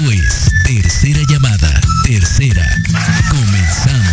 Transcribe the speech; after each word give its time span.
Esto 0.00 0.12
es 0.12 0.50
Tercera 0.64 1.20
Llamada. 1.28 1.80
Tercera. 2.06 2.66
Comenzamos. 3.28 4.06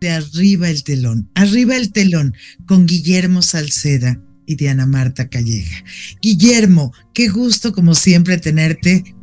de 0.00 0.10
Arriba 0.10 0.70
el 0.70 0.84
Telón. 0.84 1.28
Arriba 1.34 1.76
el 1.76 1.92
Telón 1.92 2.34
con 2.64 2.86
Guillermo 2.86 3.42
Salceda 3.42 4.18
y 4.46 4.56
Diana 4.56 4.86
Marta 4.86 5.28
Calleja. 5.28 5.84
Guillermo, 6.22 6.94
qué 7.12 7.28
gusto 7.28 7.74
como 7.74 7.94
siempre 7.94 8.38
tenerte. 8.38 9.14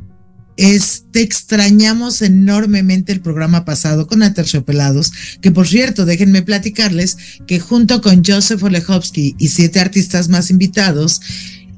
Te 0.56 1.22
extrañamos 1.22 2.22
enormemente 2.22 3.12
el 3.12 3.20
programa 3.20 3.64
pasado 3.64 4.06
con 4.06 4.22
Aterciopelados, 4.22 5.12
que 5.40 5.50
por 5.50 5.66
cierto, 5.66 6.04
déjenme 6.04 6.42
platicarles 6.42 7.16
que 7.46 7.58
junto 7.60 8.00
con 8.02 8.22
Joseph 8.24 8.62
Olechowski 8.62 9.34
y 9.38 9.48
siete 9.48 9.80
artistas 9.80 10.28
más 10.28 10.50
invitados, 10.50 11.20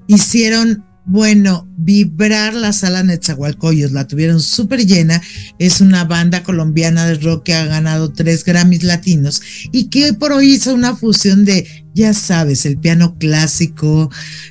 hicieron 0.07 0.85
bueno, 1.07 1.69
vibrar 1.77 2.55
la 2.55 2.73
sala 2.73 3.03
Netzahualcoyos, 3.03 3.93
la 3.93 4.07
tuvieron 4.07 4.41
súper 4.41 4.87
llena. 4.87 5.21
Es 5.59 5.81
una 5.81 6.05
banda 6.05 6.43
colombiana 6.43 7.07
de 7.07 7.17
rock 7.17 7.45
que 7.45 7.55
ha 7.55 7.67
ganado 7.67 8.13
tres 8.13 8.45
Grammys 8.45 8.85
latinos 8.85 9.43
y 9.71 9.89
que 9.89 10.05
hoy 10.05 10.13
por 10.13 10.33
hoy 10.33 10.55
hizo 10.55 10.73
una 10.73 10.97
fusión 10.97 11.45
de, 11.45 11.67
ya 11.95 12.15
sabes, 12.15 12.65
el 12.65 12.79
piano 12.79 13.19
clásico 13.19 14.11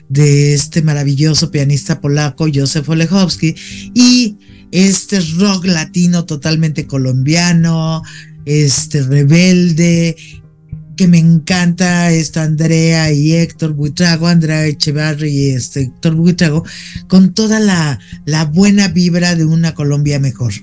de 0.10 0.54
este 0.54 0.84
maravilloso 0.84 1.50
pianista 1.50 2.00
polaco, 2.00 2.48
Józef 2.54 2.88
Olechowski, 2.88 3.56
y 3.96 4.38
este 4.72 5.20
rock 5.38 5.66
latino 5.66 6.26
totalmente 6.26 6.86
colombiano, 6.86 8.04
este 8.46 9.02
rebelde, 9.02 10.16
que 10.96 11.08
me 11.08 11.18
encanta 11.18 12.12
esta 12.12 12.44
Andrea 12.44 13.12
y 13.12 13.34
Héctor 13.34 13.74
Buitrago, 13.74 14.28
Andrea 14.28 14.66
Echevarri 14.66 15.30
y 15.30 15.50
este 15.50 15.82
Héctor 15.82 16.16
Buitrago, 16.16 16.64
con 17.08 17.34
toda 17.34 17.60
la, 17.60 18.00
la 18.26 18.46
buena 18.46 18.88
vibra 18.88 19.36
de 19.36 19.46
una 19.46 19.74
Colombia 19.74 20.20
mejor. 20.20 20.54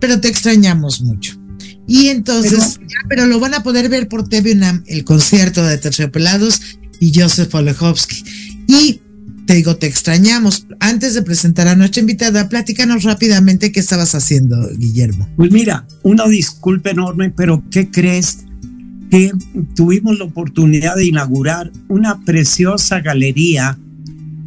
Pero 0.00 0.20
te 0.20 0.28
extrañamos 0.28 1.00
mucho. 1.02 1.38
Y 1.86 2.08
entonces, 2.08 2.78
pero, 2.78 3.08
pero 3.08 3.26
lo 3.26 3.40
van 3.40 3.54
a 3.54 3.62
poder 3.62 3.88
ver 3.88 4.08
por 4.08 4.28
TV 4.28 4.52
UNAM, 4.52 4.84
el 4.86 5.04
concierto 5.04 5.64
de 5.64 5.78
Terciopelados 5.78 6.60
y 7.00 7.18
Joseph 7.18 7.54
Olechowski. 7.54 8.24
Y 8.68 9.00
te 9.46 9.54
digo, 9.54 9.76
te 9.76 9.86
extrañamos. 9.86 10.66
Antes 10.80 11.14
de 11.14 11.22
presentar 11.22 11.68
a 11.68 11.76
nuestra 11.76 12.00
invitada, 12.00 12.48
platícanos 12.48 13.02
rápidamente 13.02 13.72
qué 13.72 13.80
estabas 13.80 14.14
haciendo, 14.14 14.56
Guillermo. 14.76 15.28
Pues 15.36 15.50
mira, 15.50 15.86
una 16.02 16.26
disculpa 16.26 16.90
enorme, 16.90 17.30
pero 17.30 17.62
¿qué 17.70 17.90
crees? 17.90 18.44
Que 19.12 19.30
tuvimos 19.74 20.18
la 20.18 20.24
oportunidad 20.24 20.96
de 20.96 21.04
inaugurar 21.04 21.70
una 21.88 22.24
preciosa 22.24 23.00
galería 23.00 23.78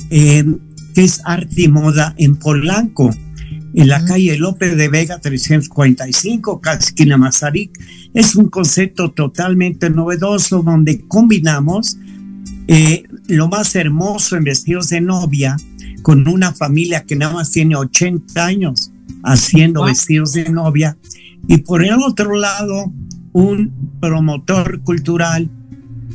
eh, 0.09 0.43
que 0.95 1.03
es 1.03 1.21
arte 1.23 1.61
y 1.61 1.67
moda 1.67 2.15
en 2.17 2.35
Polanco, 2.35 3.13
en 3.75 3.87
la 3.87 4.03
calle 4.03 4.35
López 4.39 4.75
de 4.75 4.87
Vega 4.87 5.19
345, 5.19 6.61
esquina 6.79 7.15
Mazarik. 7.15 7.79
Es 8.15 8.35
un 8.35 8.49
concepto 8.49 9.11
totalmente 9.11 9.91
novedoso 9.91 10.63
donde 10.63 11.05
combinamos 11.07 11.99
eh, 12.67 13.03
lo 13.27 13.47
más 13.47 13.75
hermoso 13.75 14.35
en 14.35 14.45
vestidos 14.45 14.89
de 14.89 14.99
novia 14.99 15.57
con 16.01 16.27
una 16.27 16.53
familia 16.53 17.03
que 17.03 17.15
nada 17.15 17.35
más 17.35 17.51
tiene 17.51 17.75
80 17.75 18.43
años 18.43 18.91
haciendo 19.21 19.83
vestidos 19.83 20.33
de 20.33 20.49
novia. 20.49 20.97
Y 21.47 21.57
por 21.57 21.85
el 21.85 22.01
otro 22.01 22.33
lado, 22.33 22.91
un 23.35 23.99
promotor 23.99 24.81
cultural 24.83 25.49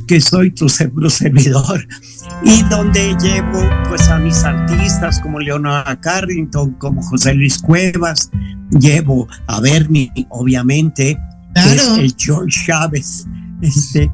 que 0.07 0.19
soy 0.19 0.49
tu 0.49 0.67
servidor 0.67 1.87
y 2.43 2.63
donde 2.63 3.15
llevo 3.21 3.61
pues 3.87 4.09
a 4.09 4.17
mis 4.17 4.43
artistas 4.43 5.19
como 5.19 5.39
Leonora 5.39 6.01
Carrington, 6.01 6.71
como 6.79 7.03
José 7.03 7.35
Luis 7.35 7.59
Cuevas, 7.59 8.31
llevo 8.71 9.27
a 9.45 9.59
Bernie, 9.61 10.11
obviamente, 10.29 11.15
claro. 11.53 11.97
el 11.97 12.15
George 12.17 12.65
Chávez, 12.65 13.27
este, 13.61 14.11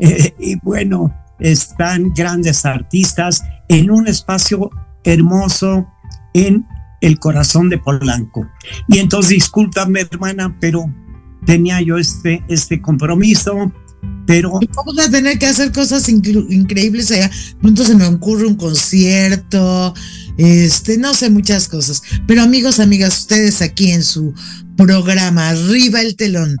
eh, 0.00 0.34
y 0.40 0.56
bueno, 0.56 1.14
están 1.38 2.12
grandes 2.12 2.66
artistas 2.66 3.44
en 3.68 3.88
un 3.88 4.08
espacio 4.08 4.68
hermoso 5.04 5.86
en 6.34 6.66
el 7.02 7.20
corazón 7.20 7.68
de 7.68 7.78
Polanco. 7.78 8.48
Y 8.88 8.98
entonces, 8.98 9.30
discúlpame, 9.30 10.00
hermana, 10.00 10.56
pero 10.60 10.92
tenía 11.46 11.80
yo 11.80 11.98
este, 11.98 12.42
este 12.48 12.80
compromiso, 12.80 13.72
pero... 14.26 14.60
Vamos 14.76 14.98
a 14.98 15.10
tener 15.10 15.38
que 15.38 15.46
hacer 15.46 15.72
cosas 15.72 16.08
increíbles 16.08 17.10
allá. 17.10 17.30
Pronto 17.60 17.84
se 17.84 17.94
me 17.94 18.04
ocurre 18.04 18.46
un 18.46 18.56
concierto, 18.56 19.94
este, 20.36 20.98
no 20.98 21.14
sé, 21.14 21.30
muchas 21.30 21.68
cosas. 21.68 22.02
Pero 22.26 22.42
amigos, 22.42 22.78
amigas, 22.78 23.20
ustedes 23.20 23.62
aquí 23.62 23.90
en 23.90 24.04
su 24.04 24.34
programa 24.76 25.48
Arriba 25.48 26.00
el 26.00 26.14
Telón, 26.14 26.56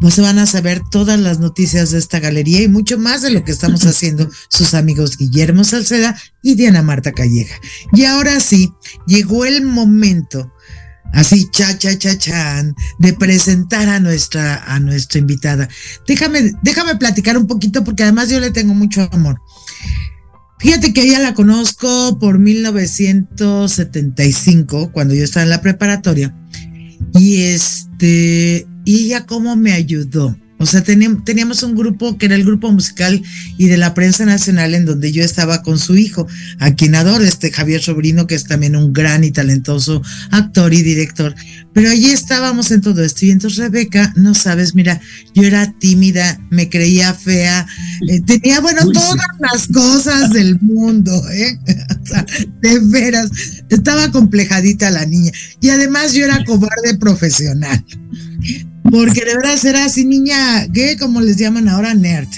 pues 0.00 0.18
van 0.18 0.38
a 0.38 0.46
saber 0.46 0.80
todas 0.90 1.20
las 1.20 1.38
noticias 1.38 1.90
de 1.90 1.98
esta 1.98 2.18
galería 2.18 2.62
y 2.62 2.68
mucho 2.68 2.98
más 2.98 3.20
de 3.20 3.30
lo 3.30 3.44
que 3.44 3.52
estamos 3.52 3.84
haciendo 3.86 4.30
sus 4.48 4.74
amigos 4.74 5.18
Guillermo 5.18 5.64
Salceda 5.64 6.16
y 6.42 6.54
Diana 6.54 6.82
Marta 6.82 7.12
Calleja. 7.12 7.56
Y 7.92 8.04
ahora 8.04 8.40
sí, 8.40 8.72
llegó 9.06 9.44
el 9.44 9.62
momento 9.64 10.50
así 11.12 11.48
cha 11.50 11.78
cha 11.78 11.98
cha 11.98 12.18
chan 12.18 12.74
de 12.98 13.12
presentar 13.12 13.88
a 13.88 14.00
nuestra 14.00 14.64
a 14.64 14.80
nuestra 14.80 15.18
invitada. 15.18 15.68
Déjame 16.06 16.52
déjame 16.62 16.96
platicar 16.96 17.36
un 17.36 17.46
poquito 17.46 17.84
porque 17.84 18.02
además 18.02 18.28
yo 18.28 18.40
le 18.40 18.50
tengo 18.50 18.74
mucho 18.74 19.08
amor. 19.12 19.40
Fíjate 20.58 20.92
que 20.92 21.02
ella 21.02 21.20
la 21.20 21.34
conozco 21.34 22.18
por 22.18 22.40
1975 22.40 24.90
cuando 24.92 25.14
yo 25.14 25.22
estaba 25.22 25.44
en 25.44 25.50
la 25.50 25.60
preparatoria 25.60 26.34
y 27.14 27.42
este 27.42 28.66
y 28.84 29.04
ella 29.04 29.24
cómo 29.26 29.54
me 29.56 29.72
ayudó. 29.72 30.36
O 30.58 30.66
sea, 30.66 30.82
teníamos 30.82 31.62
un 31.62 31.76
grupo 31.76 32.18
que 32.18 32.26
era 32.26 32.34
el 32.34 32.44
grupo 32.44 32.70
musical 32.72 33.22
y 33.56 33.68
de 33.68 33.76
la 33.76 33.94
prensa 33.94 34.24
nacional 34.24 34.74
en 34.74 34.86
donde 34.86 35.12
yo 35.12 35.22
estaba 35.22 35.62
con 35.62 35.78
su 35.78 35.96
hijo, 35.96 36.26
a 36.58 36.74
quien 36.74 36.96
adoro, 36.96 37.22
este 37.24 37.52
Javier 37.52 37.80
Sobrino, 37.80 38.26
que 38.26 38.34
es 38.34 38.44
también 38.44 38.74
un 38.74 38.92
gran 38.92 39.22
y 39.22 39.30
talentoso 39.30 40.02
actor 40.32 40.74
y 40.74 40.82
director. 40.82 41.34
Pero 41.72 41.90
allí 41.90 42.10
estábamos 42.10 42.72
en 42.72 42.80
todo 42.80 43.04
esto. 43.04 43.24
Y 43.24 43.30
entonces 43.30 43.58
Rebeca, 43.58 44.12
no 44.16 44.34
sabes, 44.34 44.74
mira, 44.74 45.00
yo 45.32 45.44
era 45.44 45.72
tímida, 45.78 46.40
me 46.50 46.68
creía 46.68 47.14
fea, 47.14 47.64
eh, 48.08 48.20
tenía, 48.22 48.60
bueno, 48.60 48.82
Uy, 48.84 48.94
todas 48.94 49.12
sí. 49.12 49.42
las 49.52 49.68
cosas 49.68 50.32
del 50.32 50.58
mundo, 50.60 51.12
¿eh? 51.30 51.56
O 52.02 52.06
sea, 52.08 52.24
de 52.62 52.80
veras, 52.84 53.30
estaba 53.68 54.10
complejadita 54.10 54.90
la 54.90 55.04
niña. 55.04 55.30
Y 55.60 55.68
además 55.68 56.14
yo 56.14 56.24
era 56.24 56.42
cobarde 56.44 56.96
profesional. 56.98 57.84
Porque 58.90 59.24
de 59.24 59.36
verdad 59.36 59.66
era 59.66 59.84
así 59.84 60.04
niña 60.04 60.66
gay, 60.66 60.96
como 60.96 61.20
les 61.20 61.36
llaman 61.36 61.68
ahora, 61.68 61.94
nerd. 61.94 62.28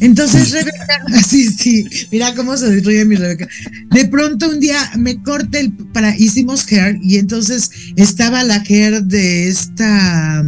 Entonces 0.00 0.50
Rebeca, 0.52 1.02
así 1.14 1.48
sí, 1.48 1.86
mira 2.10 2.34
cómo 2.34 2.56
se 2.56 2.70
destruye 2.70 3.04
mi 3.04 3.16
Rebeca. 3.16 3.48
De 3.90 4.04
pronto 4.06 4.48
un 4.48 4.60
día 4.60 4.78
me 4.96 5.22
corté 5.22 5.60
el, 5.60 5.72
para, 5.72 6.16
hicimos 6.16 6.70
hair 6.70 6.98
y 7.02 7.16
entonces 7.16 7.70
estaba 7.96 8.44
la 8.44 8.62
hair 8.68 9.02
de 9.02 9.48
esta, 9.48 10.44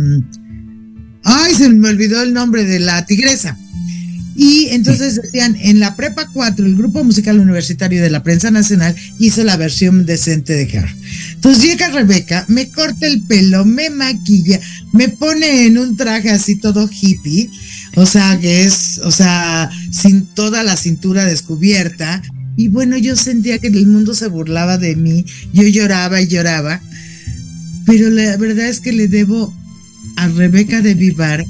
ay, 1.25 1.55
se 1.55 1.69
me 1.71 1.89
olvidó 1.89 2.23
el 2.23 2.33
nombre 2.33 2.65
de 2.65 2.81
la 2.81 3.05
tigresa. 3.07 3.57
Y 4.37 4.69
entonces 4.71 5.17
decían, 5.17 5.55
en 5.61 5.81
la 5.81 5.97
Prepa 5.97 6.27
4, 6.33 6.65
el 6.65 6.75
grupo 6.75 7.05
musical 7.05 7.41
universitario 7.41 8.01
de 8.01 8.09
la 8.09 8.23
prensa 8.23 8.51
nacional 8.51 8.97
hizo 9.19 9.45
la 9.45 9.59
versión 9.59 10.07
decente 10.07 10.55
de 10.55 10.63
Hair. 10.63 10.89
Entonces 11.41 11.65
llega 11.65 11.89
Rebeca, 11.89 12.45
me 12.49 12.69
corta 12.69 13.07
el 13.07 13.23
pelo, 13.23 13.65
me 13.65 13.89
maquilla, 13.89 14.61
me 14.93 15.09
pone 15.09 15.65
en 15.65 15.79
un 15.79 15.97
traje 15.97 16.29
así 16.29 16.57
todo 16.57 16.87
hippie. 16.87 17.49
o 17.97 18.05
sea, 18.05 18.39
que 18.39 18.65
es, 18.65 19.01
o 19.03 19.11
sea, 19.11 19.71
sin 19.91 20.27
toda 20.27 20.63
la 20.63 20.77
cintura 20.77 21.25
descubierta. 21.25 22.21
Y 22.57 22.69
bueno, 22.69 22.99
yo 22.99 23.17
sentía 23.17 23.59
que 23.59 23.69
el 23.69 23.87
mundo 23.87 24.15
se 24.15 24.29
burlaba 24.29 24.77
de 24.77 24.97
mí, 24.97 25.25
yo 25.55 25.63
lloraba 25.63 26.21
y 26.21 26.29
lloraba, 26.29 26.83
pero 27.87 28.11
la 28.11 28.37
verdad 28.37 28.69
es 28.69 28.81
que 28.81 28.93
le 28.93 29.09
debo 29.09 29.55
a 30.17 30.29
Rebeca 30.29 30.83
de 30.83 30.95
Vivar 30.95 31.47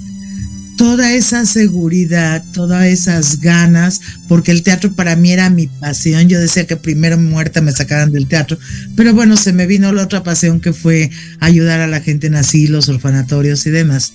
toda 0.81 1.13
esa 1.13 1.45
seguridad, 1.45 2.43
todas 2.55 2.87
esas 2.87 3.41
ganas, 3.41 4.01
porque 4.29 4.51
el 4.51 4.63
teatro 4.63 4.91
para 4.95 5.15
mí 5.15 5.31
era 5.31 5.51
mi 5.51 5.67
pasión. 5.67 6.27
Yo 6.27 6.41
decía 6.41 6.67
que 6.67 6.79
primero 6.79 7.19
muerta 7.19 7.61
me 7.61 7.71
sacaran 7.71 8.13
del 8.13 8.27
teatro, 8.27 8.59
pero 8.97 9.13
bueno, 9.13 9.37
se 9.37 9.53
me 9.53 9.67
vino 9.67 9.93
la 9.93 10.05
otra 10.05 10.23
pasión 10.23 10.59
que 10.59 10.73
fue 10.73 11.11
ayudar 11.39 11.81
a 11.81 11.87
la 11.87 12.01
gente 12.01 12.29
en 12.29 12.37
asilos, 12.37 12.89
orfanatorios 12.89 13.67
y 13.67 13.71
demás. 13.71 14.15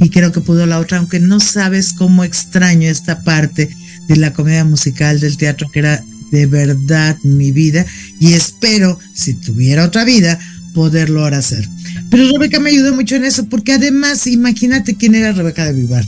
Y 0.00 0.10
creo 0.10 0.30
que 0.30 0.40
pudo 0.40 0.64
la 0.64 0.78
otra, 0.78 0.98
aunque 0.98 1.18
no 1.18 1.40
sabes 1.40 1.92
cómo 1.94 2.22
extraño 2.22 2.88
esta 2.88 3.24
parte 3.24 3.68
de 4.06 4.14
la 4.14 4.32
comedia 4.32 4.64
musical 4.64 5.18
del 5.18 5.36
teatro 5.36 5.68
que 5.72 5.80
era 5.80 6.04
de 6.30 6.46
verdad 6.46 7.16
mi 7.24 7.50
vida 7.50 7.84
y 8.20 8.34
espero, 8.34 8.96
si 9.12 9.34
tuviera 9.34 9.84
otra 9.84 10.04
vida, 10.04 10.38
poderlo 10.72 11.24
ahora 11.24 11.38
hacer. 11.38 11.68
Pero 12.10 12.30
Rebeca 12.30 12.60
me 12.60 12.70
ayudó 12.70 12.94
mucho 12.94 13.16
en 13.16 13.24
eso, 13.24 13.46
porque 13.46 13.72
además, 13.72 14.26
imagínate 14.26 14.94
quién 14.94 15.14
era 15.14 15.32
Rebeca 15.32 15.64
de 15.64 15.72
Vivar. 15.72 16.04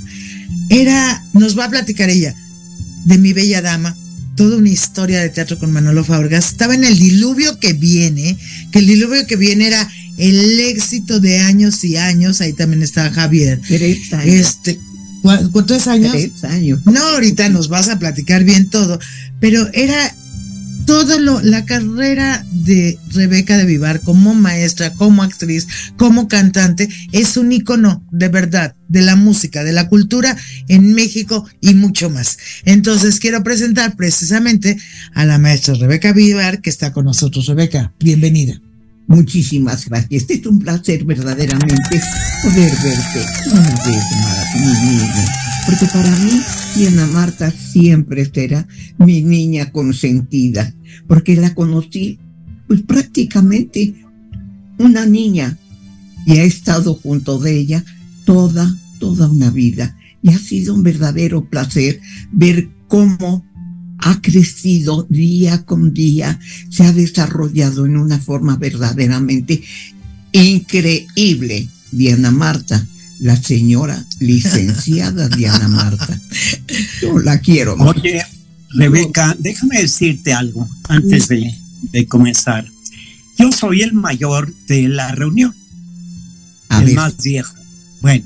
Era, 0.71 1.23
nos 1.33 1.59
va 1.59 1.65
a 1.65 1.71
platicar 1.71 2.11
ella, 2.11 2.35
de 3.05 3.19
mi 3.19 3.33
bella 3.33 3.63
dama, 3.63 3.97
toda 4.37 4.57
una 4.57 4.69
historia 4.69 5.21
de 5.21 5.31
teatro 5.31 5.59
con 5.59 5.73
Manolo 5.73 6.05
Fábregas. 6.05 6.51
Estaba 6.51 6.75
en 6.75 6.85
el 6.85 6.99
diluvio 6.99 7.59
que 7.59 7.73
viene, 7.73 8.37
que 8.71 8.79
el 8.79 8.87
diluvio 8.87 9.27
que 9.27 9.37
viene 9.37 9.67
era 9.67 9.91
el 10.17 10.61
éxito 10.61 11.19
de 11.21 11.41
años 11.41 11.83
y 11.85 11.97
años. 11.97 12.41
Ahí 12.41 12.53
también 12.53 12.83
estaba 12.83 13.11
Javier. 13.11 13.61
Tres 13.67 14.13
años. 14.13 14.35
Este, 14.35 14.79
¿Cuántos 15.23 15.89
años? 15.89 16.13
Tres 16.13 16.45
años. 16.45 16.81
No, 16.87 17.01
ahorita 17.01 17.49
nos 17.49 17.69
vas 17.69 17.89
a 17.89 17.99
platicar 17.99 18.45
bien 18.45 18.71
todo, 18.71 19.01
pero 19.41 19.69
era 19.73 20.15
toda 20.89 21.21
la 21.43 21.67
carrera 21.67 22.43
de 22.51 22.99
Rebeca 23.11 23.59
de 23.59 23.67
Vivar 23.67 24.01
como 24.01 24.35
maestra, 24.35 24.95
como 24.95 25.23
actriz, 25.23 25.69
como 25.99 26.29
cantante, 26.29 26.89
es 27.13 27.37
un 27.37 27.53
icono 27.53 28.03
de 28.11 28.29
verdad 28.29 28.75
de 28.89 29.03
la 29.03 29.15
música, 29.15 29.65
de 29.65 29.73
la 29.73 29.91
cultura 29.91 30.35
en 30.67 30.95
México 30.95 31.47
y 31.61 31.75
mucho 31.75 32.09
más. 32.09 32.39
Entonces 32.65 33.21
quiero 33.21 33.43
presentar 33.43 33.97
precisamente 33.97 34.79
a 35.13 35.27
la 35.27 35.37
maestra 35.37 35.75
Rebeca 35.75 36.15
Vivar 36.15 36.63
que 36.63 36.71
está 36.71 36.91
con 36.91 37.05
nosotros. 37.05 37.45
Rebeca, 37.45 37.93
bienvenida. 38.01 38.59
Muchísimas 39.09 39.89
gracias. 39.89 40.23
Este 40.23 40.35
es 40.35 40.47
un 40.47 40.59
placer 40.59 41.05
verdaderamente 41.05 42.01
poder 42.43 42.71
verte 42.71 43.27
una 43.51 43.63
vez 43.63 44.05
más, 44.21 44.55
mi 44.55 44.91
niña. 44.91 45.25
Porque 45.65 45.87
para 45.87 46.11
mí, 46.19 46.33
Diana 46.77 47.07
Marta 47.07 47.51
siempre 47.51 48.31
será 48.31 48.69
mi 48.99 49.23
niña 49.23 49.73
consentida. 49.73 50.75
Porque 51.07 51.37
la 51.37 51.55
conocí, 51.55 52.19
pues 52.67 52.83
prácticamente 52.83 53.95
una 54.79 55.07
niña. 55.07 55.57
Y 56.27 56.33
he 56.33 56.45
estado 56.45 56.95
junto 56.95 57.39
de 57.39 57.57
ella 57.57 57.85
toda, 58.27 58.71
toda 58.99 59.27
una 59.31 59.51
vida. 59.51 59.97
Y 60.21 60.35
ha 60.35 60.39
sido 60.39 60.75
un 60.75 60.83
verdadero 60.83 61.49
placer 61.49 61.99
ver 62.31 62.69
cómo 62.89 63.48
ha 63.99 64.21
crecido 64.21 65.07
día 65.09 65.65
con 65.65 65.93
día, 65.93 66.39
se 66.71 66.85
ha 66.85 66.93
desarrollado 66.93 67.87
en 67.87 67.97
una 67.97 68.19
forma 68.19 68.57
verdaderamente 68.57 69.63
increíble. 70.33 71.69
Diana 71.91 72.31
Marta, 72.31 72.87
la 73.21 73.37
señora 73.37 74.05
licenciada 74.21 75.29
Diana 75.37 75.69
Marta. 75.69 76.21
Yo 77.01 77.19
la 77.19 77.39
quiero. 77.41 77.75
Oye, 77.77 78.23
Rebeca, 78.71 79.35
déjame 79.39 79.81
decirte 79.83 80.33
algo 80.33 80.69
antes 80.89 81.29
de, 81.29 81.55
de 81.93 82.07
comenzar. 82.07 82.67
Yo 83.39 83.51
soy 83.53 83.83
el 83.83 83.95
mayor 83.95 84.53
de 84.67 84.89
la 84.89 85.13
reunión, 85.13 85.55
A 86.69 86.81
el 86.81 86.87
ver. 86.87 86.95
más 86.97 87.17
viejo. 87.23 87.55
Bueno, 88.03 88.25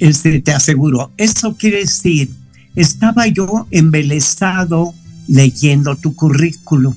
este, 0.00 0.40
te 0.40 0.52
aseguro, 0.52 1.12
eso 1.16 1.56
quiere 1.56 1.78
decir, 1.78 2.30
estaba 2.76 3.26
yo 3.26 3.66
embelesado 3.70 4.94
leyendo 5.28 5.96
tu 5.96 6.14
currículum. 6.14 6.94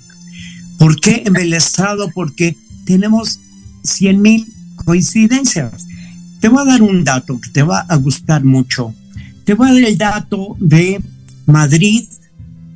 ¿Por 0.77 0.99
qué 0.99 1.23
embelesado? 1.25 2.09
Porque 2.13 2.57
tenemos 2.85 3.39
cien 3.83 4.21
mil 4.21 4.47
coincidencias. 4.83 5.87
Te 6.39 6.49
voy 6.49 6.63
a 6.63 6.65
dar 6.65 6.81
un 6.81 7.03
dato 7.03 7.39
que 7.39 7.49
te 7.49 7.63
va 7.63 7.79
a 7.79 7.95
gustar 7.95 8.43
mucho. 8.43 8.93
Te 9.45 9.53
voy 9.53 9.69
a 9.69 9.73
dar 9.73 9.83
el 9.83 9.97
dato 9.97 10.57
de 10.59 11.01
Madrid, 11.45 12.05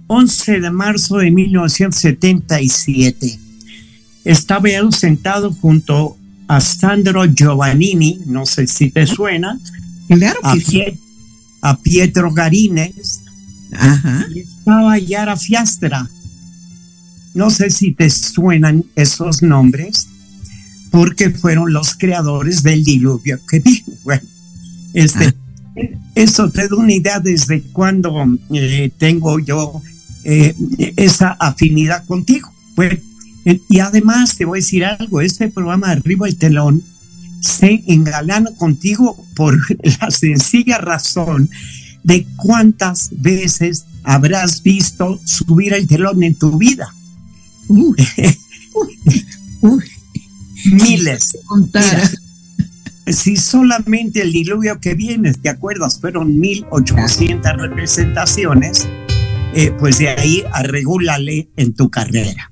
11 0.07 0.61
de 0.61 0.71
marzo 0.71 1.17
de 1.17 1.31
1977. 1.31 3.39
Estaba 4.23 4.69
yo 4.69 4.91
sentado 4.91 5.53
junto 5.53 6.17
a 6.47 6.61
Sandro 6.61 7.25
Giovannini, 7.25 8.21
no 8.25 8.45
sé 8.45 8.67
si 8.67 8.89
te 8.89 9.05
suena, 9.05 9.59
Claro 10.07 10.39
a, 10.43 10.53
que 10.53 10.61
sí. 10.61 10.83
A 11.61 11.77
Pietro 11.77 12.31
Garines 12.33 13.21
Ajá. 13.73 14.25
y 14.33 14.39
estaba 14.39 14.97
Yara 14.97 15.37
Fiastra. 15.37 16.09
No 17.33 17.49
sé 17.49 17.69
si 17.69 17.93
te 17.93 18.09
suenan 18.09 18.85
esos 18.95 19.43
nombres, 19.43 20.07
porque 20.91 21.29
fueron 21.29 21.71
los 21.73 21.95
creadores 21.95 22.63
del 22.63 22.83
diluvio 22.83 23.39
que 23.47 23.59
vino. 23.63 23.85
Bueno, 24.03 24.23
este, 24.93 25.33
eso 26.15 26.49
te 26.49 26.67
da 26.67 26.75
una 26.75 26.93
idea 26.93 27.19
desde 27.19 27.61
cuando 27.61 28.25
eh, 28.51 28.91
tengo 28.97 29.39
yo 29.39 29.81
eh, 30.23 30.53
esa 30.97 31.31
afinidad 31.39 32.05
contigo. 32.05 32.51
Bueno, 32.75 32.97
eh, 33.45 33.59
y 33.69 33.79
además 33.79 34.35
te 34.35 34.45
voy 34.45 34.59
a 34.59 34.61
decir 34.61 34.85
algo, 34.85 35.21
este 35.21 35.49
programa 35.49 35.91
Arriba 35.91 36.27
el 36.27 36.37
Telón 36.37 36.83
se 37.41 37.83
engalana 37.87 38.49
contigo 38.57 39.25
por 39.35 39.57
la 40.01 40.11
sencilla 40.11 40.77
razón 40.77 41.49
de 42.03 42.25
cuántas 42.37 43.09
veces 43.11 43.85
habrás 44.03 44.63
visto 44.63 45.19
subir 45.25 45.73
el 45.73 45.87
telón 45.87 46.23
en 46.23 46.35
tu 46.35 46.57
vida. 46.57 46.93
Uy, 47.67 47.95
Miles. 50.65 51.37
Si 53.07 53.37
solamente 53.37 54.21
el 54.21 54.31
diluvio 54.31 54.79
que 54.79 54.93
viene, 54.93 55.33
¿te 55.33 55.49
acuerdas? 55.49 55.99
Fueron 55.99 56.39
1800 56.39 57.57
representaciones, 57.57 58.87
eh, 59.53 59.71
pues 59.79 59.97
de 59.97 60.09
ahí 60.09 60.43
arregúlale 60.51 61.49
en 61.55 61.73
tu 61.73 61.89
carrera. 61.89 62.51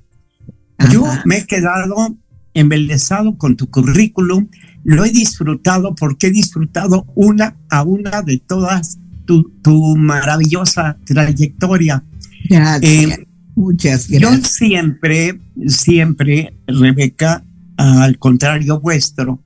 Yo 0.90 1.04
me 1.24 1.38
he 1.38 1.46
quedado 1.46 2.16
embelesado 2.58 3.36
con 3.36 3.56
tu 3.56 3.70
currículum, 3.70 4.48
lo 4.84 5.04
he 5.04 5.10
disfrutado 5.10 5.94
porque 5.94 6.28
he 6.28 6.30
disfrutado 6.30 7.06
una 7.14 7.56
a 7.70 7.82
una 7.82 8.22
de 8.22 8.38
todas 8.38 8.98
tu, 9.24 9.50
tu 9.62 9.96
maravillosa 9.96 10.98
trayectoria. 11.04 12.02
Gracias. 12.48 12.82
Eh, 12.82 13.28
Muchas 13.58 14.06
Yo 14.06 14.20
gracias. 14.20 14.52
siempre, 14.52 15.40
siempre, 15.66 16.54
Rebeca, 16.68 17.44
al 17.76 18.16
contrario 18.16 18.78
vuestro, 18.78 19.42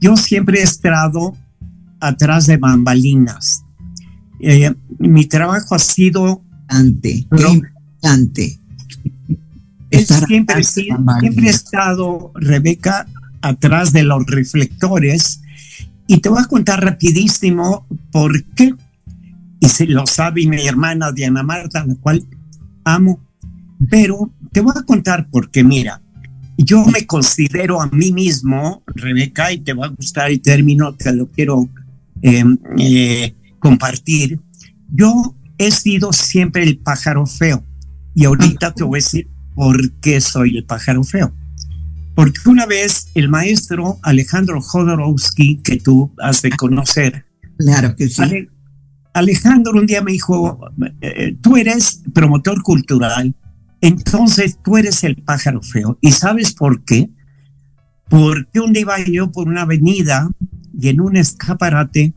yo 0.00 0.16
siempre 0.16 0.60
he 0.60 0.62
estado 0.62 1.36
atrás 2.00 2.46
de 2.46 2.56
bambalinas. 2.56 3.62
Eh, 4.40 4.72
mi 4.98 5.26
trabajo 5.26 5.74
ha 5.74 5.78
sido 5.78 6.42
qué 7.02 7.26
importante. 7.30 8.58
Estar 9.92 10.26
siempre, 10.26 10.64
siempre 10.64 11.46
he 11.46 11.50
estado, 11.50 12.32
Rebeca, 12.34 13.06
atrás 13.42 13.92
de 13.92 14.02
los 14.02 14.24
reflectores. 14.26 15.42
Y 16.06 16.18
te 16.18 16.28
voy 16.28 16.42
a 16.42 16.46
contar 16.46 16.82
rapidísimo 16.82 17.86
por 18.10 18.42
qué. 18.54 18.74
Y 19.60 19.68
si 19.68 19.86
lo 19.86 20.06
sabe 20.06 20.46
mi 20.46 20.66
hermana 20.66 21.12
Diana 21.12 21.42
Marta, 21.42 21.84
la 21.86 21.94
cual 21.96 22.24
amo. 22.84 23.20
Pero 23.90 24.32
te 24.50 24.60
voy 24.60 24.72
a 24.76 24.82
contar 24.82 25.28
por 25.30 25.50
qué, 25.50 25.62
mira, 25.62 26.00
yo 26.56 26.84
me 26.84 27.06
considero 27.06 27.80
a 27.80 27.86
mí 27.88 28.12
mismo, 28.12 28.82
Rebeca, 28.86 29.52
y 29.52 29.58
te 29.58 29.72
va 29.72 29.86
a 29.86 29.90
gustar 29.90 30.30
el 30.30 30.40
término, 30.40 30.94
te 30.94 31.12
lo 31.12 31.28
quiero 31.28 31.68
eh, 32.22 32.44
eh, 32.78 33.34
compartir. 33.58 34.40
Yo 34.90 35.34
he 35.58 35.70
sido 35.70 36.12
siempre 36.12 36.62
el 36.62 36.78
pájaro 36.78 37.26
feo. 37.26 37.64
Y 38.14 38.24
ahorita 38.24 38.74
te 38.74 38.84
voy 38.84 38.98
a 38.98 39.02
decir 39.02 39.28
por 39.54 39.92
qué 40.00 40.20
soy 40.20 40.56
el 40.58 40.64
pájaro 40.64 41.02
feo. 41.04 41.32
Porque 42.14 42.40
una 42.46 42.66
vez 42.66 43.08
el 43.14 43.28
maestro 43.28 43.98
Alejandro 44.02 44.60
Jodorowsky, 44.60 45.58
que 45.62 45.76
tú 45.78 46.12
has 46.18 46.42
de 46.42 46.50
conocer, 46.50 47.24
Claro 47.58 47.94
que 47.96 48.08
sí. 48.08 48.20
Ale- 48.22 48.50
Alejandro 49.14 49.72
un 49.78 49.86
día 49.86 50.02
me 50.02 50.12
dijo, 50.12 50.58
eh, 51.00 51.36
tú 51.40 51.56
eres 51.56 52.02
promotor 52.14 52.62
cultural, 52.62 53.34
entonces 53.80 54.58
tú 54.64 54.76
eres 54.78 55.04
el 55.04 55.16
pájaro 55.16 55.60
feo. 55.62 55.98
¿Y 56.00 56.12
sabes 56.12 56.52
por 56.54 56.82
qué? 56.84 57.10
Porque 58.08 58.60
un 58.60 58.72
día 58.72 58.82
iba 58.82 58.98
yo 59.04 59.30
por 59.30 59.48
una 59.48 59.62
avenida 59.62 60.30
y 60.78 60.88
en 60.88 61.00
un 61.00 61.16
escaparate 61.16 62.14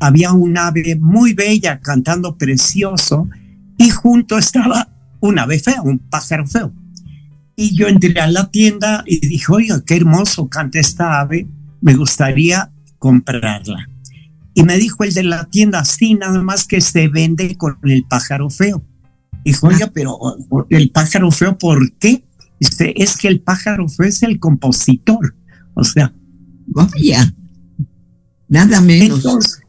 había 0.00 0.32
un 0.32 0.56
ave 0.58 0.96
muy 0.96 1.34
bella 1.34 1.80
cantando 1.80 2.36
precioso 2.36 3.28
y 3.76 3.90
junto 3.90 4.38
estaba 4.38 4.88
un 5.20 5.38
ave 5.38 5.58
feo, 5.58 5.82
un 5.82 5.98
pájaro 5.98 6.46
feo. 6.46 6.72
Y 7.56 7.76
yo 7.76 7.88
entré 7.88 8.18
a 8.20 8.28
la 8.28 8.50
tienda 8.50 9.02
y 9.06 9.26
dije, 9.26 9.46
oiga, 9.50 9.82
qué 9.84 9.96
hermoso 9.96 10.48
canta 10.48 10.78
esta 10.78 11.20
ave, 11.20 11.46
me 11.80 11.94
gustaría 11.94 12.70
comprarla. 12.98 13.88
Y 14.54 14.62
me 14.62 14.76
dijo 14.76 15.04
el 15.04 15.14
de 15.14 15.24
la 15.24 15.44
tienda, 15.44 15.84
sí, 15.84 16.14
nada 16.14 16.42
más 16.42 16.66
que 16.66 16.80
se 16.80 17.08
vende 17.08 17.56
con 17.56 17.78
el 17.84 18.04
pájaro 18.04 18.50
feo. 18.50 18.84
Dijo, 19.44 19.68
oiga, 19.68 19.90
pero 19.92 20.18
el 20.68 20.90
pájaro 20.90 21.30
feo, 21.30 21.56
¿por 21.58 21.92
qué? 21.94 22.24
Dice, 22.60 22.92
es 22.96 23.16
que 23.16 23.28
el 23.28 23.40
pájaro 23.40 23.88
feo 23.88 24.06
es 24.06 24.22
el 24.22 24.40
compositor. 24.40 25.34
O 25.74 25.84
sea, 25.84 26.12
vaya, 26.66 27.32
nada 28.48 28.80
menos. 28.80 29.18
Entonces, 29.18 29.62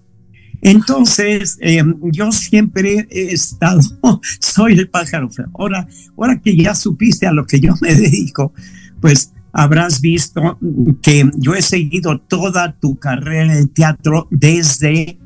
eh, 0.62 1.84
yo 2.12 2.32
siempre 2.32 3.08
he 3.10 3.34
estado, 3.34 3.82
soy 4.40 4.74
el 4.74 4.90
pájaro. 4.90 5.30
Ahora, 5.54 5.88
ahora 6.18 6.42
que 6.42 6.56
ya 6.56 6.76
supiste 6.76 7.28
a 7.28 7.32
lo 7.32 7.46
que 7.46 7.60
yo 7.60 7.74
me 7.82 7.96
dedico, 7.96 8.54
pues 9.00 9.34
habrás 9.54 10.02
visto 10.02 10.60
que 11.02 11.30
yo 11.38 11.56
he 11.56 11.62
seguido 11.62 12.20
toda 12.20 12.74
tu 12.80 12.98
carrera 12.98 13.46
en 13.46 13.52
el 13.52 13.70
teatro 13.70 14.28
desde 14.32 15.18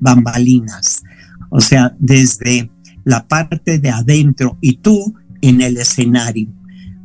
bambalinas, 0.00 1.02
o 1.50 1.60
sea, 1.60 1.94
desde 1.98 2.70
la 3.04 3.26
parte 3.26 3.78
de 3.78 3.90
adentro 3.90 4.58
y 4.60 4.76
tú 4.76 5.14
en 5.40 5.60
el 5.60 5.76
escenario. 5.76 6.48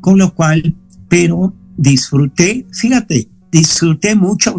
Con 0.01 0.17
lo 0.17 0.33
cual, 0.33 0.75
pero 1.09 1.53
disfruté, 1.77 2.65
fíjate, 2.71 3.29
disfruté 3.51 4.15
mucho 4.15 4.55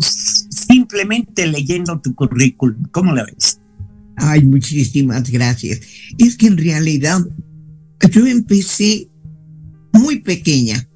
simplemente 0.50 1.46
leyendo 1.46 2.00
tu 2.00 2.14
currículum. 2.14 2.84
¿Cómo 2.90 3.14
la 3.14 3.24
ves? 3.24 3.60
Ay, 4.16 4.44
muchísimas 4.44 5.30
gracias. 5.30 5.80
Es 6.18 6.36
que 6.36 6.48
en 6.48 6.58
realidad 6.58 7.20
yo 8.10 8.26
empecé 8.26 9.08
muy 9.92 10.20
pequeña. 10.20 10.86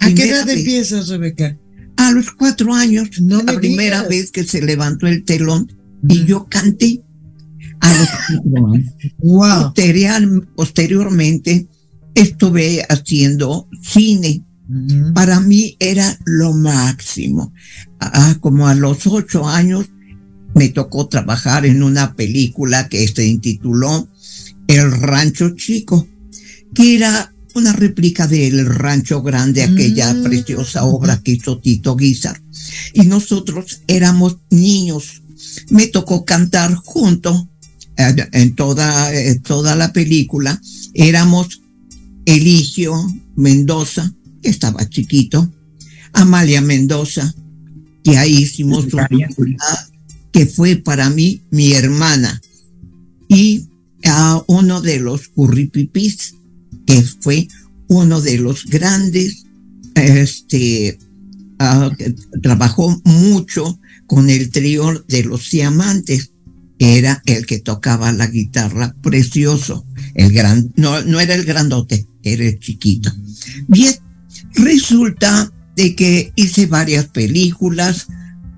¿A 0.00 0.12
qué 0.12 0.28
edad 0.28 0.48
empiezas, 0.48 1.08
Rebeca? 1.08 1.58
A 1.96 2.12
los 2.12 2.30
cuatro 2.30 2.74
años, 2.74 3.20
no 3.20 3.42
la 3.42 3.58
primera 3.58 4.02
vez 4.02 4.30
que 4.30 4.44
se 4.44 4.62
levantó 4.62 5.06
el 5.06 5.24
telón 5.24 5.72
y 6.08 6.24
yo 6.24 6.46
canté 6.48 7.02
a 7.80 7.94
los 7.94 8.08
cuatro 8.28 8.72
años. 8.72 8.94
Wow. 9.18 10.44
posteriormente 10.54 11.68
estuve 12.14 12.82
haciendo 12.88 13.68
cine 13.82 14.45
para 15.14 15.40
mí 15.40 15.76
era 15.78 16.18
lo 16.24 16.52
máximo. 16.52 17.52
Ah, 18.00 18.36
como 18.40 18.68
a 18.68 18.74
los 18.74 19.06
ocho 19.06 19.46
años 19.46 19.86
me 20.54 20.68
tocó 20.70 21.08
trabajar 21.08 21.66
en 21.66 21.82
una 21.82 22.14
película 22.14 22.88
que 22.88 23.06
se 23.06 23.26
intituló 23.26 24.08
El 24.66 24.90
Rancho 24.90 25.50
Chico, 25.54 26.08
que 26.74 26.96
era 26.96 27.32
una 27.54 27.72
réplica 27.72 28.26
del 28.26 28.66
Rancho 28.66 29.22
Grande, 29.22 29.62
aquella 29.62 30.12
mm. 30.12 30.22
preciosa 30.22 30.84
obra 30.84 31.20
que 31.22 31.32
hizo 31.32 31.58
Tito 31.58 31.96
Guizar. 31.96 32.40
Y 32.92 33.02
nosotros 33.02 33.82
éramos 33.86 34.38
niños. 34.50 35.22
Me 35.70 35.86
tocó 35.86 36.24
cantar 36.24 36.74
junto 36.74 37.48
eh, 37.96 38.14
en 38.32 38.54
toda, 38.54 39.14
eh, 39.14 39.40
toda 39.40 39.74
la 39.74 39.92
película. 39.92 40.60
Éramos 40.92 41.62
Eligio 42.26 42.94
Mendoza, 43.36 44.12
estaba 44.48 44.88
chiquito, 44.88 45.50
Amalia 46.12 46.60
Mendoza, 46.60 47.34
que 48.02 48.16
ahí 48.16 48.42
hicimos 48.42 48.86
que 50.32 50.46
fue 50.46 50.76
para 50.76 51.10
mí 51.10 51.42
mi 51.50 51.72
hermana, 51.72 52.40
y 53.28 53.68
a 54.04 54.42
uno 54.46 54.80
de 54.80 55.00
los 55.00 55.28
curripipis, 55.28 56.34
que 56.86 57.02
fue 57.20 57.48
uno 57.88 58.20
de 58.20 58.38
los 58.38 58.66
grandes, 58.66 59.44
este, 59.94 60.98
que 61.98 62.14
trabajó 62.42 63.00
mucho 63.04 63.78
con 64.06 64.30
el 64.30 64.50
trío 64.50 65.04
de 65.08 65.24
los 65.24 65.50
diamantes, 65.50 66.32
era 66.78 67.22
el 67.24 67.46
que 67.46 67.58
tocaba 67.58 68.12
la 68.12 68.26
guitarra 68.26 68.94
precioso, 69.02 69.86
el 70.14 70.32
gran, 70.32 70.72
no, 70.76 71.02
no 71.02 71.20
era 71.20 71.34
el 71.34 71.44
grandote, 71.44 72.06
era 72.22 72.44
el 72.44 72.58
chiquito. 72.58 73.10
Bien, 73.66 73.94
Resulta 74.56 75.52
de 75.76 75.94
que 75.94 76.32
hice 76.36 76.66
varias 76.66 77.06
películas 77.06 78.08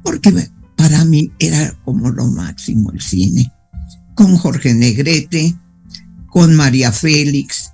porque 0.02 0.32
para 0.76 1.04
mí 1.04 1.32
era 1.38 1.76
como 1.84 2.10
lo 2.10 2.26
máximo 2.28 2.90
el 2.92 3.00
cine. 3.00 3.52
Con 4.14 4.36
Jorge 4.36 4.74
Negrete, 4.74 5.56
con 6.28 6.54
María 6.54 6.92
Félix, 6.92 7.72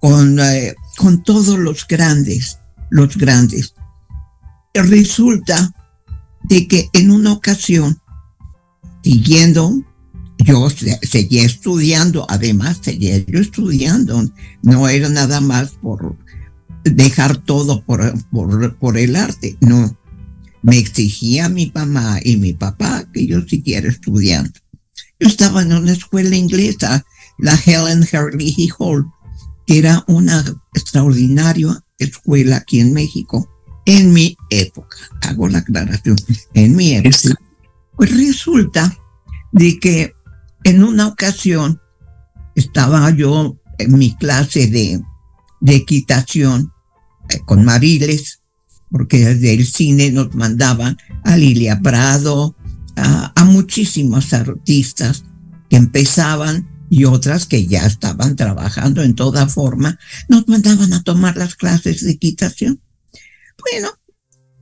con, 0.00 0.38
eh, 0.40 0.74
con 0.96 1.22
todos 1.22 1.58
los 1.58 1.86
grandes, 1.86 2.58
los 2.90 3.16
grandes. 3.16 3.74
Resulta 4.74 5.72
de 6.44 6.68
que 6.68 6.88
en 6.92 7.10
una 7.10 7.32
ocasión, 7.32 8.00
siguiendo, 9.02 9.82
yo 10.38 10.68
seguía 10.70 11.44
estudiando, 11.44 12.26
además 12.28 12.78
seguía 12.82 13.18
yo 13.26 13.40
estudiando, 13.40 14.22
no 14.62 14.88
era 14.88 15.08
nada 15.08 15.40
más 15.40 15.70
por 15.72 16.16
dejar 16.84 17.36
todo 17.38 17.84
por, 17.84 18.24
por, 18.76 18.98
el 18.98 19.16
arte, 19.16 19.56
no. 19.60 19.96
Me 20.62 20.78
exigía 20.78 21.48
mi 21.48 21.70
mamá 21.74 22.18
y 22.22 22.36
mi 22.36 22.52
papá 22.52 23.04
que 23.12 23.26
yo 23.26 23.42
siguiera 23.46 23.88
estudiando. 23.88 24.58
Yo 25.20 25.28
estaba 25.28 25.62
en 25.62 25.72
una 25.72 25.92
escuela 25.92 26.36
inglesa, 26.36 27.04
la 27.38 27.54
Helen 27.54 28.06
Hurley 28.12 28.68
Hall, 28.78 29.06
que 29.66 29.78
era 29.78 30.04
una 30.08 30.44
extraordinaria 30.74 31.82
escuela 31.98 32.56
aquí 32.56 32.80
en 32.80 32.92
México, 32.92 33.48
en 33.86 34.12
mi 34.12 34.36
época. 34.50 34.96
Hago 35.22 35.48
la 35.48 35.58
aclaración, 35.58 36.16
en 36.54 36.76
mi 36.76 36.94
época. 36.94 37.36
Pues 37.96 38.16
resulta 38.16 38.96
de 39.52 39.78
que 39.78 40.14
en 40.64 40.82
una 40.82 41.06
ocasión 41.06 41.80
estaba 42.54 43.10
yo 43.10 43.56
en 43.78 43.98
mi 43.98 44.14
clase 44.16 44.66
de, 44.66 45.00
de 45.60 45.76
equitación 45.76 46.72
con 47.44 47.64
Mariles, 47.64 48.40
porque 48.90 49.18
desde 49.24 49.54
el 49.54 49.66
cine 49.66 50.10
nos 50.10 50.34
mandaban 50.34 50.96
a 51.24 51.36
Lilia 51.36 51.80
Prado, 51.80 52.56
a, 52.96 53.32
a 53.34 53.44
muchísimos 53.44 54.32
artistas 54.32 55.24
que 55.68 55.76
empezaban 55.76 56.68
y 56.90 57.04
otras 57.04 57.46
que 57.46 57.66
ya 57.66 57.86
estaban 57.86 58.36
trabajando 58.36 59.02
en 59.02 59.14
toda 59.14 59.46
forma, 59.46 59.98
nos 60.28 60.48
mandaban 60.48 60.92
a 60.94 61.02
tomar 61.02 61.36
las 61.36 61.54
clases 61.54 62.02
de 62.02 62.12
equitación. 62.12 62.80
Bueno, 63.58 63.90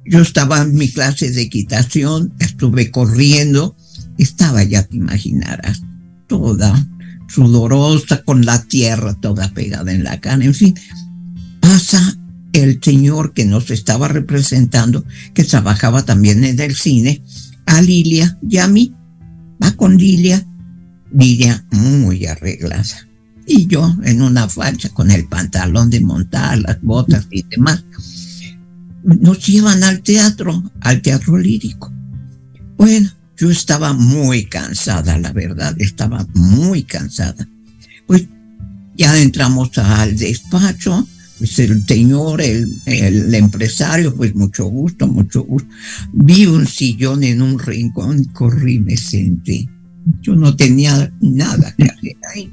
yo 0.04 0.20
estaba 0.20 0.62
en 0.62 0.74
mi 0.74 0.88
clase 0.88 1.30
de 1.30 1.42
equitación, 1.42 2.35
estuve 2.40 2.90
corriendo, 2.90 3.76
estaba 4.18 4.62
ya 4.64 4.82
te 4.85 4.96
imaginarás, 4.96 5.82
toda 6.26 6.87
sudorosa, 7.28 8.22
con 8.22 8.44
la 8.44 8.62
tierra 8.64 9.14
toda 9.14 9.52
pegada 9.52 9.92
en 9.92 10.04
la 10.04 10.20
cara, 10.20 10.44
en 10.44 10.54
fin, 10.54 10.74
pasa 11.60 12.16
el 12.52 12.80
señor 12.82 13.32
que 13.32 13.44
nos 13.44 13.70
estaba 13.70 14.08
representando, 14.08 15.04
que 15.34 15.44
trabajaba 15.44 16.04
también 16.04 16.44
en 16.44 16.58
el 16.60 16.74
cine, 16.74 17.22
a 17.66 17.82
Lilia 17.82 18.38
y 18.48 18.58
a 18.58 18.68
mí. 18.68 18.94
Va 19.62 19.72
con 19.72 19.96
Lilia, 19.96 20.46
Lilia 21.12 21.64
muy 21.70 22.26
arreglada. 22.26 23.08
Y 23.46 23.66
yo 23.66 23.94
en 24.04 24.22
una 24.22 24.48
facha 24.48 24.88
con 24.88 25.10
el 25.10 25.28
pantalón 25.28 25.90
de 25.90 26.00
montar, 26.00 26.58
las 26.58 26.80
botas 26.82 27.26
y 27.30 27.42
demás. 27.42 27.84
Nos 29.04 29.46
llevan 29.46 29.84
al 29.84 30.02
teatro, 30.02 30.62
al 30.80 31.00
teatro 31.00 31.38
lírico. 31.38 31.92
Bueno, 32.76 33.10
yo 33.37 33.51
estaba 33.51 33.92
muy 33.92 34.46
cansada, 34.46 35.18
la 35.18 35.33
verdad, 35.33 35.75
estaba 35.79 36.27
muy 36.35 36.83
cansada. 36.85 37.46
Pues 38.07 38.27
ya 38.96 39.20
entramos 39.20 39.77
al 39.79 40.16
despacho, 40.16 41.07
pues 41.38 41.59
el 41.59 41.85
señor, 41.87 42.40
el, 42.40 43.35
empresario, 43.35 44.14
pues 44.14 44.35
mucho 44.35 44.64
gusto, 44.66 45.07
mucho 45.07 45.42
gusto. 45.42 45.68
Vi 46.12 46.46
un 46.46 46.66
sillón 46.66 47.22
en 47.25 47.42
un 47.42 47.59
rincón, 47.59 48.25
corrí, 48.25 48.81
me 48.81 48.96
senté. 48.96 49.68
Yo 50.22 50.35
no 50.35 50.57
tenía 50.57 51.12
nada 51.20 51.75
que 51.77 51.85
hacer 51.85 52.16
ahí. 52.35 52.53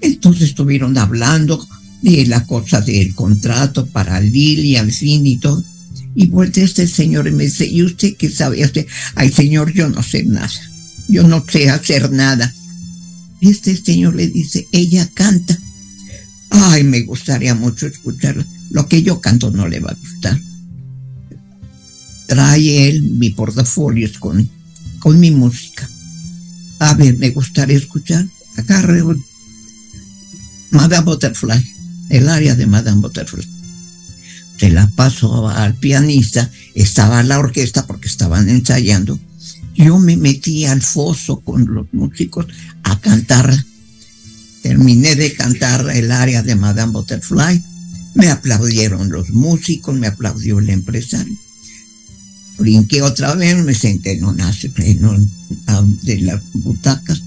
Entonces 0.00 0.50
estuvieron 0.50 0.96
hablando 0.96 1.66
de 2.00 2.26
la 2.26 2.46
cosa 2.46 2.80
del 2.80 3.14
contrato 3.14 3.86
para 3.86 4.20
Lili, 4.20 4.76
al 4.76 4.92
fin 4.92 5.26
y 5.26 5.36
todo. 5.38 5.62
Y 6.14 6.26
vuelve 6.26 6.62
este 6.62 6.86
señor 6.86 7.26
y 7.26 7.32
me 7.32 7.44
dice, 7.44 7.66
¿y 7.66 7.82
usted 7.82 8.16
qué 8.16 8.30
sabe 8.30 8.62
hacer? 8.62 8.86
Ay, 9.14 9.32
señor, 9.32 9.72
yo 9.72 9.88
no 9.88 10.02
sé 10.02 10.24
nada. 10.24 10.50
Yo 11.08 11.26
no 11.26 11.44
sé 11.48 11.70
hacer 11.70 12.10
nada. 12.10 12.52
Este 13.40 13.76
señor 13.76 14.14
le 14.14 14.28
dice, 14.28 14.66
ella 14.72 15.08
canta. 15.14 15.58
Ay, 16.50 16.84
me 16.84 17.00
gustaría 17.02 17.54
mucho 17.54 17.86
escucharlo. 17.86 18.44
Lo 18.70 18.88
que 18.88 19.02
yo 19.02 19.20
canto 19.20 19.50
no 19.50 19.66
le 19.68 19.80
va 19.80 19.90
a 19.90 19.96
gustar. 19.96 20.38
Trae 22.26 22.88
él 22.88 23.02
mi 23.02 23.30
portafolio 23.30 24.08
con, 24.18 24.48
con 24.98 25.18
mi 25.18 25.30
música. 25.30 25.88
A 26.78 26.94
ver, 26.94 27.16
me 27.18 27.30
gustaría 27.30 27.76
escuchar 27.76 28.26
acá 28.56 28.82
Madame 30.70 31.04
Butterfly, 31.04 31.64
el 32.10 32.28
área 32.28 32.54
de 32.54 32.66
Madame 32.66 33.02
Butterfly. 33.02 33.46
Se 34.62 34.70
la 34.70 34.86
paso 34.86 35.48
al 35.48 35.74
pianista, 35.74 36.48
estaba 36.76 37.24
la 37.24 37.40
orquesta 37.40 37.84
porque 37.84 38.06
estaban 38.06 38.48
ensayando. 38.48 39.18
Yo 39.74 39.98
me 39.98 40.16
metí 40.16 40.66
al 40.66 40.80
foso 40.80 41.40
con 41.40 41.66
los 41.74 41.92
músicos 41.92 42.46
a 42.84 43.00
cantar. 43.00 43.52
Terminé 44.62 45.16
de 45.16 45.32
cantar 45.32 45.90
el 45.92 46.12
área 46.12 46.44
de 46.44 46.54
Madame 46.54 46.92
Butterfly. 46.92 47.60
Me 48.14 48.28
aplaudieron 48.28 49.10
los 49.10 49.30
músicos, 49.30 49.96
me 49.96 50.06
aplaudió 50.06 50.60
el 50.60 50.70
empresario. 50.70 51.36
Brinqué 52.56 53.02
otra 53.02 53.34
vez, 53.34 53.56
me 53.64 53.74
senté 53.74 54.12
en 54.12 54.24
una 54.24 54.52
de 56.02 56.18
las 56.20 56.40
butacas 56.52 57.20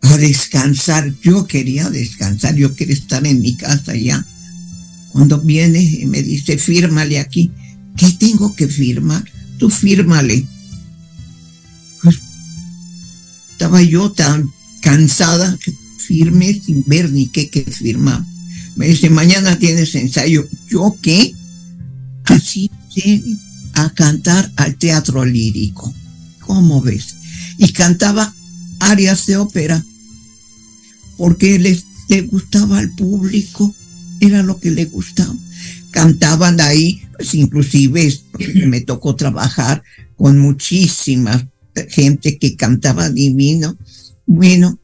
a 0.00 0.16
descansar. 0.16 1.12
Yo 1.20 1.46
quería 1.46 1.90
descansar, 1.90 2.54
yo 2.54 2.74
quería 2.74 2.94
estar 2.94 3.26
en 3.26 3.42
mi 3.42 3.54
casa 3.54 3.94
ya. 3.94 4.24
Cuando 5.14 5.40
viene 5.40 5.80
y 5.80 6.06
me 6.06 6.24
dice, 6.24 6.58
fírmale 6.58 7.20
aquí. 7.20 7.52
¿Qué 7.96 8.10
tengo 8.18 8.52
que 8.56 8.66
firmar? 8.66 9.24
Tú 9.58 9.70
fírmale. 9.70 10.44
Pues, 12.02 12.18
estaba 13.52 13.80
yo 13.80 14.10
tan 14.10 14.50
cansada 14.82 15.56
que 15.64 15.72
firme 15.98 16.60
sin 16.60 16.82
ver 16.88 17.12
ni 17.12 17.28
qué 17.28 17.48
que 17.48 17.62
firmar. 17.62 18.24
Me 18.74 18.88
dice, 18.88 19.08
mañana 19.08 19.56
tienes 19.56 19.94
ensayo. 19.94 20.48
¿Yo 20.68 20.96
qué? 21.00 21.32
Así, 22.24 22.68
sí, 22.92 23.38
a 23.74 23.90
cantar 23.90 24.50
al 24.56 24.74
teatro 24.74 25.24
lírico. 25.24 25.94
¿Cómo 26.40 26.82
ves? 26.82 27.14
Y 27.58 27.68
cantaba 27.68 28.34
arias 28.80 29.26
de 29.26 29.36
ópera 29.36 29.84
porque 31.16 31.60
les, 31.60 31.84
le 32.08 32.22
gustaba 32.22 32.80
al 32.80 32.90
público, 32.96 33.72
era 34.20 34.42
lo 34.42 34.58
que 34.58 34.70
le 34.70 34.86
gustaba. 34.86 35.34
Cantaban 35.90 36.60
ahí, 36.60 37.02
pues 37.16 37.34
inclusive 37.34 38.12
me 38.66 38.80
tocó 38.80 39.14
trabajar 39.16 39.82
con 40.16 40.38
muchísima 40.38 41.48
gente 41.88 42.38
que 42.38 42.56
cantaba 42.56 43.10
divino. 43.10 43.76
Bueno, 44.26 44.78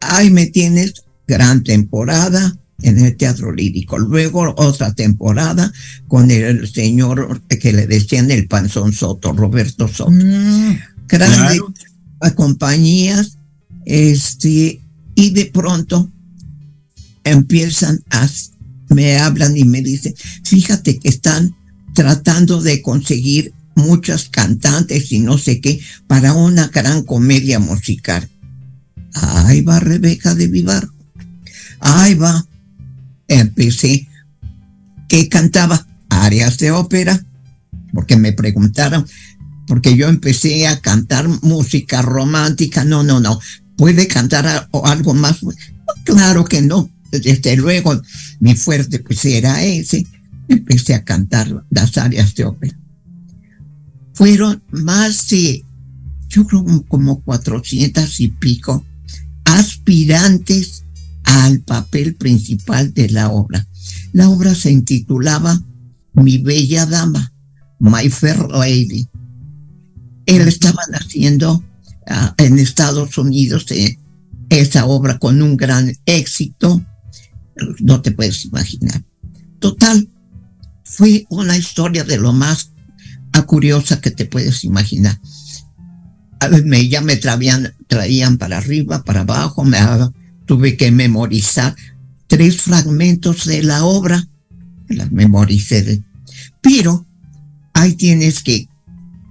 ahí 0.00 0.30
me 0.30 0.46
tienes, 0.46 0.94
gran 1.26 1.62
temporada 1.62 2.56
en 2.82 2.98
el 2.98 3.16
teatro 3.16 3.52
lírico. 3.52 3.98
Luego 3.98 4.54
otra 4.56 4.92
temporada 4.94 5.72
con 6.08 6.30
el 6.30 6.68
señor 6.68 7.42
que 7.48 7.72
le 7.72 7.86
decían 7.86 8.30
el 8.30 8.48
panzón 8.48 8.92
Soto, 8.92 9.32
Roberto 9.32 9.88
Soto. 9.88 10.10
Mm, 10.10 10.78
Grandes 11.08 11.60
compañías, 12.36 13.38
este, 13.84 14.80
y 15.14 15.30
de 15.30 15.46
pronto 15.46 16.11
empiezan 17.24 18.02
a, 18.10 18.28
me 18.90 19.18
hablan 19.18 19.56
y 19.56 19.64
me 19.64 19.82
dicen, 19.82 20.14
fíjate 20.44 20.98
que 20.98 21.08
están 21.08 21.54
tratando 21.94 22.62
de 22.62 22.82
conseguir 22.82 23.52
muchas 23.74 24.28
cantantes 24.28 25.12
y 25.12 25.20
no 25.20 25.38
sé 25.38 25.60
qué 25.60 25.80
para 26.06 26.34
una 26.34 26.68
gran 26.68 27.02
comedia 27.02 27.58
musical. 27.58 28.28
Ahí 29.14 29.60
va 29.60 29.80
Rebeca 29.80 30.34
de 30.34 30.46
Vivar. 30.48 30.88
Ahí 31.80 32.14
va. 32.14 32.46
Empecé 33.28 34.08
que 35.08 35.28
cantaba 35.28 35.86
áreas 36.08 36.58
de 36.58 36.70
ópera, 36.70 37.24
porque 37.92 38.16
me 38.16 38.32
preguntaron, 38.32 39.06
porque 39.66 39.96
yo 39.96 40.08
empecé 40.08 40.66
a 40.66 40.80
cantar 40.80 41.28
música 41.42 42.02
romántica. 42.02 42.84
No, 42.84 43.02
no, 43.02 43.20
no 43.20 43.38
puede 43.76 44.06
cantar 44.06 44.68
algo 44.84 45.14
más. 45.14 45.40
Claro 46.04 46.44
que 46.44 46.62
no. 46.62 46.90
Desde 47.12 47.56
luego, 47.56 48.00
mi 48.40 48.54
fuerte 48.56 48.98
pues 48.98 49.24
era 49.24 49.62
ese. 49.62 50.06
Empecé 50.48 50.94
a 50.94 51.04
cantar 51.04 51.64
las 51.70 51.96
áreas 51.98 52.34
de 52.34 52.44
ópera. 52.44 52.78
Fueron 54.14 54.62
más 54.70 55.28
de, 55.28 55.64
yo 56.28 56.46
creo 56.46 56.64
como 56.88 57.22
cuatrocientas 57.22 58.20
y 58.20 58.28
pico 58.28 58.84
aspirantes 59.44 60.84
al 61.24 61.60
papel 61.60 62.14
principal 62.14 62.92
de 62.92 63.08
la 63.10 63.30
obra. 63.30 63.66
La 64.12 64.28
obra 64.28 64.54
se 64.54 64.70
intitulaba 64.70 65.60
Mi 66.14 66.38
Bella 66.38 66.86
Dama, 66.86 67.32
My 67.78 68.08
Fair 68.08 68.48
Lady. 68.50 69.08
Él 70.26 70.48
estaba 70.48 70.82
haciendo 70.94 71.62
en 72.38 72.58
Estados 72.58 73.16
Unidos 73.18 73.66
eh, 73.70 73.98
esa 74.48 74.86
obra 74.86 75.18
con 75.18 75.40
un 75.40 75.56
gran 75.56 75.92
éxito, 76.06 76.84
no 77.80 78.02
te 78.02 78.12
puedes 78.12 78.44
imaginar. 78.44 79.04
Total, 79.58 80.08
fue 80.84 81.26
una 81.30 81.56
historia 81.56 82.04
de 82.04 82.18
lo 82.18 82.32
más 82.32 82.72
curiosa 83.46 84.00
que 84.00 84.10
te 84.10 84.26
puedes 84.26 84.64
imaginar. 84.64 85.18
Me, 86.64 86.88
ya 86.88 87.00
me 87.00 87.16
traían, 87.16 87.72
traían 87.86 88.36
para 88.36 88.58
arriba, 88.58 89.04
para 89.04 89.20
abajo, 89.20 89.64
me, 89.64 89.78
tuve 90.44 90.76
que 90.76 90.90
memorizar 90.90 91.74
tres 92.26 92.62
fragmentos 92.62 93.44
de 93.44 93.62
la 93.62 93.84
obra, 93.84 94.28
las 94.88 95.12
memoricé. 95.12 96.02
Pero 96.60 97.06
ahí 97.74 97.94
tienes 97.94 98.42
que 98.42 98.68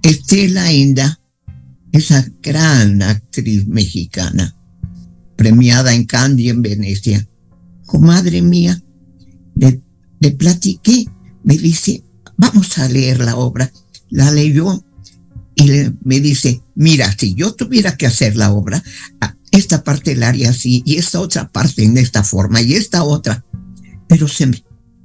Estela 0.02 0.72
Inda 0.72 1.20
esa 1.92 2.26
gran 2.40 3.02
actriz 3.02 3.66
mexicana, 3.66 4.56
premiada 5.36 5.94
en 5.94 6.06
Candy 6.06 6.48
en 6.48 6.62
Venecia. 6.62 7.28
Comadre 7.92 8.40
mía, 8.40 8.82
le, 9.54 10.30
platiqué, 10.30 11.04
me 11.44 11.58
dice, 11.58 12.02
vamos 12.38 12.78
a 12.78 12.88
leer 12.88 13.20
la 13.20 13.36
obra. 13.36 13.70
La 14.08 14.30
leyó 14.30 14.82
y 15.54 15.68
me 16.02 16.20
dice, 16.20 16.62
mira, 16.74 17.14
si 17.18 17.34
yo 17.34 17.52
tuviera 17.52 17.98
que 17.98 18.06
hacer 18.06 18.34
la 18.34 18.50
obra, 18.50 18.82
esta 19.50 19.84
parte 19.84 20.16
la 20.16 20.28
haría 20.28 20.48
así 20.48 20.82
y 20.86 20.96
esta 20.96 21.20
otra 21.20 21.52
parte 21.52 21.84
en 21.84 21.98
esta 21.98 22.24
forma 22.24 22.62
y 22.62 22.72
esta 22.72 23.04
otra. 23.04 23.44
Pero 24.08 24.26
se 24.26 24.46
me, 24.46 24.64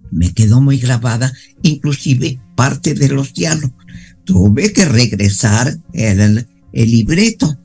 me 0.10 0.34
quedó 0.34 0.62
muy 0.62 0.78
grabada, 0.78 1.34
inclusive 1.63 2.39
parte 2.56 2.93
de 2.93 3.10
los 3.10 3.34
diálogos. 3.34 3.86
Tuve 4.23 4.71
que 4.71 4.86
regresar 4.86 5.78
el, 5.91 6.47
el 6.71 6.89
libreto, 6.89 7.60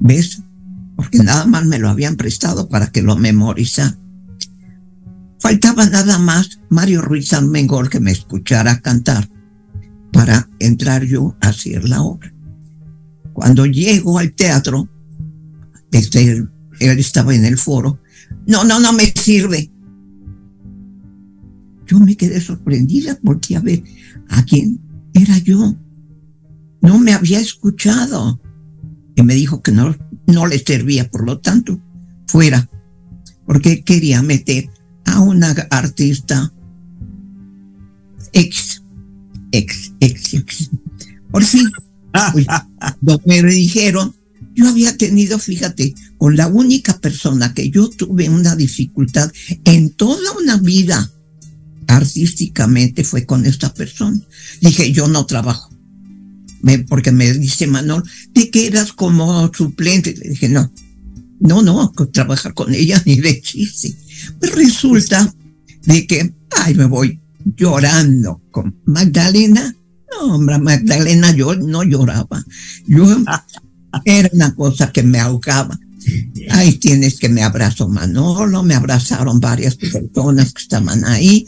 ¿ves? 0.00 0.40
Porque 0.96 1.18
nada 1.18 1.44
más 1.44 1.66
me 1.66 1.78
lo 1.78 1.90
habían 1.90 2.16
prestado 2.16 2.70
para 2.70 2.90
que 2.90 3.02
lo 3.02 3.14
memorizara. 3.16 3.98
Faltaba 5.44 5.84
nada 5.84 6.18
más 6.18 6.58
Mario 6.70 7.02
Ruiz 7.02 7.34
Almengol 7.34 7.90
que 7.90 8.00
me 8.00 8.12
escuchara 8.12 8.80
cantar 8.80 9.28
para 10.10 10.48
entrar 10.58 11.04
yo 11.04 11.36
a 11.42 11.48
hacer 11.48 11.86
la 11.86 12.00
obra. 12.00 12.34
Cuando 13.34 13.66
llego 13.66 14.18
al 14.18 14.32
teatro, 14.32 14.88
este, 15.92 16.30
él 16.80 16.98
estaba 16.98 17.34
en 17.34 17.44
el 17.44 17.58
foro, 17.58 18.00
no, 18.46 18.64
no, 18.64 18.80
no 18.80 18.94
me 18.94 19.12
sirve. 19.14 19.70
Yo 21.86 22.00
me 22.00 22.16
quedé 22.16 22.40
sorprendida 22.40 23.18
porque, 23.22 23.56
a 23.56 23.60
ver, 23.60 23.84
¿a 24.30 24.42
quién 24.46 24.80
era 25.12 25.36
yo? 25.36 25.76
no 26.80 26.98
me 26.98 27.12
había 27.12 27.38
escuchado. 27.38 28.40
Y 29.14 29.22
me 29.22 29.34
dijo 29.34 29.60
que 29.60 29.72
no, 29.72 29.94
no 30.26 30.46
le 30.46 30.58
servía, 30.58 31.10
por 31.10 31.26
lo 31.26 31.38
tanto, 31.40 31.78
fuera. 32.28 32.66
Porque 33.44 33.84
quería 33.84 34.22
meter 34.22 34.70
a 35.04 35.20
una 35.20 35.50
artista 35.70 36.52
ex, 38.32 38.82
ex, 39.52 39.92
ex, 40.00 40.34
ex. 40.34 40.70
Por 41.30 41.44
fin, 41.44 41.68
pues, 42.34 42.46
me 43.24 43.42
dijeron, 43.42 44.14
yo 44.54 44.68
había 44.68 44.96
tenido, 44.96 45.38
fíjate, 45.38 45.94
con 46.18 46.36
la 46.36 46.46
única 46.46 46.98
persona 47.00 47.54
que 47.54 47.70
yo 47.70 47.88
tuve 47.88 48.28
una 48.28 48.56
dificultad 48.56 49.30
en 49.64 49.90
toda 49.90 50.32
una 50.40 50.56
vida 50.56 51.10
artísticamente 51.86 53.04
fue 53.04 53.26
con 53.26 53.46
esta 53.46 53.72
persona. 53.74 54.20
Dije, 54.60 54.92
yo 54.92 55.08
no 55.08 55.26
trabajo 55.26 55.74
porque 56.88 57.12
me 57.12 57.32
dice 57.32 57.66
Manol, 57.66 58.02
te 58.32 58.50
quedas 58.50 58.92
como 58.92 59.50
suplente. 59.52 60.14
Le 60.16 60.30
dije, 60.30 60.48
no, 60.48 60.72
no, 61.40 61.62
no, 61.62 61.92
trabajar 62.12 62.54
con 62.54 62.74
ella 62.74 63.02
ni 63.04 63.16
de 63.16 63.40
chiste. 63.40 63.94
Pues 64.38 64.54
resulta 64.54 65.32
de 65.86 66.06
que, 66.06 66.34
ay, 66.62 66.74
me 66.74 66.86
voy 66.86 67.20
llorando 67.56 68.40
con 68.50 68.76
Magdalena. 68.84 69.74
No, 70.10 70.34
hombre, 70.34 70.58
Magdalena, 70.58 71.32
yo 71.32 71.54
no 71.54 71.82
lloraba. 71.82 72.44
Yo 72.86 73.04
era 74.04 74.30
una 74.32 74.54
cosa 74.54 74.92
que 74.92 75.02
me 75.02 75.18
ahogaba. 75.18 75.78
Ahí 76.50 76.74
tienes 76.74 77.18
que 77.18 77.28
me 77.28 77.42
abrazó 77.42 77.88
Manolo, 77.88 78.62
me 78.62 78.74
abrazaron 78.74 79.40
varias 79.40 79.76
personas 79.76 80.52
que 80.52 80.62
estaban 80.62 81.04
ahí. 81.04 81.46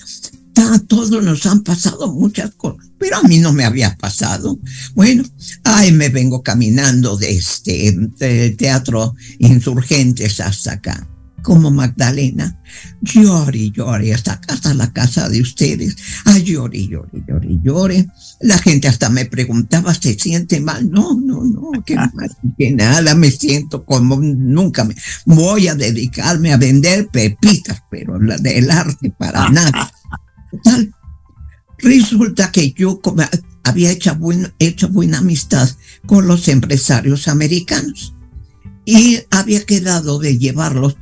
a 0.56 0.78
todos 0.78 1.22
nos 1.22 1.44
han 1.44 1.62
pasado 1.62 2.12
muchas 2.12 2.52
cosas, 2.54 2.86
pero 2.98 3.18
a 3.18 3.22
mí 3.24 3.38
no 3.38 3.52
me 3.52 3.64
había 3.64 3.94
pasado. 3.96 4.58
Bueno, 4.94 5.24
ahí 5.64 5.92
me 5.92 6.08
vengo 6.08 6.42
caminando 6.42 7.16
de 7.18 7.36
este 7.36 8.10
teatro 8.56 9.14
Insurgentes 9.38 10.40
hasta 10.40 10.72
acá, 10.72 11.06
como 11.46 11.70
Magdalena. 11.70 12.60
Llore 13.02 13.56
y 13.56 13.70
llore 13.70 14.12
hasta 14.12 14.40
hasta 14.48 14.74
la 14.74 14.92
casa 14.92 15.28
de 15.28 15.40
ustedes. 15.40 15.96
Ay, 16.24 16.42
llore, 16.42 16.88
llore, 16.88 17.22
llore, 17.24 17.60
llore. 17.62 18.06
La 18.40 18.58
gente 18.58 18.88
hasta 18.88 19.10
me 19.10 19.26
preguntaba, 19.26 19.94
¿se 19.94 20.18
siente 20.18 20.60
mal? 20.60 20.90
No, 20.90 21.14
no, 21.14 21.44
no, 21.44 21.70
que 21.84 21.94
más 22.14 22.36
que 22.58 22.72
nada 22.72 23.14
me 23.14 23.30
siento 23.30 23.84
como 23.84 24.16
nunca 24.16 24.82
me 24.82 24.96
voy 25.24 25.68
a 25.68 25.76
dedicarme 25.76 26.52
a 26.52 26.56
vender 26.56 27.06
pepitas, 27.12 27.80
pero 27.92 28.20
la 28.20 28.38
del 28.38 28.68
arte 28.68 29.14
para 29.16 29.48
nada. 29.50 29.92
Tal. 30.64 30.92
Resulta 31.78 32.50
que 32.50 32.72
yo 32.72 33.00
había 33.62 33.92
hecho, 33.92 34.18
hecho 34.58 34.88
buena 34.88 35.18
amistad 35.18 35.70
con 36.06 36.26
los 36.26 36.48
empresarios 36.48 37.28
americanos 37.28 38.14
y 38.84 39.20
había 39.30 39.64
quedado 39.64 40.18
de 40.18 40.38
llevarlos 40.38 40.96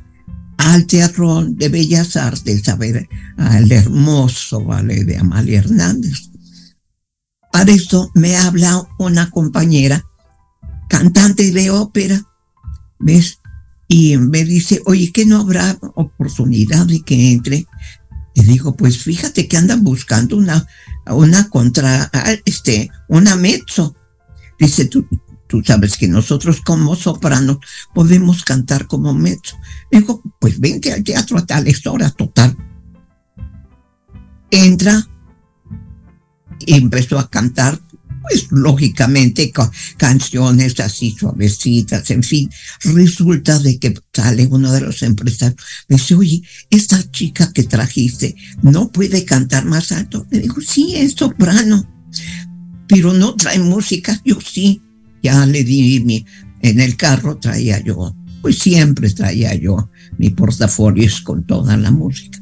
al 0.57 0.85
Teatro 0.85 1.43
de 1.45 1.69
Bellas 1.69 2.15
Artes 2.15 2.67
a 2.69 2.75
ver 2.75 3.07
al 3.37 3.71
hermoso 3.71 4.63
ballet 4.63 5.03
de 5.03 5.17
Amalia 5.17 5.59
Hernández. 5.59 6.29
Para 7.51 7.71
eso 7.71 8.11
me 8.13 8.35
habla 8.35 8.87
una 8.99 9.29
compañera, 9.29 10.03
cantante 10.89 11.51
de 11.51 11.71
ópera, 11.71 12.21
¿ves? 12.99 13.39
Y 13.87 14.17
me 14.17 14.43
dice, 14.43 14.81
oye, 14.85 15.11
que 15.11 15.25
no 15.25 15.39
habrá 15.39 15.77
oportunidad 15.95 16.85
de 16.87 17.01
que 17.01 17.31
entre 17.31 17.67
y 18.35 18.43
digo, 18.43 18.75
pues 18.75 19.01
fíjate 19.01 19.47
que 19.47 19.55
andan 19.55 19.83
buscando 19.83 20.35
una, 20.35 20.67
una 21.07 21.49
contra, 21.49 22.11
este, 22.43 22.91
una 23.07 23.37
mezzo. 23.37 23.95
Dice, 24.59 24.85
tú, 24.85 25.07
tú 25.47 25.61
sabes 25.63 25.97
que 25.97 26.07
nosotros 26.07 26.61
como 26.61 26.95
sopranos 26.95 27.57
podemos 27.93 28.43
cantar 28.43 28.87
como 28.87 29.13
mezzo. 29.13 29.57
Digo, 29.91 30.21
pues 30.39 30.59
vente 30.59 30.93
al 30.93 31.03
teatro 31.03 31.37
a 31.37 31.45
tal 31.45 31.67
hora, 31.85 32.09
total. 32.11 32.55
Entra 34.51 35.07
y 36.59 36.75
empezó 36.75 37.19
a 37.19 37.29
cantar 37.29 37.79
pues 38.27 38.47
lógicamente 38.49 39.51
canciones 39.97 40.79
así 40.79 41.15
suavecitas, 41.17 42.09
en 42.09 42.23
fin, 42.23 42.49
resulta 42.83 43.59
de 43.59 43.77
que 43.77 43.93
sale 44.13 44.47
uno 44.47 44.71
de 44.71 44.81
los 44.81 45.03
empresarios, 45.03 45.61
me 45.87 45.97
dice, 45.97 46.15
oye, 46.15 46.41
esta 46.69 47.11
chica 47.11 47.51
que 47.53 47.63
trajiste 47.63 48.35
no 48.63 48.91
puede 48.91 49.25
cantar 49.25 49.65
más 49.65 49.91
alto. 49.91 50.25
Le 50.31 50.39
digo, 50.39 50.59
sí, 50.61 50.95
es 50.95 51.13
soprano, 51.13 51.87
pero 52.87 53.13
no 53.13 53.35
trae 53.35 53.59
música, 53.59 54.19
yo 54.25 54.39
sí, 54.41 54.81
ya 55.25 55.43
le 55.47 55.63
di 55.63 55.99
mi, 56.01 56.23
en 56.61 56.79
el 56.79 56.95
carro 56.95 57.37
traía 57.37 57.83
yo, 57.83 58.15
pues 58.43 58.59
siempre 58.59 59.09
traía 59.09 59.55
yo 59.55 59.89
mi 60.19 60.29
portafolio 60.29 61.09
con 61.23 61.43
toda 61.45 61.75
la 61.77 61.89
música. 61.89 62.39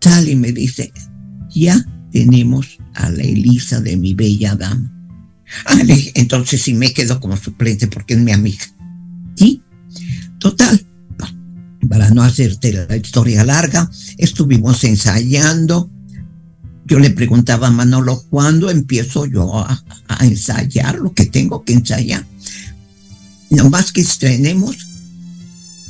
Sale 0.00 0.32
y 0.32 0.36
me 0.36 0.50
dice, 0.50 0.92
ya 1.54 1.76
tenemos 2.10 2.78
a 2.94 3.10
la 3.10 3.22
Elisa 3.22 3.80
de 3.80 3.96
mi 3.96 4.14
bella 4.14 4.56
dama. 4.56 4.92
Ah, 5.66 5.78
entonces 6.14 6.62
sí 6.62 6.74
me 6.74 6.92
quedo 6.92 7.20
como 7.20 7.36
suplente 7.36 7.86
porque 7.86 8.14
es 8.14 8.20
mi 8.20 8.32
amiga. 8.32 8.64
¿Sí? 9.36 9.62
Total, 10.40 10.84
para 11.88 12.10
no 12.10 12.22
hacerte 12.24 12.72
la 12.72 12.96
historia 12.96 13.44
larga, 13.44 13.88
estuvimos 14.18 14.82
ensayando. 14.82 15.90
Yo 16.86 17.00
le 17.00 17.10
preguntaba 17.10 17.66
a 17.66 17.72
Manolo, 17.72 18.22
¿cuándo 18.30 18.70
empiezo 18.70 19.26
yo 19.26 19.58
a, 19.58 19.82
ensayar 20.20 20.96
lo 20.96 21.12
que 21.12 21.26
tengo 21.26 21.64
que 21.64 21.72
ensayar? 21.72 22.24
No 23.50 23.68
más 23.70 23.90
que 23.90 24.02
estrenemos, 24.02 24.76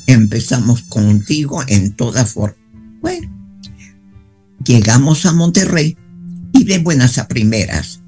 empezamos 0.06 0.82
contigo 0.82 1.62
en 1.68 1.92
toda 1.92 2.24
forma. 2.24 2.56
Bueno, 3.02 3.30
llegamos 4.64 5.26
a 5.26 5.32
Monterrey 5.32 5.98
y 6.54 6.64
de 6.64 6.78
buenas 6.78 7.18
a 7.18 7.28
primeras. 7.28 8.00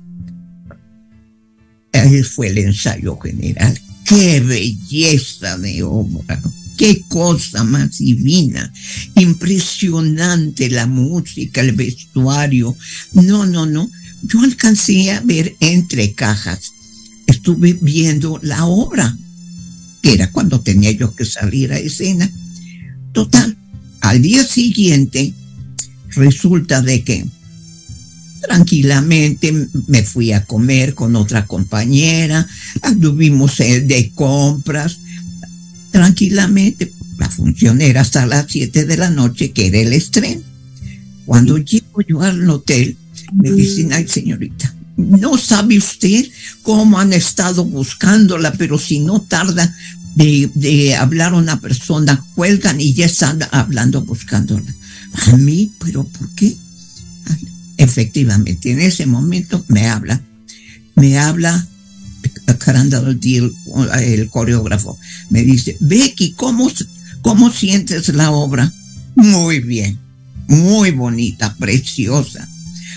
Ahí 1.92 2.22
fue 2.22 2.48
el 2.48 2.58
ensayo 2.58 3.18
general. 3.18 3.78
¡Qué 4.04 4.40
belleza 4.40 5.58
de 5.58 5.82
obra! 5.82 6.40
¡Qué 6.78 7.02
cosa 7.08 7.64
más 7.64 7.98
divina! 7.98 8.72
Impresionante 9.16 10.70
la 10.70 10.86
música, 10.86 11.60
el 11.60 11.72
vestuario. 11.72 12.76
No, 13.12 13.44
no, 13.44 13.66
no. 13.66 13.90
Yo 14.22 14.40
alcancé 14.42 15.10
a 15.10 15.20
ver 15.20 15.56
entre 15.58 16.12
cajas. 16.12 16.72
Estuve 17.26 17.76
viendo 17.82 18.38
la 18.42 18.64
obra, 18.64 19.16
que 20.02 20.14
era 20.14 20.30
cuando 20.30 20.60
tenía 20.60 20.92
yo 20.92 21.14
que 21.16 21.24
salir 21.24 21.72
a 21.72 21.78
escena. 21.78 22.30
Total, 23.12 23.56
al 24.00 24.22
día 24.22 24.44
siguiente 24.44 25.34
resulta 26.10 26.80
de 26.80 27.02
que 27.02 27.26
tranquilamente 28.40 29.52
me 29.88 30.04
fui 30.04 30.32
a 30.32 30.44
comer 30.44 30.94
con 30.94 31.16
otra 31.16 31.46
compañera, 31.46 32.46
anduvimos 32.82 33.58
eh, 33.60 33.80
de 33.80 34.12
compras, 34.14 35.00
tranquilamente. 35.98 36.92
La 37.18 37.28
función 37.28 37.80
era 37.80 38.02
hasta 38.02 38.24
las 38.24 38.46
7 38.48 38.84
de 38.84 38.96
la 38.96 39.10
noche, 39.10 39.50
que 39.50 39.66
era 39.66 39.78
el 39.78 39.92
estreno. 39.92 40.42
Cuando 41.26 41.58
llego 41.58 42.00
yo 42.02 42.22
al 42.22 42.48
hotel, 42.48 42.96
me 43.32 43.50
dicen, 43.50 43.92
ay 43.92 44.06
señorita, 44.06 44.72
no 44.96 45.36
sabe 45.36 45.76
usted 45.76 46.24
cómo 46.62 47.00
han 47.00 47.12
estado 47.12 47.64
buscándola, 47.64 48.52
pero 48.52 48.78
si 48.78 49.00
no 49.00 49.20
tarda 49.22 49.74
de, 50.14 50.48
de 50.54 50.94
hablar 50.94 51.34
una 51.34 51.60
persona, 51.60 52.24
cuelgan 52.36 52.80
y 52.80 52.94
ya 52.94 53.06
están 53.06 53.40
hablando 53.50 54.02
buscándola. 54.02 54.72
A 55.26 55.36
mí, 55.36 55.72
pero 55.80 56.04
¿por 56.04 56.30
qué? 56.36 56.56
Efectivamente, 57.76 58.70
en 58.70 58.80
ese 58.80 59.04
momento 59.06 59.64
me 59.66 59.88
habla, 59.88 60.20
me 60.94 61.18
habla 61.18 61.66
el, 62.48 63.52
el 64.00 64.28
coreógrafo, 64.30 64.98
me 65.30 65.42
dice, 65.42 65.76
Becky, 65.80 66.32
¿cómo, 66.32 66.70
¿cómo 67.22 67.52
sientes 67.52 68.08
la 68.08 68.30
obra? 68.30 68.72
Muy 69.14 69.60
bien, 69.60 69.98
muy 70.46 70.90
bonita, 70.92 71.54
preciosa. 71.56 72.48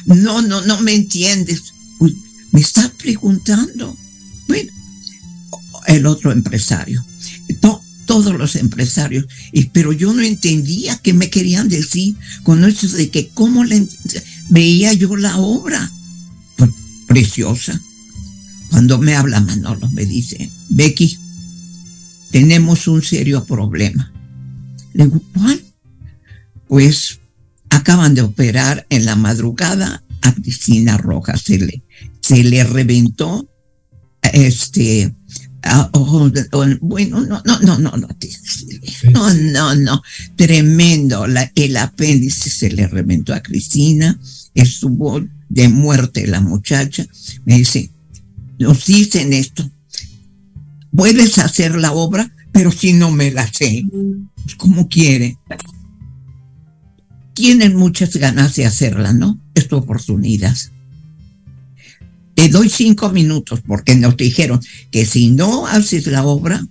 No, 0.05 0.41
no, 0.41 0.61
no 0.61 0.81
me 0.81 0.93
entiendes. 0.93 1.61
me 2.51 2.61
está 2.61 2.91
preguntando. 2.97 3.95
Bueno, 4.47 4.71
el 5.87 6.05
otro 6.05 6.31
empresario. 6.31 7.03
todos 8.05 8.33
los 8.35 8.55
empresarios, 8.57 9.25
pero 9.71 9.93
yo 9.93 10.13
no 10.13 10.21
entendía 10.21 10.97
qué 10.97 11.13
me 11.13 11.29
querían 11.29 11.69
decir 11.69 12.15
con 12.43 12.63
eso 12.65 12.87
de 12.89 13.09
que 13.09 13.29
cómo 13.29 13.63
veía 14.49 14.91
yo 14.93 15.15
la 15.15 15.37
obra. 15.37 15.89
Preciosa. 17.07 17.79
Cuando 18.71 18.97
me 18.97 19.15
habla 19.15 19.39
Manolo, 19.39 19.89
me 19.91 20.05
dice, 20.05 20.49
Becky, 20.69 21.17
tenemos 22.31 22.87
un 22.87 23.03
serio 23.03 23.45
problema. 23.45 24.11
Le 24.93 25.05
digo, 25.05 25.21
¿cuál? 25.33 25.61
Pues 26.67 27.19
acaban 27.69 28.15
de 28.15 28.21
operar 28.21 28.87
en 28.89 29.05
la 29.05 29.15
madrugada 29.15 30.03
a 30.21 30.33
Cristina 30.33 30.97
Rojas. 30.97 31.41
Se 31.41 31.59
le, 31.59 31.83
se 32.21 32.43
le 32.43 32.63
reventó 32.63 33.47
este 34.33 35.13
bueno, 36.81 37.21
no, 37.21 37.41
no, 37.45 37.59
no, 37.59 37.77
no, 37.77 37.97
no, 37.97 38.07
no, 39.11 39.33
no, 39.33 39.75
no, 39.75 40.01
tremendo. 40.35 41.27
La, 41.27 41.51
el 41.55 41.77
apéndice 41.77 42.49
se 42.49 42.71
le 42.71 42.87
reventó 42.87 43.33
a 43.33 43.41
Cristina 43.41 44.19
estuvo 44.53 45.21
de 45.49 45.69
muerte 45.69 46.27
la 46.27 46.41
muchacha, 46.41 47.05
me 47.45 47.57
dice, 47.57 47.91
nos 48.61 48.85
dicen 48.85 49.33
esto, 49.33 49.69
puedes 50.95 51.39
hacer 51.39 51.75
la 51.75 51.93
obra, 51.93 52.31
pero 52.51 52.71
si 52.71 52.93
no 52.93 53.11
me 53.11 53.31
la 53.31 53.51
sé, 53.51 53.83
pues, 54.35 54.55
como 54.55 54.87
quiere. 54.87 55.37
Tienen 57.33 57.75
muchas 57.75 58.15
ganas 58.15 58.55
de 58.55 58.67
hacerla, 58.67 59.13
¿no? 59.13 59.39
Es 59.55 59.67
tu 59.67 59.77
oportunidad. 59.77 60.55
Te 62.35 62.49
doy 62.49 62.69
cinco 62.69 63.09
minutos 63.09 63.61
porque 63.65 63.95
nos 63.95 64.15
dijeron 64.15 64.61
que 64.91 65.05
si 65.05 65.31
no 65.31 65.65
haces 65.65 66.05
la 66.07 66.23
obra, 66.23 66.65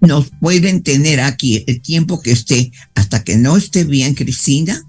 nos 0.00 0.30
pueden 0.40 0.82
tener 0.82 1.20
aquí 1.20 1.64
el 1.66 1.80
tiempo 1.80 2.20
que 2.20 2.32
esté 2.32 2.70
hasta 2.94 3.24
que 3.24 3.38
no 3.38 3.56
esté 3.56 3.84
bien 3.84 4.14
Cristina 4.14 4.82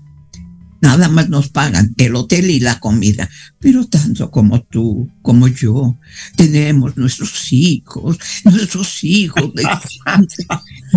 Nada 0.84 1.08
más 1.08 1.30
nos 1.30 1.48
pagan 1.48 1.94
el 1.96 2.14
hotel 2.14 2.50
y 2.50 2.60
la 2.60 2.82
comida. 2.82 3.30
Pero 3.58 3.88
tanto 3.88 4.30
como 4.30 4.64
tú, 4.64 5.10
como 5.22 5.48
yo, 5.48 5.98
tenemos 6.36 6.98
nuestros 6.98 7.54
hijos, 7.54 8.20
nuestros 8.44 9.02
hijos. 9.06 9.50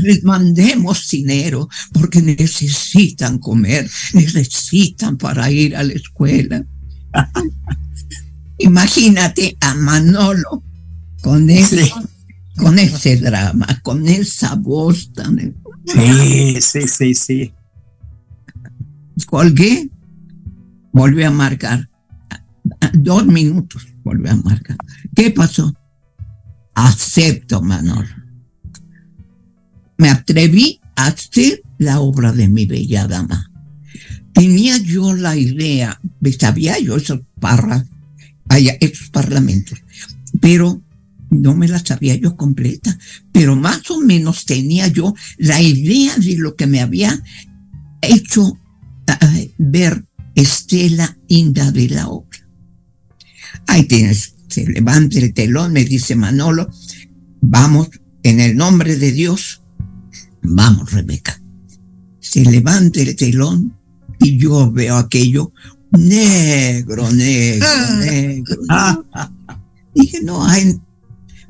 les 0.03 0.25
mandemos 0.25 1.09
dinero 1.09 1.69
porque 1.93 2.21
necesitan 2.21 3.39
comer, 3.39 3.89
necesitan 4.13 5.17
para 5.19 5.53
ir 5.53 5.77
a 5.77 5.85
la 5.85 5.93
escuela. 5.93 6.67
Imagínate 8.59 9.57
a 9.61 9.75
Manolo 9.75 10.65
con 11.23 11.49
ese, 11.49 11.93
con 12.57 12.81
ese 12.81 13.19
drama, 13.19 13.69
con 13.85 14.09
esa 14.09 14.57
voz 14.57 15.13
tan... 15.13 15.55
Sí, 15.87 16.61
sí, 16.61 16.89
sí, 16.89 17.15
sí. 17.15 17.53
Colgué, 19.25 19.91
volvió 20.93 21.29
a 21.29 21.31
marcar. 21.31 21.89
Dos 22.93 23.27
minutos, 23.27 23.87
volvió 24.05 24.33
a 24.33 24.37
marcar. 24.37 24.77
¿Qué 25.15 25.31
pasó? 25.31 25.75
Acepto, 26.75 27.63
Manolo. 27.63 28.09
Me 29.99 30.11
atreví 30.11 30.81
a 30.95 31.07
hacer 31.07 31.63
la 31.79 32.01
obra 32.01 32.33
de 32.33 32.49
mi 32.49 32.67
bella 32.67 33.07
dama. 33.07 33.51
Tenía 34.35 34.77
yo 34.77 35.15
la 35.15 35.37
idea, 35.37 35.99
sabía 36.39 36.79
yo 36.79 36.97
esos 36.97 37.21
parras, 37.41 37.87
esos 38.81 39.09
parlamentos, 39.09 39.83
pero 40.41 40.83
no 41.31 41.55
me 41.55 41.69
la 41.69 41.79
sabía 41.79 42.15
yo 42.17 42.37
completa, 42.37 42.99
pero 43.33 43.57
más 43.57 43.91
o 43.91 44.01
menos 44.01 44.45
tenía 44.45 44.89
yo 44.89 45.15
la 45.39 45.61
idea 45.63 46.15
de 46.17 46.37
lo 46.37 46.55
que 46.55 46.67
me 46.67 46.81
había 46.81 47.19
hecho 48.03 48.59
ver 49.59 50.05
Estela 50.35 51.17
Inda 51.29 51.73
de 51.73 51.89
la 51.89 52.09
obra. 52.09 52.39
Ahí 53.67 53.85
tienes, 53.85 54.35
se 54.49 54.67
levanta 54.67 55.19
el 55.19 55.33
telón, 55.33 55.73
me 55.73 55.85
dice 55.85 56.15
Manolo, 56.15 56.71
vamos, 57.41 57.91
en 58.23 58.41
el 58.41 58.57
nombre 58.57 58.97
de 58.97 59.13
Dios, 59.13 59.63
vamos, 60.43 60.93
Rebeca. 60.93 61.41
Se 62.21 62.45
levanta 62.45 63.01
el 63.01 63.17
telón 63.17 63.77
y 64.21 64.37
yo 64.39 64.71
veo 64.71 64.97
aquello 64.97 65.53
negro, 65.93 67.11
negro, 67.13 67.67
ah. 67.67 67.99
negro. 68.05 68.63
Dije, 69.95 70.21
no 70.23 70.45
hay, 70.45 70.79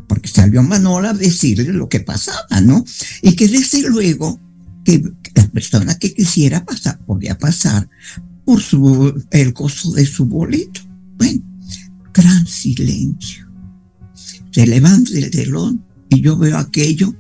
porque 0.07 0.29
salió 0.29 0.62
Manolo 0.62 1.09
a 1.09 1.12
decirle 1.12 1.73
lo 1.73 1.88
que 1.88 2.01
pasaba, 2.01 2.61
¿no? 2.62 2.85
Y 3.23 3.35
que 3.35 3.49
desde 3.49 3.83
luego 3.88 4.40
que 4.87 5.03
la 5.35 5.49
persona 5.49 5.99
que 5.99 6.14
quisiera 6.14 6.64
pasar 6.64 6.96
podía 7.01 7.37
pasar 7.37 7.88
por 8.44 8.61
su, 8.62 9.12
el 9.33 9.53
costo 9.53 9.90
de 9.92 10.07
su 10.07 10.27
boleto. 10.27 10.81
Bueno, 11.18 11.42
gran 12.14 12.46
silencio. 12.46 13.51
Se 14.53 14.64
levanta 14.64 15.11
el 15.12 15.29
telón 15.31 15.85
y 16.09 16.20
yo 16.20 16.38
veo 16.38 16.57
aquello. 16.57 17.12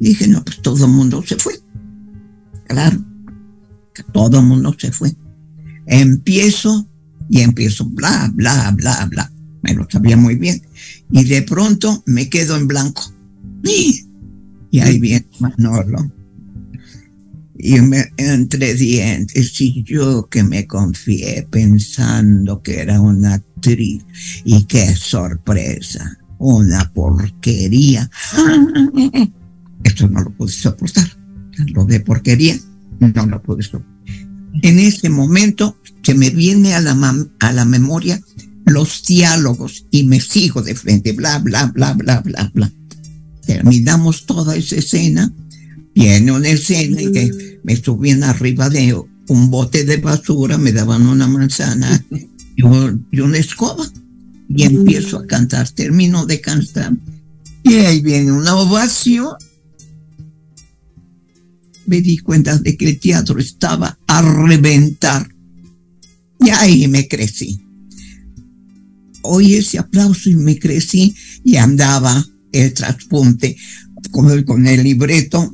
Dije, 0.00 0.26
no, 0.26 0.44
pues 0.44 0.60
todo 0.60 0.86
el 0.86 0.90
mundo 0.90 1.22
se 1.24 1.36
fue. 1.36 1.54
Claro, 2.66 2.98
todo 4.12 4.40
el 4.40 4.46
mundo 4.46 4.74
se 4.76 4.90
fue. 4.90 5.14
Empiezo 5.86 6.88
y 7.30 7.42
empiezo, 7.42 7.84
bla, 7.84 8.30
bla, 8.34 8.72
bla, 8.72 9.06
bla. 9.06 9.32
Me 9.62 9.72
lo 9.72 9.86
sabía 9.88 10.16
muy 10.16 10.34
bien. 10.34 10.60
Y 11.12 11.22
de 11.24 11.42
pronto 11.42 12.02
me 12.06 12.28
quedo 12.28 12.56
en 12.56 12.66
blanco. 12.66 13.02
Y 13.62 14.80
ahí 14.80 14.98
viene 14.98 15.26
Manolo 15.38 16.12
y 17.56 17.80
me, 17.80 18.12
entre 18.16 18.74
dientes 18.74 19.60
y 19.60 19.82
yo 19.84 20.28
que 20.28 20.42
me 20.42 20.66
confié 20.66 21.46
pensando 21.50 22.62
que 22.62 22.80
era 22.80 23.00
una 23.00 23.34
actriz 23.34 24.04
y 24.44 24.64
qué 24.64 24.94
sorpresa, 24.96 26.18
una 26.38 26.92
porquería. 26.92 28.10
Esto 29.84 30.08
no 30.08 30.22
lo 30.22 30.30
pude 30.30 30.52
soportar, 30.52 31.06
lo 31.72 31.84
de 31.84 32.00
porquería 32.00 32.56
no 33.00 33.26
lo 33.26 33.42
pude 33.42 33.62
soportar. 33.62 33.94
En 34.62 34.78
ese 34.78 35.08
momento 35.08 35.76
se 36.02 36.14
me 36.14 36.30
viene 36.30 36.74
a 36.74 36.80
la, 36.80 37.26
a 37.40 37.52
la 37.52 37.64
memoria 37.64 38.20
los 38.66 39.02
diálogos 39.04 39.86
y 39.90 40.04
me 40.04 40.20
sigo 40.20 40.62
de 40.62 40.74
frente, 40.74 41.12
bla, 41.12 41.38
bla, 41.38 41.66
bla, 41.66 41.92
bla, 41.92 42.20
bla, 42.20 42.50
bla. 42.54 42.70
Terminamos 43.46 44.24
toda 44.24 44.56
esa 44.56 44.76
escena 44.76 45.30
Viene 45.94 46.32
una 46.32 46.48
escena 46.48 47.00
en 47.00 47.12
que 47.12 47.60
me 47.62 47.76
subían 47.76 48.24
arriba 48.24 48.68
de 48.68 48.94
un 49.28 49.50
bote 49.50 49.84
de 49.84 49.98
basura, 49.98 50.58
me 50.58 50.72
daban 50.72 51.06
una 51.06 51.28
manzana 51.28 52.04
y, 52.56 52.62
una 52.62 53.38
escoba. 53.38 53.88
Y 54.48 54.64
empiezo 54.64 55.18
a 55.18 55.26
cantar, 55.26 55.68
termino 55.70 56.26
de 56.26 56.40
cantar. 56.40 56.92
Y 57.62 57.74
ahí 57.74 58.02
viene 58.02 58.32
una 58.32 58.56
ovación. 58.56 59.34
Me 61.86 62.00
di 62.00 62.18
cuenta 62.18 62.58
de 62.58 62.76
que 62.76 62.90
el 62.90 63.00
teatro 63.00 63.38
estaba 63.38 63.98
a 64.06 64.22
reventar. 64.22 65.28
Y 66.40 66.50
ahí 66.50 66.88
me 66.88 67.08
crecí. 67.08 67.60
Oí 69.22 69.54
ese 69.54 69.78
aplauso 69.78 70.28
y 70.28 70.36
me 70.36 70.58
crecí 70.58 71.14
y 71.42 71.56
andaba 71.56 72.24
el 72.52 72.74
traspunte 72.74 73.56
con 74.10 74.42
con 74.42 74.66
el 74.66 74.82
libreto 74.82 75.50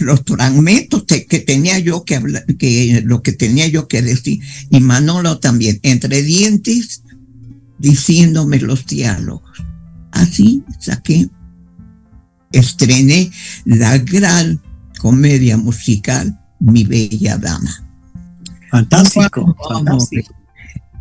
los 0.00 0.22
fragmentos 0.26 1.04
que 1.04 1.38
tenía 1.40 1.78
yo 1.78 2.04
que 2.04 2.16
hablar, 2.16 2.44
que 2.58 3.02
lo 3.04 3.22
que 3.22 3.32
tenía 3.32 3.66
yo 3.68 3.88
que 3.88 4.02
decir, 4.02 4.40
y 4.70 4.80
Manolo 4.80 5.38
también, 5.38 5.78
entre 5.82 6.22
dientes, 6.22 7.02
diciéndome 7.78 8.58
los 8.58 8.86
diálogos. 8.86 9.58
Así 10.10 10.62
saqué, 10.80 11.28
estrené 12.52 13.30
la 13.64 13.98
gran 13.98 14.60
comedia 14.98 15.56
musical, 15.56 16.38
Mi 16.58 16.84
Bella 16.84 17.38
Dama. 17.38 17.84
Fantástico, 18.70 19.56
fantástico. 19.68 20.34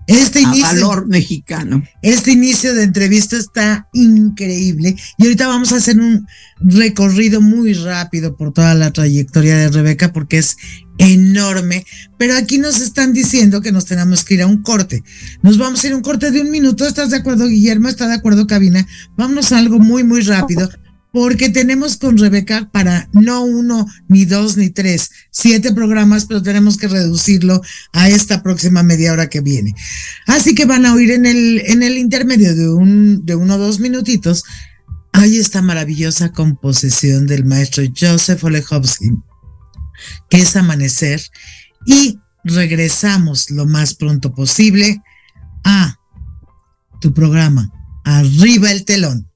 Este 0.07 0.39
inicio, 0.39 0.63
valor 0.63 1.07
mexicano. 1.07 1.83
Este 2.01 2.31
inicio 2.31 2.73
de 2.73 2.83
entrevista 2.83 3.35
está 3.35 3.89
increíble 3.93 4.95
y 5.17 5.23
ahorita 5.23 5.47
vamos 5.47 5.73
a 5.73 5.77
hacer 5.77 5.99
un 5.99 6.25
recorrido 6.59 7.41
muy 7.41 7.73
rápido 7.73 8.37
por 8.37 8.53
toda 8.53 8.73
la 8.73 8.91
trayectoria 8.91 9.57
de 9.57 9.69
Rebeca 9.69 10.13
porque 10.13 10.37
es 10.37 10.57
enorme, 10.97 11.85
pero 12.17 12.35
aquí 12.35 12.57
nos 12.57 12.79
están 12.79 13.13
diciendo 13.13 13.61
que 13.61 13.71
nos 13.71 13.85
tenemos 13.85 14.23
que 14.23 14.35
ir 14.35 14.41
a 14.41 14.47
un 14.47 14.63
corte. 14.63 15.03
Nos 15.43 15.57
vamos 15.57 15.83
a 15.83 15.87
ir 15.87 15.93
a 15.93 15.97
un 15.97 16.01
corte 16.01 16.31
de 16.31 16.41
un 16.41 16.51
minuto. 16.51 16.87
¿Estás 16.87 17.11
de 17.11 17.17
acuerdo, 17.17 17.47
Guillermo? 17.47 17.89
¿Está 17.89 18.07
de 18.07 18.15
acuerdo, 18.15 18.47
Cabina? 18.47 18.87
Vámonos 19.17 19.51
a 19.51 19.59
algo 19.59 19.77
muy, 19.77 20.03
muy 20.03 20.21
rápido 20.21 20.69
porque 21.17 21.49
tenemos 21.49 21.97
con 21.97 22.15
Rebeca 22.15 22.69
para 22.71 23.09
no 23.11 23.43
uno, 23.43 23.87
ni 24.07 24.25
dos, 24.25 24.55
ni 24.55 24.69
tres, 24.69 25.09
siete 25.31 25.73
programas, 25.73 26.25
pero 26.25 26.43
tenemos 26.43 26.77
que 26.77 26.87
reducirlo 26.87 27.59
a 27.91 28.07
esta 28.07 28.43
próxima 28.43 28.83
media 28.83 29.13
hora 29.13 29.27
que 29.27 29.41
viene. 29.41 29.73
Así 30.27 30.53
que 30.53 30.65
van 30.65 30.85
a 30.85 30.93
oír 30.93 31.09
en 31.09 31.25
el, 31.25 31.63
en 31.65 31.81
el 31.81 31.97
intermedio 31.97 32.55
de, 32.55 32.69
un, 32.69 33.25
de 33.25 33.33
uno 33.33 33.55
o 33.55 33.57
dos 33.57 33.79
minutitos, 33.79 34.43
hay 35.11 35.37
esta 35.37 35.63
maravillosa 35.63 36.31
composición 36.33 37.25
del 37.25 37.45
maestro 37.45 37.83
Joseph 37.99 38.43
Olechowski, 38.43 39.09
que 40.29 40.37
es 40.37 40.55
Amanecer, 40.55 41.19
y 41.87 42.19
regresamos 42.43 43.49
lo 43.49 43.65
más 43.65 43.95
pronto 43.95 44.35
posible 44.35 45.01
a 45.63 45.97
tu 47.01 47.11
programa, 47.11 47.73
Arriba 48.03 48.71
el 48.71 48.85
telón. 48.85 49.26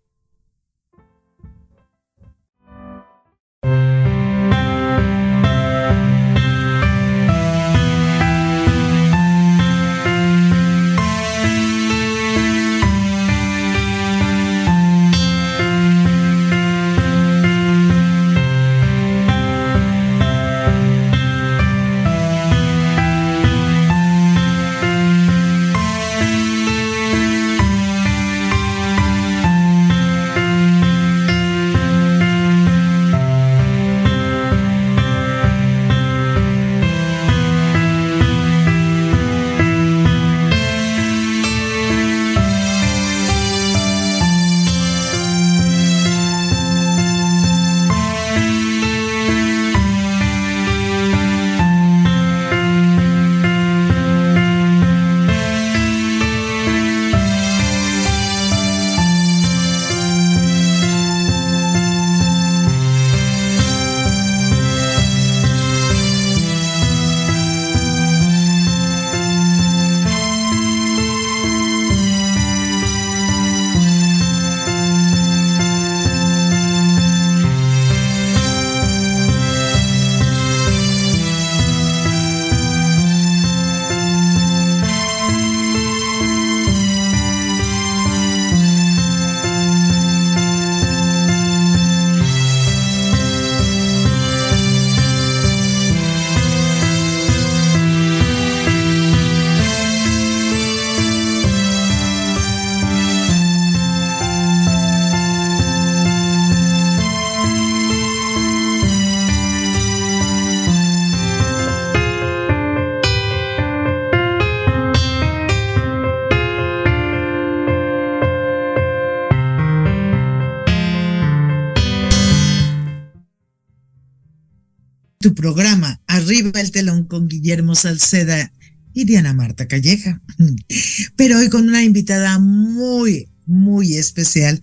Tu 125.21 125.33
programa 125.33 126.01
Arriba 126.07 126.59
el 126.59 126.71
telón 126.71 127.05
con 127.05 127.27
Guillermo 127.27 127.75
Salceda 127.75 128.51
y 128.93 129.05
Diana 129.05 129.33
Marta 129.33 129.67
Calleja. 129.67 130.21
Pero 131.15 131.37
hoy 131.37 131.49
con 131.49 131.67
una 131.69 131.83
invitada 131.83 132.39
muy, 132.39 133.29
muy 133.45 133.95
especial 133.95 134.59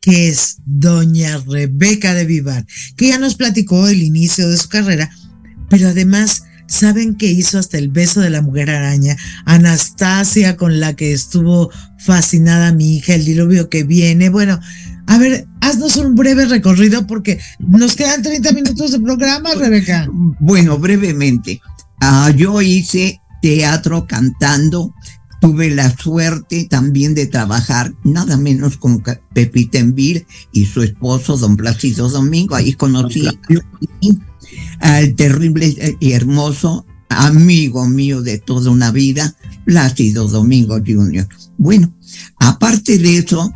que 0.00 0.28
es 0.28 0.58
doña 0.64 1.38
Rebeca 1.46 2.14
de 2.14 2.24
Vivar, 2.24 2.66
que 2.96 3.08
ya 3.08 3.18
nos 3.18 3.34
platicó 3.34 3.86
el 3.86 4.02
inicio 4.02 4.48
de 4.48 4.56
su 4.56 4.68
carrera, 4.68 5.10
pero 5.68 5.88
además 5.88 6.44
saben 6.66 7.16
que 7.16 7.26
hizo 7.26 7.58
hasta 7.58 7.76
el 7.76 7.88
beso 7.88 8.20
de 8.20 8.30
la 8.30 8.40
mujer 8.40 8.70
araña, 8.70 9.16
Anastasia 9.44 10.56
con 10.56 10.80
la 10.80 10.96
que 10.96 11.12
estuvo 11.12 11.70
fascinada 11.98 12.72
mi 12.72 12.96
hija, 12.96 13.14
el 13.14 13.26
diluvio 13.26 13.68
que 13.68 13.84
viene, 13.84 14.30
bueno, 14.30 14.58
a 15.10 15.18
ver, 15.18 15.44
haznos 15.60 15.96
un 15.96 16.14
breve 16.14 16.44
recorrido 16.44 17.04
porque 17.04 17.40
nos 17.58 17.96
quedan 17.96 18.22
30 18.22 18.52
minutos 18.52 18.92
de 18.92 19.00
programa, 19.00 19.52
Rebeca. 19.56 20.08
Bueno, 20.38 20.78
brevemente. 20.78 21.60
Ah, 22.00 22.30
yo 22.30 22.62
hice 22.62 23.20
teatro 23.42 24.06
cantando. 24.06 24.94
Tuve 25.40 25.70
la 25.70 25.90
suerte 25.96 26.68
también 26.70 27.16
de 27.16 27.26
trabajar 27.26 27.92
nada 28.04 28.36
menos 28.36 28.76
con 28.76 29.02
Pepita 29.34 29.80
Envil 29.80 30.26
y 30.52 30.66
su 30.66 30.80
esposo, 30.84 31.36
don 31.36 31.56
Plácido 31.56 32.08
Domingo. 32.08 32.54
Ahí 32.54 32.74
conocí 32.74 33.26
al 34.78 35.14
terrible 35.16 35.96
y 35.98 36.12
hermoso 36.12 36.86
amigo 37.08 37.84
mío 37.88 38.22
de 38.22 38.38
toda 38.38 38.70
una 38.70 38.92
vida, 38.92 39.34
Plácido 39.64 40.28
Domingo 40.28 40.78
Jr. 40.78 41.26
Bueno, 41.58 41.92
aparte 42.38 42.96
de 42.98 43.18
eso, 43.18 43.52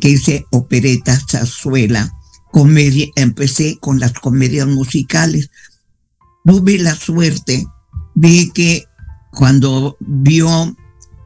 que 0.00 0.08
hice 0.08 0.46
opereta, 0.50 1.18
zarzuela, 1.28 2.12
comedia, 2.52 3.08
empecé 3.16 3.78
con 3.80 3.98
las 3.98 4.12
comedias 4.12 4.66
musicales. 4.66 5.50
Tuve 6.44 6.78
la 6.78 6.94
suerte 6.94 7.66
de 8.14 8.50
que 8.54 8.84
cuando 9.32 9.96
vio 10.00 10.76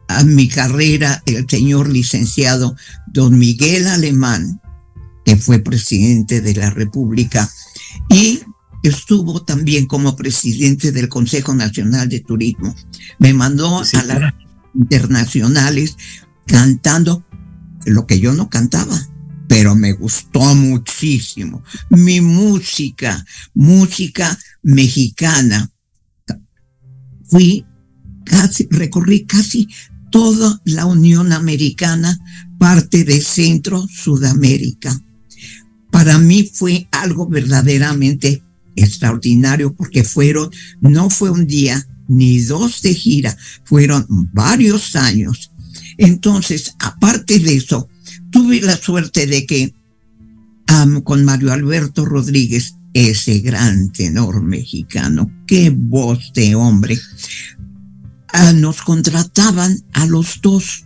a 0.08 0.24
mi 0.24 0.48
carrera 0.48 1.22
el 1.26 1.46
señor 1.48 1.88
licenciado 1.88 2.74
don 3.12 3.38
Miguel 3.38 3.86
Alemán, 3.86 4.60
que 5.24 5.36
fue 5.36 5.58
presidente 5.58 6.40
de 6.40 6.54
la 6.54 6.70
República, 6.70 7.48
y 8.08 8.40
estuvo 8.82 9.42
también 9.42 9.86
como 9.86 10.16
presidente 10.16 10.92
del 10.92 11.08
Consejo 11.08 11.54
Nacional 11.54 12.08
de 12.08 12.20
Turismo. 12.20 12.74
Me 13.18 13.34
mandó 13.34 13.80
a 13.80 14.02
las 14.04 14.34
internacionales 14.74 15.96
cantando 16.46 17.24
lo 17.86 18.06
que 18.06 18.20
yo 18.20 18.32
no 18.32 18.48
cantaba, 18.48 19.00
pero 19.48 19.74
me 19.74 19.92
gustó 19.92 20.54
muchísimo. 20.54 21.62
Mi 21.90 22.20
música, 22.20 23.24
música 23.54 24.38
mexicana. 24.62 25.70
Fui 27.24 27.64
casi, 28.24 28.68
recorrí 28.70 29.24
casi 29.24 29.68
toda 30.10 30.60
la 30.64 30.86
Unión 30.86 31.32
Americana, 31.32 32.18
parte 32.58 33.04
de 33.04 33.20
Centro 33.20 33.86
Sudamérica. 33.88 35.00
Para 35.90 36.18
mí 36.18 36.48
fue 36.52 36.88
algo 36.92 37.28
verdaderamente 37.28 38.42
extraordinario 38.76 39.74
porque 39.74 40.04
fueron, 40.04 40.50
no 40.80 41.10
fue 41.10 41.30
un 41.30 41.46
día 41.46 41.86
ni 42.08 42.40
dos 42.40 42.82
de 42.82 42.94
gira, 42.94 43.36
fueron 43.64 44.06
varios 44.32 44.96
años 44.96 45.52
entonces, 45.98 46.74
aparte 46.78 47.38
de 47.38 47.56
eso, 47.56 47.88
tuve 48.30 48.60
la 48.60 48.76
suerte 48.76 49.26
de 49.26 49.46
que 49.46 49.74
con 51.04 51.24
Mario 51.24 51.52
Alberto 51.52 52.04
Rodríguez, 52.04 52.76
ese 52.94 53.40
gran 53.40 53.92
tenor 53.92 54.42
mexicano, 54.42 55.30
qué 55.46 55.70
voz 55.70 56.32
de 56.34 56.54
hombre, 56.54 56.98
ah, 58.32 58.52
nos 58.52 58.82
contrataban 58.82 59.82
a 59.92 60.06
los 60.06 60.40
dos 60.40 60.84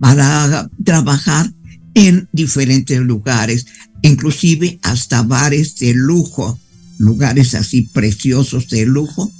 para 0.00 0.68
trabajar 0.84 1.52
en 1.94 2.28
diferentes 2.32 2.98
lugares, 2.98 3.66
inclusive 4.02 4.78
hasta 4.82 5.22
bares 5.22 5.76
de 5.76 5.94
lujo, 5.94 6.58
lugares 6.98 7.54
así 7.54 7.82
preciosos 7.82 8.68
de 8.68 8.86
lujo. 8.86 9.30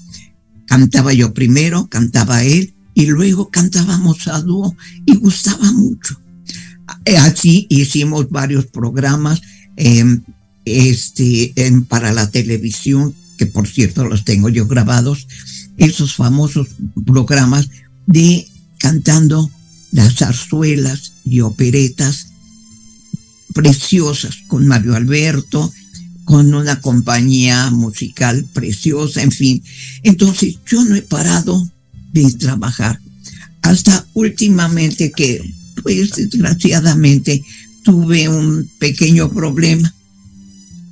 Cantaba 0.66 1.12
yo 1.12 1.34
primero, 1.34 1.88
cantaba 1.88 2.44
él, 2.44 2.74
y 2.94 3.06
luego 3.06 3.50
cantábamos 3.50 4.28
a 4.28 4.40
dúo 4.40 4.76
y 5.06 5.16
gustaba 5.16 5.72
mucho. 5.72 6.20
Eh, 7.04 7.16
así 7.16 7.66
hicimos 7.70 8.28
varios 8.30 8.66
programas 8.66 9.40
em, 9.76 10.22
este, 10.64 11.54
para 11.88 12.12
la 12.12 12.30
televisión, 12.30 13.14
que 13.38 13.46
por 13.46 13.66
cierto 13.66 14.04
los 14.04 14.24
tengo 14.24 14.48
yo 14.48 14.66
grabados, 14.66 15.26
esos 15.76 16.14
famosos 16.14 16.68
programas 17.06 17.68
de 18.06 18.46
cantando 18.78 19.50
las 19.90 20.16
zarzuelas 20.16 21.12
y 21.24 21.40
operetas 21.40 22.28
preciosas 23.54 24.36
con 24.48 24.66
Mario 24.66 24.94
Alberto, 24.94 25.72
con 26.24 26.54
una 26.54 26.80
compañía 26.80 27.70
musical 27.70 28.46
preciosa, 28.52 29.22
en 29.22 29.32
fin. 29.32 29.62
Entonces 30.02 30.58
yo 30.66 30.84
no 30.84 30.94
he 30.94 31.02
parado 31.02 31.68
de 32.12 32.30
trabajar. 32.32 32.98
Hasta 33.62 34.06
últimamente 34.14 35.12
que, 35.12 35.42
pues 35.82 36.12
desgraciadamente, 36.16 37.44
tuve 37.84 38.28
un 38.28 38.70
pequeño 38.78 39.30
problema 39.30 39.92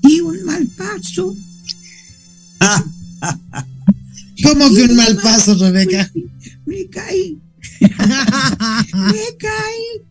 y 0.03 0.21
un 0.21 0.45
mal 0.45 0.67
paso. 0.77 1.37
¿Cómo 4.43 4.75
que 4.75 4.83
un 4.83 4.97
mal 4.97 5.17
paso, 5.17 5.55
Rebeca? 5.57 6.11
Me 6.67 6.87
caí. 6.87 7.39
me 7.81 9.37
caí. 9.39 10.03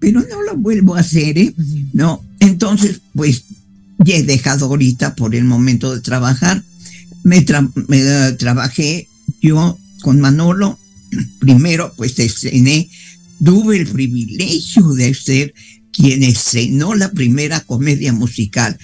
Pero 0.00 0.20
no 0.28 0.42
lo 0.42 0.56
vuelvo 0.56 0.96
a 0.96 1.00
hacer, 1.00 1.38
¿eh? 1.38 1.54
No. 1.92 2.24
Entonces, 2.40 3.00
pues, 3.14 3.44
ya 4.04 4.16
he 4.16 4.22
dejado 4.22 4.66
ahorita 4.66 5.14
por 5.14 5.34
el 5.34 5.44
momento 5.44 5.94
de 5.94 6.00
trabajar. 6.00 6.64
Me, 7.22 7.44
me 7.88 8.00
eh, 8.00 8.32
trabajé 8.32 9.08
yo 9.40 9.78
con 10.00 10.20
Manolo, 10.20 10.78
primero 11.38 11.92
pues 11.96 12.18
estrené, 12.18 12.88
tuve 13.42 13.78
el 13.78 13.88
privilegio 13.88 14.88
de 14.90 15.14
ser 15.14 15.54
quien 15.92 16.22
estrenó 16.22 16.94
la 16.94 17.10
primera 17.10 17.60
comedia 17.60 18.12
musical 18.12 18.78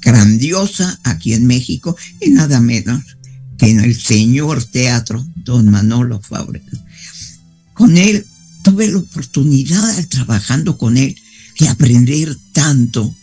grandiosa 0.00 1.00
aquí 1.02 1.32
en 1.32 1.46
México 1.46 1.96
y 2.20 2.30
nada 2.30 2.60
menos 2.60 3.02
que 3.58 3.70
en 3.70 3.80
el 3.80 3.98
señor 3.98 4.62
teatro 4.64 5.26
don 5.36 5.70
Manolo 5.70 6.20
Fábregas. 6.20 6.80
Con 7.72 7.96
él 7.96 8.26
tuve 8.62 8.88
la 8.88 8.98
oportunidad, 8.98 10.08
trabajando 10.08 10.76
con 10.78 10.96
él, 10.96 11.16
de 11.58 11.68
aprender 11.68 12.36
tanto 12.52 13.14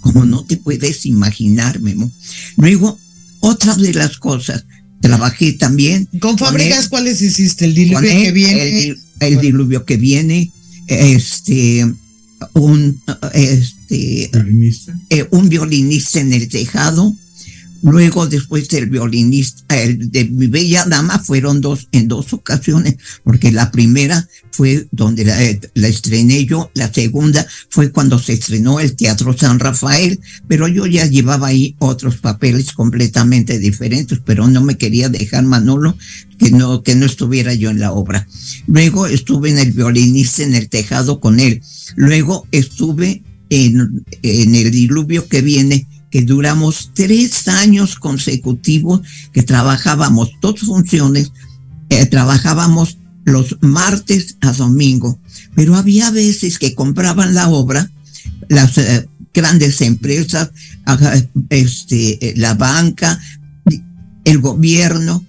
como 0.00 0.24
no 0.24 0.44
te 0.44 0.56
puedes 0.56 1.06
imaginar, 1.06 1.80
Memo. 1.80 2.10
Luego, 2.56 2.98
otra 3.40 3.74
de 3.76 3.92
las 3.94 4.16
cosas 4.18 4.64
Trabajé 5.00 5.52
también. 5.54 6.08
¿Con 6.20 6.36
fábricas 6.36 6.88
cuáles 6.88 7.20
hiciste? 7.22 7.64
El 7.64 7.74
diluvio 7.74 8.00
que 8.10 8.32
viene. 8.32 8.96
El, 9.20 9.40
diluvio 9.40 9.84
que 9.84 9.96
viene, 9.96 10.50
este, 10.86 11.86
un, 12.54 13.00
este, 13.34 14.30
eh, 15.10 15.28
un 15.30 15.48
violinista 15.48 16.20
en 16.20 16.32
el 16.32 16.48
tejado, 16.48 17.14
Luego, 17.82 18.26
después 18.26 18.68
del 18.68 18.90
violinista, 18.90 19.74
de 19.74 20.24
mi 20.26 20.48
bella 20.48 20.84
dama, 20.84 21.18
fueron 21.18 21.60
dos, 21.60 21.88
en 21.92 22.08
dos 22.08 22.32
ocasiones, 22.32 22.96
porque 23.24 23.52
la 23.52 23.70
primera 23.70 24.28
fue 24.50 24.86
donde 24.90 25.24
la, 25.24 25.42
eh, 25.42 25.60
la, 25.74 25.88
estrené 25.88 26.44
yo, 26.44 26.70
la 26.74 26.92
segunda 26.92 27.46
fue 27.70 27.90
cuando 27.90 28.18
se 28.18 28.34
estrenó 28.34 28.80
el 28.80 28.96
Teatro 28.96 29.36
San 29.36 29.58
Rafael, 29.58 30.20
pero 30.46 30.68
yo 30.68 30.86
ya 30.86 31.06
llevaba 31.06 31.48
ahí 31.48 31.74
otros 31.78 32.16
papeles 32.16 32.72
completamente 32.72 33.58
diferentes, 33.58 34.20
pero 34.24 34.46
no 34.46 34.60
me 34.60 34.76
quería 34.76 35.08
dejar 35.08 35.44
Manolo 35.44 35.96
que 36.38 36.50
no, 36.50 36.82
que 36.82 36.94
no 36.94 37.06
estuviera 37.06 37.54
yo 37.54 37.70
en 37.70 37.80
la 37.80 37.92
obra. 37.92 38.26
Luego 38.66 39.06
estuve 39.06 39.50
en 39.50 39.58
el 39.58 39.72
violinista 39.72 40.42
en 40.42 40.54
el 40.54 40.68
tejado 40.68 41.20
con 41.20 41.40
él. 41.40 41.62
Luego 41.96 42.46
estuve 42.50 43.22
en 43.50 44.04
el 44.54 44.70
diluvio 44.70 45.26
que 45.28 45.42
viene 45.42 45.86
que 46.10 46.22
duramos 46.22 46.90
tres 46.94 47.48
años 47.48 47.96
consecutivos 47.96 49.00
que 49.32 49.42
trabajábamos 49.42 50.30
dos 50.40 50.60
funciones, 50.60 51.32
eh, 51.88 52.06
trabajábamos 52.06 52.98
los 53.24 53.56
martes 53.60 54.36
a 54.40 54.52
domingo, 54.52 55.18
pero 55.54 55.76
había 55.76 56.10
veces 56.10 56.58
que 56.58 56.74
compraban 56.74 57.34
la 57.34 57.48
obra, 57.48 57.90
las 58.48 58.76
eh, 58.78 59.08
grandes 59.32 59.80
empresas, 59.80 60.50
este, 61.48 62.28
eh, 62.28 62.34
la 62.36 62.54
banca, 62.54 63.20
el 64.24 64.38
gobierno, 64.38 65.24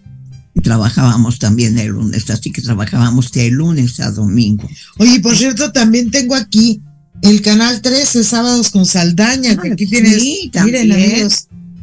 trabajábamos 0.64 1.40
también 1.40 1.78
el 1.78 1.90
lunes, 1.90 2.30
así 2.30 2.52
que 2.52 2.62
trabajábamos 2.62 3.32
de 3.32 3.52
lunes 3.52 4.00
a 4.00 4.12
domingo. 4.12 4.68
Oye, 4.98 5.20
por 5.20 5.36
cierto, 5.36 5.72
también 5.72 6.12
tengo 6.12 6.36
aquí 6.36 6.82
el 7.22 7.42
canal 7.42 7.82
13, 7.82 8.24
Sábados 8.24 8.70
con 8.72 8.86
Saldaña, 8.86 9.56
que 9.58 9.72
aquí 9.74 9.86
tienes. 9.86 10.52
También, 10.52 11.30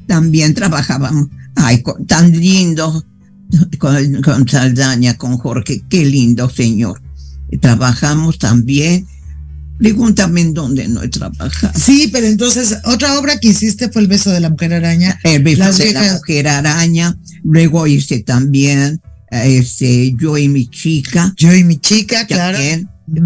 también 0.07 0.55
trabajábamos. 0.55 1.29
Ay, 1.55 1.83
tan 2.07 2.33
lindo 2.33 3.05
con, 3.79 4.23
con 4.23 4.49
Saldaña, 4.49 5.17
con 5.17 5.39
Jorge, 5.39 5.83
qué 5.89 6.05
lindo 6.05 6.51
señor. 6.51 7.01
Trabajamos 7.61 8.39
también. 8.39 9.07
Pregúntame 9.79 10.41
en 10.41 10.55
dónde 10.55 10.89
no 10.89 11.03
he 11.03 11.09
trabajado. 11.09 11.79
Sí, 11.79 12.11
pero 12.13 12.27
entonces, 12.27 12.79
otra 12.85 13.17
obra 13.19 13.39
que 13.39 13.49
hiciste 13.49 13.89
fue 13.91 14.03
El 14.03 14.09
beso 14.09 14.31
de 14.31 14.41
la 14.41 14.51
mujer 14.51 14.75
araña. 14.75 15.19
El 15.23 15.45
beso 15.45 15.73
de 15.73 15.93
la 15.93 16.15
mujer 16.15 16.49
araña. 16.49 17.17
Luego 17.45 17.87
hice 17.87 18.21
también 18.21 19.01
este, 19.31 20.15
Yo 20.19 20.37
y 20.37 20.49
mi 20.49 20.67
chica. 20.67 21.33
Yo 21.37 21.55
y 21.55 21.63
mi 21.63 21.79
chica, 21.79 22.27
claro. 22.27 22.59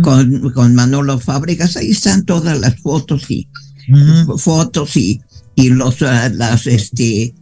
Con, 0.02 0.50
con 0.52 0.74
Manolo 0.74 1.18
Fábregas. 1.18 1.76
Ahí 1.76 1.90
están 1.90 2.24
todas 2.24 2.58
las 2.60 2.76
fotos 2.80 3.30
y 3.30 3.48
fotos 4.38 4.96
y, 4.96 5.20
y 5.54 5.70
los, 5.70 6.02
ah, 6.02 6.28
las, 6.28 6.66
este, 6.66 7.34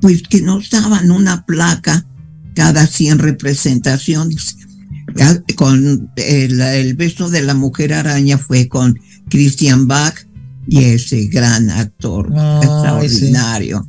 pues 0.00 0.22
que 0.22 0.42
nos 0.42 0.70
daban 0.70 1.10
una 1.10 1.44
placa 1.44 2.06
cada 2.54 2.86
100 2.86 3.18
representaciones. 3.18 4.56
Con 5.54 6.10
el, 6.16 6.94
beso 6.96 7.30
de 7.30 7.42
la 7.42 7.54
mujer 7.54 7.94
araña 7.94 8.38
fue 8.38 8.68
con 8.68 8.98
Christian 9.30 9.86
Bach 9.86 10.26
y 10.66 10.82
ese 10.82 11.26
gran 11.26 11.70
actor 11.70 12.26
extraordinario, 12.62 13.86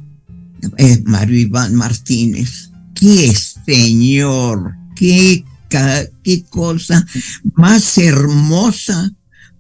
eh, 0.78 1.02
Mario 1.06 1.40
Iván 1.40 1.76
Martínez. 1.76 2.72
¡Qué 2.94 3.36
señor! 3.66 4.74
¡Qué, 4.96 5.44
qué 5.70 6.44
cosa 6.50 7.06
más 7.54 7.98
hermosa 7.98 9.12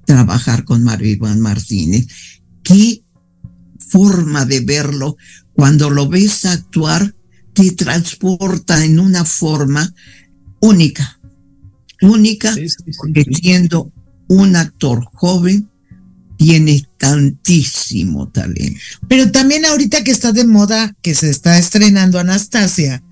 trabajar 0.06 0.64
con 0.64 0.84
Mario 0.84 1.12
Iván 1.12 1.42
Martínez! 1.42 2.08
¡Qué 2.64 3.04
forma 3.80 4.46
de 4.46 4.62
verlo! 4.62 5.18
Cuando 5.54 5.90
lo 5.90 6.08
ves 6.08 6.46
actuar, 6.46 7.16
te 7.54 7.72
transporta 7.72 8.86
en 8.86 9.00
una 9.00 9.26
forma 9.26 9.94
única, 10.60 11.20
única, 12.02 12.56
porque 12.98 13.26
siendo 13.34 13.92
un 14.28 14.56
actor 14.56 15.04
joven, 15.14 15.70
tiene 16.38 16.88
tantísimo 16.98 18.30
talento. 18.30 18.80
Pero 19.08 19.32
también 19.32 19.66
ahorita 19.66 20.04
que 20.04 20.12
está 20.12 20.32
de 20.32 20.46
moda, 20.46 20.96
que 21.02 21.16
se 21.16 21.30
está 21.30 21.58
estrenando 21.58 22.20
Anastasia, 22.20 23.04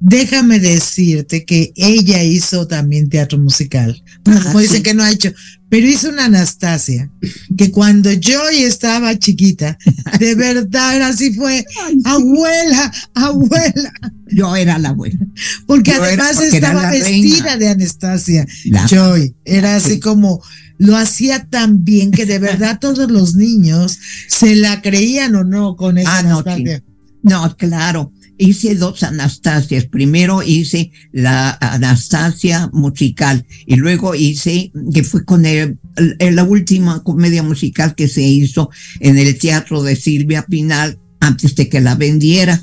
déjame 0.00 0.60
decirte 0.60 1.44
que 1.44 1.72
ella 1.76 2.22
hizo 2.22 2.66
también 2.66 3.08
teatro 3.08 3.38
musical. 3.38 4.02
Bueno, 4.24 4.42
como 4.42 4.58
ah, 4.58 4.62
dicen 4.62 4.82
que 4.82 4.94
no 4.94 5.02
ha 5.02 5.10
hecho, 5.10 5.32
pero 5.68 5.86
hizo 5.86 6.10
una 6.10 6.26
Anastasia, 6.26 7.10
que 7.56 7.70
cuando 7.70 8.12
yo 8.12 8.48
estaba 8.48 9.18
chiquita, 9.18 9.78
de 10.18 10.34
verdad 10.36 11.02
así 11.02 11.32
fue, 11.32 11.64
abuela, 12.04 12.92
abuela. 13.14 13.92
Yo 14.28 14.54
era 14.56 14.78
la 14.78 14.90
abuela. 14.90 15.18
Porque 15.66 15.92
además 15.92 16.40
estaba 16.40 16.90
vestida 16.90 17.56
de 17.56 17.68
Anastasia. 17.68 18.46
Joy, 18.88 19.34
era 19.44 19.76
así 19.76 19.98
como, 19.98 20.42
lo 20.78 20.96
hacía 20.96 21.46
tan 21.46 21.84
bien 21.84 22.10
que 22.10 22.26
de 22.26 22.38
verdad 22.38 22.78
todos 22.80 23.10
los 23.10 23.34
niños 23.34 23.98
se 24.28 24.56
la 24.56 24.82
creían 24.82 25.34
o 25.36 25.44
no 25.44 25.76
con 25.76 25.98
esa 25.98 26.16
ah, 26.16 26.18
Anastasia. 26.18 26.82
no, 27.22 27.56
claro 27.56 28.12
hice 28.38 28.74
dos 28.74 29.02
Anastasias. 29.02 29.86
Primero 29.86 30.42
hice 30.42 30.90
la 31.12 31.52
Anastasia 31.60 32.70
musical 32.72 33.46
y 33.66 33.76
luego 33.76 34.14
hice, 34.14 34.72
que 34.92 35.04
fue 35.04 35.24
con 35.24 35.46
el, 35.46 35.78
la 36.18 36.44
última 36.44 37.02
comedia 37.02 37.42
musical 37.42 37.94
que 37.94 38.08
se 38.08 38.22
hizo 38.22 38.70
en 39.00 39.18
el 39.18 39.38
teatro 39.38 39.82
de 39.82 39.96
Silvia 39.96 40.44
Pinal 40.46 40.98
antes 41.20 41.54
de 41.54 41.68
que 41.68 41.80
la 41.80 41.94
vendiera, 41.94 42.62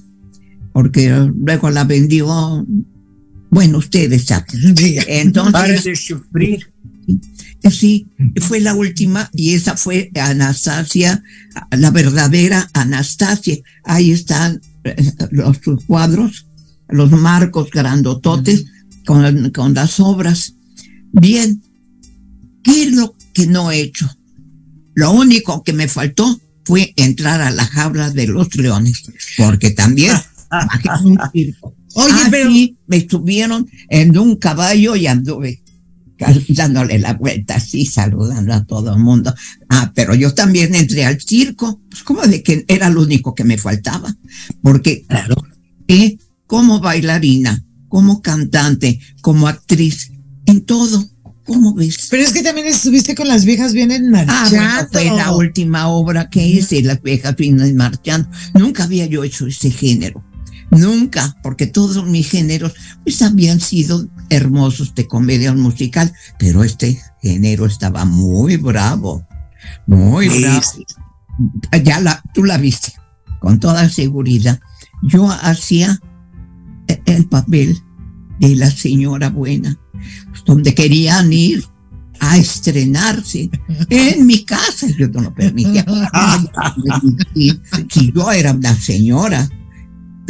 porque 0.71 1.09
luego 1.09 1.69
la 1.69 1.83
vendió, 1.83 2.65
bueno, 3.49 3.77
ustedes 3.77 4.25
saben. 4.25 4.45
Entonces, 5.07 5.83
de 5.83 5.95
sufrir. 5.95 6.67
Sí, 7.69 8.07
fue 8.41 8.59
la 8.59 8.75
última 8.75 9.29
y 9.33 9.53
esa 9.53 9.77
fue 9.77 10.11
Anastasia, 10.15 11.23
la 11.71 11.91
verdadera 11.91 12.69
Anastasia. 12.73 13.57
Ahí 13.83 14.11
están 14.11 14.61
los 15.31 15.59
cuadros, 15.87 16.47
los 16.89 17.11
marcos 17.11 17.69
grandototes 17.71 18.65
con, 19.05 19.49
con 19.51 19.73
las 19.73 19.99
obras. 19.99 20.55
Bien, 21.11 21.61
¿qué 22.63 22.83
es 22.83 22.93
lo 22.93 23.15
que 23.33 23.47
no 23.47 23.71
he 23.71 23.81
hecho? 23.81 24.09
Lo 24.95 25.11
único 25.11 25.63
que 25.63 25.73
me 25.73 25.87
faltó 25.87 26.39
fue 26.65 26.93
entrar 26.95 27.41
a 27.41 27.51
la 27.51 27.65
jaula 27.65 28.09
de 28.11 28.27
los 28.27 28.55
leones, 28.55 29.03
porque 29.37 29.71
también 29.71 30.15
un 31.03 31.19
circo. 31.31 31.75
Oye, 31.95 32.13
ah, 32.13 32.27
pero 32.31 32.49
me 32.87 32.97
estuvieron 32.97 33.69
en 33.89 34.17
un 34.17 34.35
caballo 34.37 34.95
y 34.95 35.07
anduve 35.07 35.62
dándole 36.49 36.99
la 36.99 37.13
vuelta 37.13 37.55
así, 37.55 37.85
saludando 37.85 38.53
a 38.53 38.65
todo 38.65 38.93
el 38.93 38.99
mundo. 38.99 39.33
Ah, 39.69 39.91
pero 39.95 40.15
yo 40.15 40.33
también 40.33 40.75
entré 40.75 41.05
al 41.05 41.19
circo, 41.21 41.81
pues 41.89 42.03
como 42.03 42.21
de 42.23 42.43
que 42.43 42.65
era 42.67 42.89
lo 42.89 43.01
único 43.01 43.35
que 43.35 43.43
me 43.43 43.57
faltaba, 43.57 44.15
porque 44.61 45.03
claro, 45.07 45.35
eh, 45.87 46.17
como 46.47 46.79
bailarina, 46.79 47.63
como 47.89 48.21
cantante, 48.21 48.99
como 49.21 49.47
actriz, 49.47 50.11
en 50.45 50.65
todo. 50.65 51.09
¿Cómo 51.45 51.73
ves? 51.73 52.07
Pero 52.09 52.23
es 52.23 52.31
que 52.31 52.41
también 52.41 52.67
estuviste 52.67 53.15
con 53.15 53.27
las 53.27 53.43
viejas 53.43 53.73
vienen 53.73 54.09
marchando. 54.09 54.57
Ah, 54.61 54.87
fue 54.89 55.05
la 55.05 55.33
última 55.33 55.89
obra 55.89 56.29
que 56.29 56.45
hice, 56.45 56.81
las 56.81 57.01
viejas 57.01 57.35
vienen 57.35 57.75
marchando. 57.75 58.29
Nunca 58.53 58.85
había 58.85 59.07
yo 59.07 59.25
hecho 59.25 59.45
ese 59.47 59.69
género. 59.69 60.23
Nunca, 60.77 61.35
porque 61.43 61.67
todos 61.67 62.05
mis 62.05 62.29
géneros 62.29 62.73
pues 63.03 63.21
habían 63.21 63.59
sido 63.59 64.07
hermosos 64.29 64.95
de 64.95 65.07
comedia 65.07 65.53
musical, 65.53 66.13
pero 66.39 66.63
este 66.63 67.01
género 67.21 67.65
estaba 67.65 68.05
muy 68.05 68.57
bravo, 68.57 69.27
muy 69.85 70.29
bravo. 70.29 70.61
Ya 71.83 71.99
la, 71.99 72.21
tú 72.33 72.43
la 72.43 72.57
viste, 72.57 72.93
con 73.39 73.59
toda 73.59 73.89
seguridad. 73.89 74.59
Yo 75.01 75.29
hacía 75.29 75.99
el 77.05 77.25
papel 77.25 77.77
de 78.39 78.55
la 78.55 78.69
señora 78.69 79.29
buena, 79.29 79.77
donde 80.45 80.73
querían 80.73 81.31
ir 81.31 81.65
a 82.19 82.37
estrenarse 82.37 83.49
en 83.89 84.25
mi 84.25 84.45
casa. 84.45 84.87
Yo 84.97 85.07
no 85.09 85.21
lo 85.21 85.33
permitía. 85.33 85.85
si 87.89 88.11
yo 88.13 88.31
era 88.31 88.51
una 88.51 88.75
señora, 88.75 89.49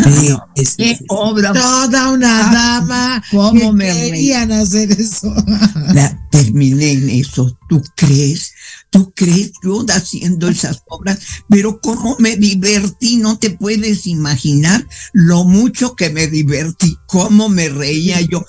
Sí, 0.04 0.98
obra. 1.10 1.54
Toda 1.54 2.12
una 2.12 2.50
ah, 2.50 2.54
dama. 2.54 3.24
¿Cómo 3.32 3.74
me 3.74 3.86
querían 3.86 4.52
hacer 4.52 4.92
eso? 4.92 5.34
La, 5.94 6.28
terminé 6.32 6.92
en 6.92 7.10
eso. 7.10 7.58
¿Tú 7.70 7.82
crees? 7.96 8.54
¿Tú 8.90 9.12
crees? 9.16 9.52
Yo 9.64 9.86
haciendo 9.90 10.50
esas 10.50 10.84
obras, 10.88 11.20
pero 11.50 11.80
cómo 11.82 12.16
me 12.20 12.36
divertí, 12.36 13.18
no 13.18 13.38
te 13.40 13.50
puedes 13.50 14.06
imaginar 14.08 14.88
lo 15.14 15.46
mucho 15.46 15.96
que 15.96 16.10
me 16.10 16.28
divertí, 16.28 16.98
cómo 17.08 17.50
me 17.50 17.70
reía 17.70 18.22
yo. 18.22 18.46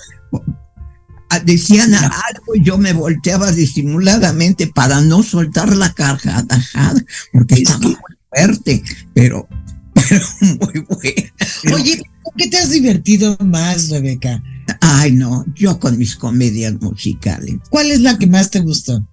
Ah, 1.29 1.39
decían 1.39 1.95
algo 1.95 2.55
y 2.55 2.63
yo 2.63 2.77
me 2.77 2.93
volteaba 2.93 3.51
disimuladamente 3.51 4.67
para 4.67 5.01
no 5.01 5.23
soltar 5.23 5.75
la 5.75 5.91
cargada, 5.93 6.61
porque 7.33 7.55
estaba 7.55 7.79
muy 7.79 7.95
fuerte, 8.29 8.83
pero 9.15 9.47
muy 10.41 10.85
buena. 10.87 11.75
Oye, 11.75 12.01
qué 12.37 12.47
te 12.47 12.57
has 12.57 12.71
divertido 12.71 13.37
más, 13.39 13.89
Rebeca? 13.89 14.41
Ay, 14.81 15.11
no, 15.11 15.45
yo 15.55 15.79
con 15.79 15.97
mis 15.97 16.15
comedias 16.15 16.73
musicales. 16.81 17.55
¿Cuál 17.69 17.91
es 17.91 18.01
la 18.01 18.17
que 18.17 18.27
más 18.27 18.49
te 18.49 18.59
gustó? 18.59 19.07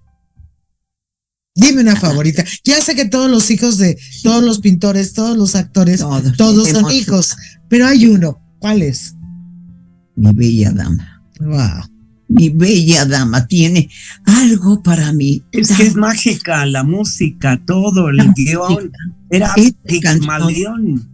Dime 1.55 1.81
una 1.81 1.95
favorita. 1.95 2.43
Ya 2.63 2.81
sé 2.81 2.95
que 2.95 3.05
todos 3.05 3.29
los 3.29 3.51
hijos 3.51 3.77
de 3.77 3.97
todos 4.23 4.43
los 4.43 4.59
pintores, 4.59 5.13
todos 5.13 5.37
los 5.37 5.55
actores, 5.55 5.99
todos, 6.37 6.69
son 6.69 6.91
hijos, 6.91 7.35
pero 7.69 7.85
hay 7.85 8.07
uno. 8.07 8.39
¿Cuál 8.59 8.81
es? 8.81 9.13
Mi 10.15 10.33
bella 10.33 10.71
dama. 10.71 11.23
Wow. 11.39 11.92
Mi 12.27 12.49
bella 12.49 13.05
dama 13.05 13.47
tiene 13.47 13.89
algo 14.25 14.81
para 14.81 15.13
mí. 15.13 15.43
Es 15.51 15.71
que 15.71 15.83
es 15.83 15.95
mágica 15.95 16.65
la 16.65 16.83
música, 16.83 17.61
todo, 17.65 18.09
el 18.09 18.33
guion. 18.33 18.91
Era 19.29 19.53
Pigmalión. 19.85 21.09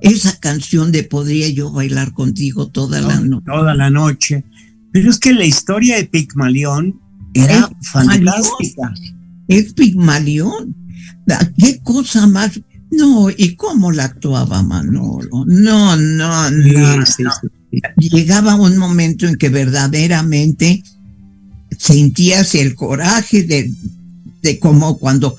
Esa 0.00 0.38
canción 0.38 0.92
de 0.92 1.04
Podría 1.04 1.48
yo 1.48 1.72
bailar 1.72 2.12
contigo 2.12 2.68
toda 2.68 3.00
la 3.00 3.18
noche. 3.20 3.46
Toda 3.46 3.74
la 3.74 3.90
noche. 3.90 4.44
Pero 4.92 5.10
es 5.10 5.18
que 5.18 5.32
la 5.32 5.44
historia 5.44 5.96
de 5.96 6.04
Pigmalión 6.04 7.00
era 7.34 7.68
fantástica. 7.82 8.92
Es 9.48 9.72
Pigmalión. 9.72 10.76
¿Qué 11.58 11.80
cosa 11.82 12.26
más? 12.26 12.60
No, 12.90 13.30
¿y 13.30 13.56
cómo 13.56 13.90
la 13.90 14.04
actuaba 14.04 14.62
Manolo? 14.62 15.44
No, 15.46 15.96
no, 15.96 16.50
no. 16.50 17.04
Llegaba 17.96 18.54
un 18.54 18.78
momento 18.78 19.26
en 19.26 19.36
que 19.36 19.48
verdaderamente 19.48 20.82
sentías 21.78 22.54
el 22.54 22.74
coraje 22.74 23.42
de, 23.42 23.70
de 24.42 24.58
como 24.58 24.98
cuando 24.98 25.36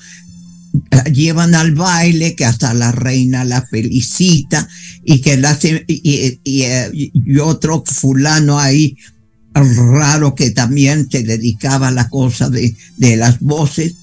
llevan 1.12 1.54
al 1.54 1.74
baile, 1.74 2.34
que 2.34 2.44
hasta 2.44 2.74
la 2.74 2.92
reina 2.92 3.44
la 3.44 3.62
felicita 3.62 4.68
y 5.04 5.20
que 5.20 5.36
la 5.36 5.58
y, 5.62 6.40
y, 6.44 7.10
y, 7.12 7.38
otro 7.38 7.82
fulano 7.86 8.58
ahí 8.58 8.96
raro 9.54 10.34
que 10.34 10.50
también 10.50 11.08
se 11.10 11.22
dedicaba 11.22 11.88
a 11.88 11.92
la 11.92 12.08
cosa 12.08 12.48
de, 12.48 12.76
de 12.96 13.16
las 13.16 13.40
voces, 13.40 13.94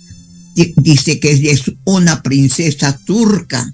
dice 0.78 1.20
que 1.20 1.32
es 1.32 1.72
una 1.86 2.22
princesa 2.24 2.98
turca. 3.06 3.74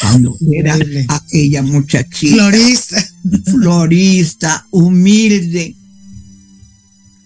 Cuando 0.00 0.36
era 0.52 0.78
aquella 1.08 1.62
muchachita. 1.62 2.34
Florista. 2.34 3.08
Florista, 3.44 4.66
humilde. 4.70 5.74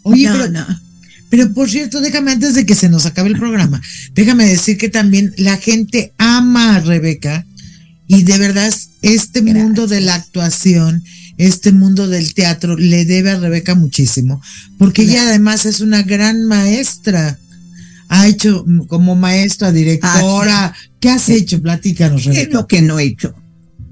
Oye, 0.02 0.28
pero, 0.30 0.66
pero 1.30 1.54
por 1.54 1.70
cierto, 1.70 2.00
déjame 2.00 2.32
antes 2.32 2.54
de 2.54 2.66
que 2.66 2.74
se 2.74 2.88
nos 2.88 3.06
acabe 3.06 3.30
el 3.30 3.38
programa, 3.38 3.80
déjame 4.12 4.46
decir 4.46 4.76
que 4.76 4.88
también 4.88 5.32
la 5.38 5.56
gente 5.56 6.12
ama 6.18 6.76
a 6.76 6.80
Rebeca 6.80 7.46
y 8.06 8.22
de 8.22 8.38
verdad 8.38 8.72
este 9.02 9.42
mundo 9.42 9.86
de 9.86 10.00
la 10.00 10.14
actuación, 10.14 11.02
este 11.38 11.72
mundo 11.72 12.06
del 12.06 12.34
teatro 12.34 12.76
le 12.76 13.04
debe 13.04 13.30
a 13.30 13.40
Rebeca 13.40 13.74
muchísimo, 13.74 14.42
porque 14.78 15.02
ella 15.02 15.22
además 15.22 15.64
es 15.66 15.80
una 15.80 16.02
gran 16.02 16.44
maestra. 16.44 17.38
Ha 18.08 18.28
hecho 18.28 18.64
como 18.88 19.16
maestra, 19.16 19.72
directora. 19.72 20.66
Ah, 20.66 20.74
¿Qué 21.00 21.10
has 21.10 21.28
hecho? 21.28 21.60
Platícanos, 21.60 22.24
Rebeca. 22.24 22.40
¿Qué 22.40 22.48
es 22.48 22.54
lo 22.54 22.66
que 22.66 22.80
no 22.82 22.98
he 22.98 23.04
hecho? 23.04 23.34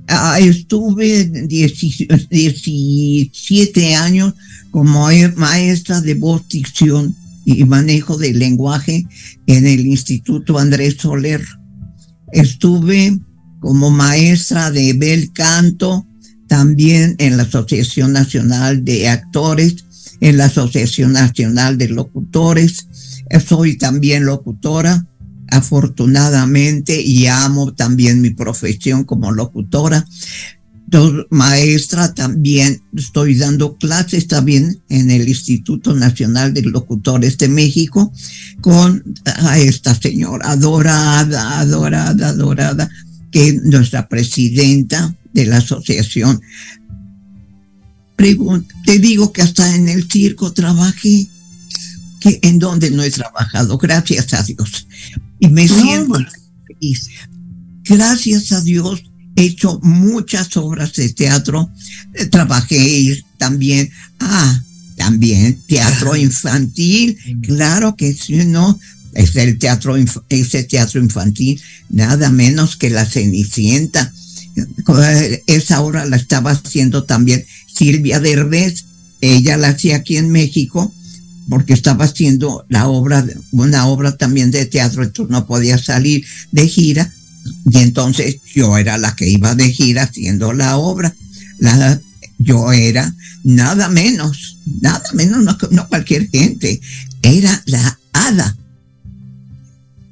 Ah, 0.09 0.39
estuve 0.41 1.25
17 1.25 3.95
años 3.95 4.35
como 4.71 5.09
maestra 5.37 6.01
de 6.01 6.15
voz, 6.15 6.49
dicción 6.49 7.15
y 7.45 7.65
manejo 7.65 8.17
del 8.17 8.39
lenguaje 8.39 9.07
en 9.47 9.67
el 9.67 9.87
Instituto 9.87 10.59
Andrés 10.59 10.97
Soler. 10.99 11.45
Estuve 12.33 13.19
como 13.61 13.91
maestra 13.91 14.71
de 14.71 14.93
bel 14.95 15.33
canto 15.33 16.07
también 16.49 17.15
en 17.19 17.37
la 17.37 17.45
Asociación 17.45 18.13
Nacional 18.13 18.85
de 18.85 19.09
Actores, 19.09 19.85
en 20.21 20.37
la 20.37 20.47
Asociación 20.47 21.13
Nacional 21.13 21.79
de 21.79 21.89
Locutores. 21.89 22.89
Soy 23.41 23.77
también 23.77 24.25
locutora, 24.27 25.07
afortunadamente, 25.49 27.01
y 27.01 27.27
amo 27.27 27.75
también 27.75 28.21
mi 28.21 28.31
profesión 28.31 29.05
como 29.05 29.33
locutora 29.33 30.05
maestra 31.31 32.13
también, 32.13 32.83
estoy 32.95 33.35
dando 33.35 33.77
clases 33.77 34.27
también 34.27 34.83
en 34.89 35.11
el 35.11 35.29
Instituto 35.29 35.95
Nacional 35.95 36.53
de 36.53 36.63
Locutores 36.63 37.39
de 37.39 37.49
México 37.49 38.13
con 38.61 39.03
a 39.25 39.59
esta 39.59 39.99
señora 39.99 40.51
adorada, 40.51 41.61
adorada, 41.61 42.29
adorada, 42.29 42.91
que 43.31 43.49
es 43.49 43.63
nuestra 43.63 44.09
presidenta 44.09 45.15
de 45.33 45.47
la 45.47 45.59
asociación. 45.59 46.41
te 48.17 48.99
digo 48.99 49.33
que 49.33 49.43
hasta 49.43 49.75
en 49.75 49.89
el 49.89 50.11
circo 50.11 50.53
trabajé, 50.53 51.27
que 52.23 52.39
en 52.43 52.59
donde 52.59 52.91
no 52.91 53.03
he 53.03 53.11
trabajado, 53.11 53.77
gracias 53.79 54.33
a 54.33 54.43
Dios. 54.43 54.87
Y 55.41 55.49
me 55.49 55.67
siento 55.67 56.19
feliz. 56.67 57.09
Gracias 57.85 58.53
a 58.53 58.61
Dios 58.61 59.03
he 59.37 59.45
hecho 59.45 59.81
muchas 59.83 60.57
obras 60.57 60.93
de 60.95 61.09
teatro, 61.11 61.71
eh, 62.15 62.27
trabajé 62.27 63.25
también, 63.39 63.91
ah, 64.21 64.63
también 64.97 65.59
teatro 65.67 66.17
infantil, 66.17 67.19
claro 67.43 67.97
que 67.97 68.13
sí, 68.13 68.45
¿no? 68.45 68.79
Es 69.15 69.35
el 69.37 69.59
teatro, 69.59 69.97
ese 70.29 70.65
teatro 70.65 71.01
infantil, 71.01 71.61
nada 71.91 72.31
menos 72.31 72.77
que 72.77 72.91
la 72.91 73.05
Cenicienta. 73.05 74.13
Esa 75.47 75.81
obra 75.81 76.05
la 76.05 76.17
estaba 76.17 76.51
haciendo 76.51 77.05
también 77.05 77.45
Silvia 77.75 78.21
Derbez, 78.21 78.85
ella 79.21 79.57
la 79.57 79.69
hacía 79.69 79.97
aquí 79.97 80.17
en 80.17 80.31
México, 80.31 80.95
porque 81.49 81.73
estaba 81.73 82.05
haciendo 82.05 82.65
la 82.69 82.89
obra, 82.89 83.25
una 83.51 83.87
obra 83.87 84.17
también 84.17 84.51
de 84.51 84.67
teatro, 84.67 85.03
entonces 85.03 85.31
no 85.31 85.47
podía 85.47 85.79
salir 85.79 86.25
de 86.51 86.69
gira, 86.69 87.13
y 87.71 87.79
entonces 87.79 88.37
yo 88.55 88.77
era 88.79 88.99
la 88.99 89.15
que 89.17 89.29
iba 89.29 89.55
de 89.55 89.71
gira 89.73 90.05
haciendo 90.05 90.53
la 90.53 90.77
obra. 90.77 91.15
La, 91.59 92.01
yo 92.39 92.73
era 92.73 93.15
nada 93.45 93.89
menos, 93.89 94.59
nada 94.81 95.05
menos, 95.15 95.45
no, 95.71 95.89
cualquier 95.89 96.29
gente, 96.29 96.81
era 97.23 97.63
la 97.67 97.99
hada. 98.13 98.57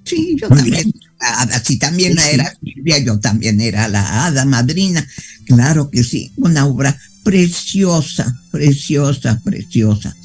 Sí, 0.04 0.36
yo 0.40 0.48
también 0.48 0.92
la 1.20 1.40
hada, 1.40 1.62
si 1.64 1.78
también 1.78 2.18
era 2.18 2.52
Silvia, 2.62 2.98
yo 2.98 3.18
también 3.20 3.60
era 3.60 3.88
la 3.88 4.26
hada 4.26 4.44
madrina. 4.44 5.06
Claro 5.46 5.90
que 5.90 6.02
sí, 6.02 6.32
una 6.36 6.66
obra 6.66 6.98
preciosa, 7.22 8.36
preciosa, 8.50 9.40
preciosa. 9.44 10.16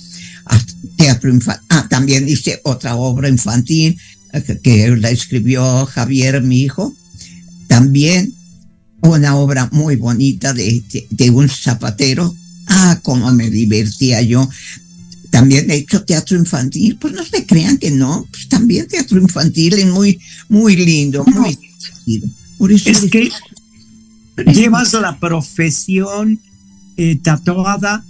Teatro 0.98 1.30
infantil. 1.30 1.66
Ah, 1.70 1.88
también 1.90 2.28
hice 2.28 2.62
otra 2.64 2.96
obra 2.96 3.28
infantil 3.28 3.98
que 4.64 4.96
la 4.98 5.10
escribió 5.10 5.86
Javier, 5.86 6.42
mi 6.42 6.62
hijo, 6.62 6.94
también 7.68 8.34
una 9.02 9.36
obra 9.36 9.70
muy 9.72 9.96
bonita 9.96 10.54
de, 10.54 10.84
de, 11.10 11.30
un 11.30 11.48
zapatero. 11.48 12.34
Ah, 12.68 13.00
cómo 13.04 13.32
me 13.32 13.50
divertía 13.50 14.22
yo. 14.22 14.50
También 15.30 15.70
he 15.70 15.76
hecho 15.76 16.04
teatro 16.04 16.38
infantil, 16.38 16.98
pues 17.00 17.14
no 17.14 17.24
se 17.24 17.46
crean 17.46 17.78
que 17.78 17.92
no, 17.92 18.26
pues 18.32 18.48
también 18.48 18.88
teatro 18.88 19.20
infantil 19.20 19.74
es 19.74 19.88
muy, 19.88 20.20
muy 20.50 20.76
lindo, 20.76 21.24
muy 21.26 21.56
divertido. 21.56 22.30
Por 22.58 22.72
eso 22.72 22.90
es 22.90 23.12
que 23.12 23.30
llevas 24.54 24.94
la 24.94 25.20
profesión 25.20 26.40
eh, 26.98 27.20
tatuada 27.22 28.04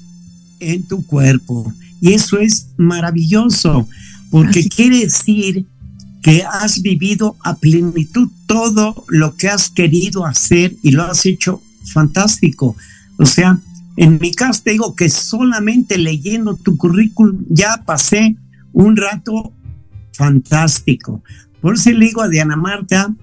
en 0.59 0.83
tu 0.83 1.05
cuerpo 1.05 1.73
y 2.01 2.13
eso 2.13 2.39
es 2.39 2.69
maravilloso, 2.77 3.87
porque 4.29 4.67
quiere 4.67 4.99
decir 4.99 5.65
que 6.21 6.43
has 6.43 6.81
vivido 6.81 7.35
a 7.43 7.55
plenitud 7.55 8.29
todo 8.47 9.05
lo 9.09 9.35
que 9.35 9.49
has 9.49 9.69
querido 9.69 10.25
hacer 10.25 10.75
y 10.81 10.91
lo 10.91 11.03
has 11.03 11.25
hecho 11.25 11.61
fantástico. 11.93 12.75
O 13.17 13.25
sea, 13.25 13.59
en 13.95 14.17
mi 14.19 14.31
caso 14.31 14.61
te 14.63 14.71
digo 14.71 14.95
que 14.95 15.09
solamente 15.09 15.97
leyendo 15.97 16.55
tu 16.55 16.77
currículum 16.77 17.45
ya 17.49 17.83
pasé 17.85 18.35
un 18.73 18.97
rato 18.97 19.53
fantástico. 20.13 21.23
Por 21.61 21.75
eso 21.75 21.91
le 21.91 22.07
digo 22.07 22.21
a 22.21 22.27
Diana 22.27 22.55
Marta 22.55 23.13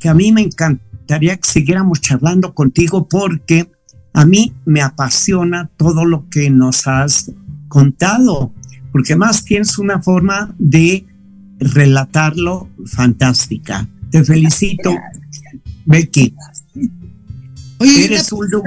que 0.00 0.08
a 0.08 0.14
mí 0.14 0.32
me 0.32 0.42
encantaría 0.42 1.36
que 1.36 1.48
siguiéramos 1.48 2.00
charlando 2.00 2.54
contigo 2.54 3.08
porque 3.08 3.70
a 4.14 4.24
mí 4.24 4.52
me 4.64 4.82
apasiona 4.82 5.70
todo 5.76 6.04
lo 6.04 6.28
que 6.28 6.50
nos 6.50 6.86
has 6.86 7.30
contado, 7.72 8.52
porque 8.92 9.16
más 9.16 9.44
tienes 9.44 9.78
una 9.78 10.02
forma 10.02 10.54
de 10.58 11.06
relatarlo 11.58 12.68
fantástica. 12.84 13.88
Te 14.10 14.22
felicito, 14.22 14.94
Becky. 15.86 16.34
Oye, 17.78 18.04
eres 18.04 18.30
un 18.30 18.50
lujo. 18.50 18.64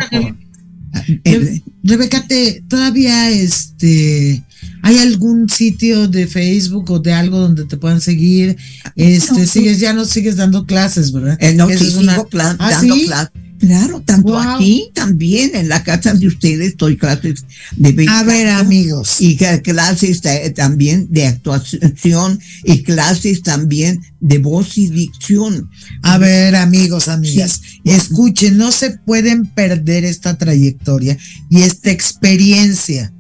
Rebeca, 1.84 2.26
te, 2.26 2.64
todavía 2.68 3.30
este 3.30 4.44
hay 4.82 4.98
algún 4.98 5.50
sitio 5.50 6.08
de 6.08 6.26
Facebook 6.26 6.90
o 6.90 7.00
de 7.00 7.14
algo 7.14 7.38
donde 7.38 7.66
te 7.66 7.78
puedan 7.78 8.02
seguir. 8.02 8.58
Este, 8.96 9.46
sigues, 9.46 9.80
ya 9.80 9.94
no 9.94 10.06
sigues 10.06 10.36
dando 10.36 10.66
clases, 10.66 11.12
¿verdad? 11.12 11.38
Eh, 11.40 11.54
no, 11.54 11.68
sí, 11.68 11.78
sigo 11.78 12.02
¿Ah, 12.02 12.72
dando 12.72 12.96
clases 13.06 13.45
Claro, 13.60 14.02
tanto 14.02 14.38
aquí 14.38 14.90
también 14.94 15.56
en 15.56 15.70
la 15.70 15.84
casa 15.84 16.14
de 16.14 16.28
ustedes 16.28 16.70
estoy 16.70 16.98
clases 16.98 17.46
de 17.78 18.06
A 18.10 18.24
ver, 18.24 18.50
amigos. 18.50 19.22
Y 19.22 19.38
clases 19.38 20.22
también 20.54 21.08
de 21.10 21.28
actuación 21.28 22.40
y 22.64 22.84
clases 22.84 23.44
también 23.44 24.02
de 24.20 24.40
voz 24.40 24.78
y 24.78 24.88
dicción. 24.88 25.70
A 26.04 26.18
ver, 26.18 26.56
amigos, 26.56 27.08
amigas, 27.08 27.62
escuchen, 27.86 28.58
no 28.58 28.72
se 28.72 28.92
pueden 28.92 29.46
perder 29.46 30.04
esta 30.04 30.38
trayectoria 30.38 31.18
y 31.50 31.62
esta 31.62 31.92
experiencia. 31.92 33.14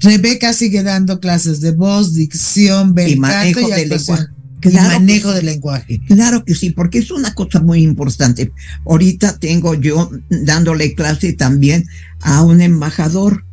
Rebeca 0.00 0.52
sigue 0.52 0.82
dando 0.82 1.20
clases 1.20 1.60
de 1.60 1.72
voz, 1.72 2.14
dicción, 2.14 2.94
y 3.06 3.16
manejo 3.16 3.68
de 3.68 3.86
lenguaje 3.86 4.37
Claro 4.60 4.88
manejo 4.88 5.32
del 5.32 5.46
lenguaje. 5.46 6.00
Claro 6.06 6.44
que 6.44 6.54
sí, 6.54 6.70
porque 6.70 6.98
es 6.98 7.10
una 7.10 7.34
cosa 7.34 7.60
muy 7.60 7.82
importante. 7.82 8.52
Ahorita 8.86 9.38
tengo 9.38 9.74
yo 9.74 10.10
dándole 10.28 10.94
clase 10.94 11.32
también 11.32 11.86
a 12.20 12.42
un 12.42 12.60
embajador 12.60 13.44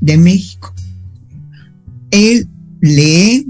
de 0.00 0.16
México. 0.16 0.74
Él 2.10 2.48
lee 2.80 3.46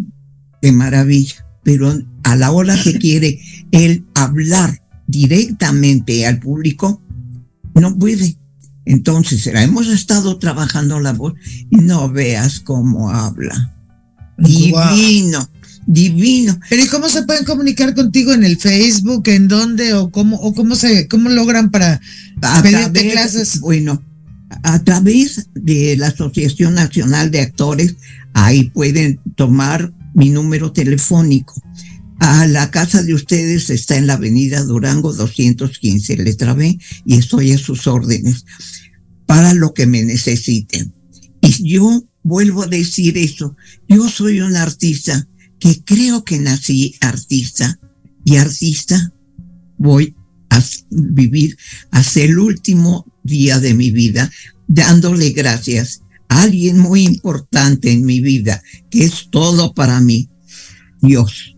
de 0.61 0.73
maravilla, 0.73 1.47
pero 1.63 1.99
a 2.25 2.37
la 2.37 2.51
hora 2.53 2.77
que 2.83 2.99
quiere 2.99 3.41
él 3.73 4.05
hablar 4.15 4.83
directamente 5.07 6.27
al 6.27 6.39
público, 6.39 7.01
no 7.75 7.99
puede. 7.99 8.37
Entonces, 8.85 9.47
hemos 9.47 9.89
estado 9.89 10.39
trabajando 10.39 11.01
la 11.01 11.13
voz 11.13 11.35
y 11.71 11.77
no 11.77 12.11
veas 12.11 12.61
cómo 12.61 13.11
habla. 13.11 13.75
Divino 14.37 15.49
divino. 15.93 16.59
Pero 16.71 16.85
¿y 16.85 16.89
cómo 16.89 17.09
se 17.09 17.23
pueden 17.25 17.45
comunicar 17.45 17.95
contigo 17.95 18.33
en 18.33 18.45
el 18.45 18.57
Facebook? 18.57 19.29
¿En 19.29 19.47
dónde? 19.47 19.93
¿O 19.93 20.11
cómo, 20.11 20.37
o 20.37 20.55
cómo 20.55 20.75
se, 20.75 21.07
cómo 21.07 21.29
logran 21.29 21.71
para 21.71 22.01
a 22.41 22.63
pedirte 22.63 23.11
clases? 23.11 23.61
Bueno, 23.61 24.03
a 24.63 24.83
través 24.83 25.49
de 25.55 25.97
la 25.99 26.09
Asociación 26.09 26.75
Nacional 26.75 27.31
de 27.31 27.41
Actores, 27.41 27.97
ahí 28.33 28.71
pueden 28.71 29.21
tomar 29.37 29.93
mi 30.15 30.31
número 30.31 30.73
telefónico. 30.73 31.63
A 32.21 32.47
la 32.47 32.71
casa 32.71 33.03
de 33.03 33.15
ustedes 33.15 33.69
está 33.69 33.97
en 33.97 34.07
la 34.07 34.15
avenida 34.15 34.63
Durango 34.65 35.13
215, 35.13 36.17
letra 36.19 36.55
B, 36.55 36.79
y 37.05 37.17
estoy 37.17 37.53
a 37.53 37.59
sus 37.59 37.87
órdenes 37.87 38.47
para 39.27 39.53
lo 39.53 39.75
que 39.75 39.87
me 39.87 40.03
necesiten. 40.03 40.95
Y 41.43 41.75
yo 41.75 42.05
vuelvo 42.23 42.63
a 42.63 42.69
decir 42.69 43.19
eso, 43.19 43.57
yo 43.89 44.09
soy 44.09 44.41
un 44.41 44.57
artista 44.57 45.27
que 45.63 45.81
creo 45.85 46.25
que 46.25 46.41
nací 46.41 46.97
artista 47.01 47.79
y 48.25 48.35
artista 48.35 49.13
voy 49.79 50.17
a 50.51 50.61
vivir 50.91 51.57
hasta 51.93 52.21
el 52.23 52.37
último 52.37 53.07
día 53.23 53.61
de 53.61 53.73
mi 53.73 53.93
vida 53.93 54.29
dándole 54.67 55.31
gracias 55.31 56.03
a 56.29 56.43
alguien 56.43 56.81
muy 56.81 57.05
importante 57.05 57.93
en 57.93 58.05
mi 58.05 58.21
vida, 58.21 58.61
que 58.91 59.05
es 59.05 59.29
todo 59.31 59.73
para 59.73 60.01
mí, 60.01 60.29
Dios, 61.01 61.57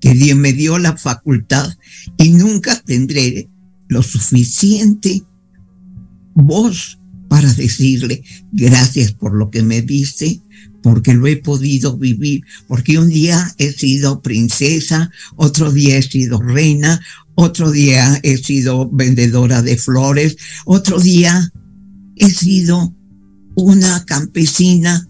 que 0.00 0.14
Dios 0.14 0.38
me 0.38 0.52
dio 0.52 0.78
la 0.78 0.96
facultad 0.96 1.76
y 2.18 2.30
nunca 2.30 2.80
tendré 2.80 3.48
lo 3.88 4.04
suficiente 4.04 5.24
voz 6.34 7.00
para 7.28 7.52
decirle 7.54 8.22
gracias 8.52 9.10
por 9.10 9.34
lo 9.34 9.50
que 9.50 9.64
me 9.64 9.82
dice, 9.82 10.40
porque 10.82 11.14
lo 11.14 11.26
he 11.26 11.36
podido 11.36 11.96
vivir, 11.96 12.42
porque 12.66 12.98
un 12.98 13.08
día 13.08 13.54
he 13.58 13.72
sido 13.72 14.22
princesa, 14.22 15.10
otro 15.36 15.72
día 15.72 15.98
he 15.98 16.02
sido 16.02 16.40
reina, 16.40 17.00
otro 17.34 17.70
día 17.70 18.18
he 18.22 18.36
sido 18.38 18.88
vendedora 18.90 19.62
de 19.62 19.76
flores, 19.76 20.36
otro 20.64 21.00
día 21.00 21.50
he 22.16 22.30
sido 22.30 22.94
una 23.56 24.04
campesina, 24.04 25.08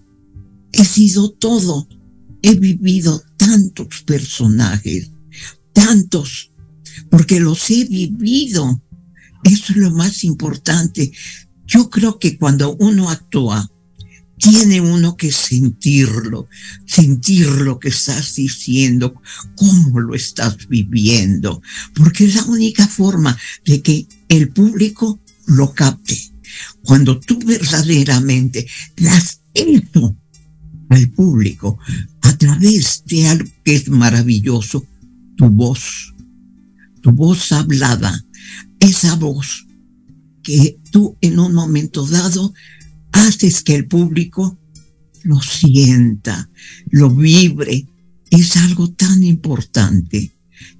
he 0.73 0.85
sido 0.85 1.33
todo, 1.33 1.89
he 2.43 2.55
vivido 2.55 3.23
tantos 3.37 4.03
personajes, 4.05 5.11
tantos, 5.73 6.53
porque 7.11 7.41
los 7.41 7.71
he 7.71 7.85
vivido. 7.85 8.83
Eso 9.45 9.73
es 9.73 9.77
lo 9.77 9.91
más 9.91 10.23
importante. 10.25 11.13
Yo 11.67 11.89
creo 11.89 12.19
que 12.19 12.37
cuando 12.37 12.77
uno 12.77 13.11
actúa, 13.11 13.71
tiene 14.41 14.81
uno 14.81 15.17
que 15.17 15.31
sentirlo, 15.31 16.49
sentir 16.87 17.47
lo 17.47 17.79
que 17.79 17.91
estás 17.91 18.35
diciendo, 18.35 19.21
cómo 19.55 20.01
lo 20.01 20.15
estás 20.15 20.67
viviendo, 20.67 21.63
porque 21.95 22.25
es 22.25 22.35
la 22.37 22.45
única 22.45 22.89
forma 22.89 23.37
de 23.65 23.83
que 23.83 24.07
el 24.29 24.49
público 24.49 25.21
lo 25.47 25.73
capte. 25.75 26.19
Cuando 26.83 27.21
tú 27.21 27.39
verdaderamente 27.45 28.67
das 28.97 29.43
eso 29.55 30.17
al 30.89 31.11
público 31.11 31.79
a 32.23 32.37
través 32.37 33.05
de 33.07 33.29
algo 33.29 33.51
que 33.63 33.77
es 33.77 33.89
maravilloso, 33.89 34.87
tu 35.37 35.51
voz, 35.51 36.15
tu 37.03 37.13
voz 37.13 37.53
hablada, 37.53 38.25
esa 38.81 39.15
voz 39.17 39.67
que 40.43 40.79
tú 40.91 41.19
en 41.21 41.39
un 41.39 41.53
momento 41.53 42.07
dado 42.07 42.55
haces 43.13 43.63
que 43.63 43.75
el 43.75 43.87
público 43.87 44.59
lo 45.23 45.41
sienta, 45.41 46.49
lo 46.91 47.11
vibre. 47.11 47.87
Es 48.31 48.57
algo 48.57 48.91
tan 48.93 49.23
importante. 49.23 50.33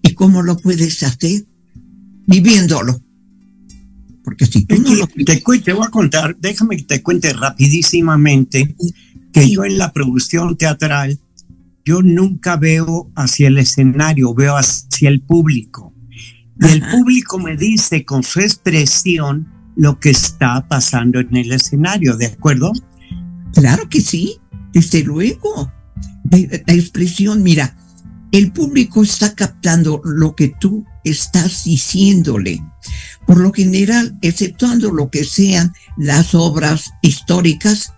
¿Y 0.03 0.15
cómo 0.15 0.43
lo 0.43 0.57
puedes 0.57 1.03
hacer? 1.03 1.47
Viviéndolo. 2.27 3.01
Porque 4.23 4.47
si 4.47 4.65
tú 4.65 4.81
no 4.81 4.95
lo... 4.95 5.07
Te, 5.07 5.43
te 5.43 5.73
voy 5.73 5.87
a 5.87 5.91
contar, 5.91 6.37
déjame 6.39 6.77
que 6.77 6.85
te 6.85 7.03
cuente 7.03 7.33
rapidísimamente 7.33 8.77
que 9.33 9.51
yo 9.51 9.65
en 9.65 9.79
la 9.79 9.93
producción 9.93 10.57
teatral, 10.57 11.19
yo 11.85 12.03
nunca 12.03 12.57
veo 12.57 13.11
hacia 13.17 13.49
el 13.49 13.59
escenario, 13.59 14.35
veo 14.35 14.57
hacia 14.57 15.09
el 15.09 15.23
público. 15.23 15.95
Y 16.61 16.67
el 16.67 16.83
público 16.91 17.39
me 17.39 17.57
dice 17.57 18.05
con 18.05 18.23
su 18.23 18.41
expresión 18.41 19.60
lo 19.77 19.99
que 19.99 20.11
está 20.11 20.67
pasando 20.69 21.21
en 21.21 21.35
el 21.37 21.53
escenario, 21.53 22.17
¿de 22.17 22.27
acuerdo? 22.27 22.73
Claro 23.55 23.89
que 23.89 24.01
sí, 24.01 24.39
desde 24.73 25.03
luego. 25.03 25.73
La 26.31 26.75
expresión, 26.75 27.43
mira, 27.43 27.77
el 28.33 28.53
público 28.53 29.03
está 29.03 29.35
captando 29.35 30.01
lo 30.05 30.37
que 30.37 30.55
tú 30.61 30.85
estás 31.05 31.65
diciéndole. 31.65 32.63
Por 33.27 33.39
lo 33.39 33.53
general, 33.53 34.17
exceptuando 34.23 34.93
lo 34.93 35.11
que 35.11 35.25
sean 35.25 35.73
las 35.97 36.35
obras 36.35 36.91
históricas, 37.03 37.93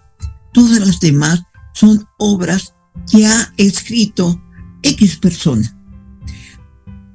todas 0.52 0.80
las 0.80 1.00
demás 1.00 1.42
son 1.74 2.06
obras 2.18 2.74
que 3.10 3.26
ha 3.26 3.52
escrito 3.56 4.42
X 4.82 5.16
persona. 5.16 5.76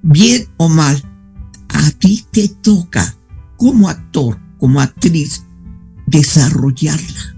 Bien 0.04 0.48
o 0.58 0.70
mal, 0.70 1.02
a 1.70 1.92
ti 1.92 2.26
te 2.32 2.48
toca 2.50 3.16
como 3.58 3.90
actor 3.90 4.40
como 4.58 4.82
actriz 4.82 5.44
desarrollarla. 6.08 7.36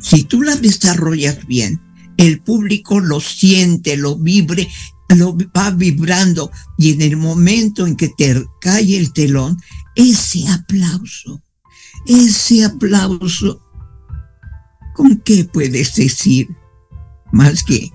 Si 0.00 0.24
tú 0.24 0.42
la 0.42 0.56
desarrollas 0.56 1.46
bien, 1.46 1.80
el 2.16 2.40
público 2.40 3.00
lo 3.00 3.20
siente, 3.20 3.96
lo 3.96 4.16
vibre, 4.16 4.68
lo 5.16 5.36
va 5.56 5.70
vibrando 5.70 6.50
y 6.76 6.92
en 6.92 7.02
el 7.02 7.16
momento 7.16 7.86
en 7.86 7.96
que 7.96 8.08
te 8.08 8.44
cae 8.60 8.96
el 8.96 9.12
telón, 9.12 9.58
ese 9.94 10.46
aplauso, 10.48 11.42
ese 12.06 12.64
aplauso, 12.64 13.62
¿con 14.94 15.16
qué 15.18 15.44
puedes 15.44 15.94
decir? 15.94 16.48
Más 17.32 17.62
que 17.62 17.90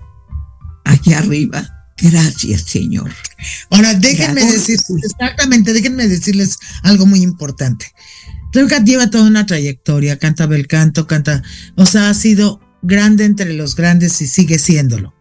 allá 0.86 1.20
arriba, 1.20 1.68
gracias 1.97 2.61
Señor. 2.64 3.11
Ahora 3.70 3.93
déjenme 3.93 4.43
decir, 4.45 4.80
exactamente, 5.03 5.74
déjenme 5.74 6.07
decirles 6.07 6.57
algo 6.84 7.05
muy 7.05 7.22
importante. 7.22 7.91
Rebeca 8.54 8.84
lleva 8.84 9.10
toda 9.10 9.26
una 9.26 9.45
trayectoria, 9.45 10.20
canta 10.20 10.45
bel 10.45 10.68
canto, 10.68 11.08
canta, 11.08 11.41
o 11.76 11.86
sea, 11.86 12.10
ha 12.10 12.14
sido 12.14 12.62
grande 12.84 13.26
entre 13.26 13.54
los 13.54 13.76
grandes 13.76 14.22
y 14.22 14.28
sigue 14.28 14.60
siéndolo. 14.60 15.14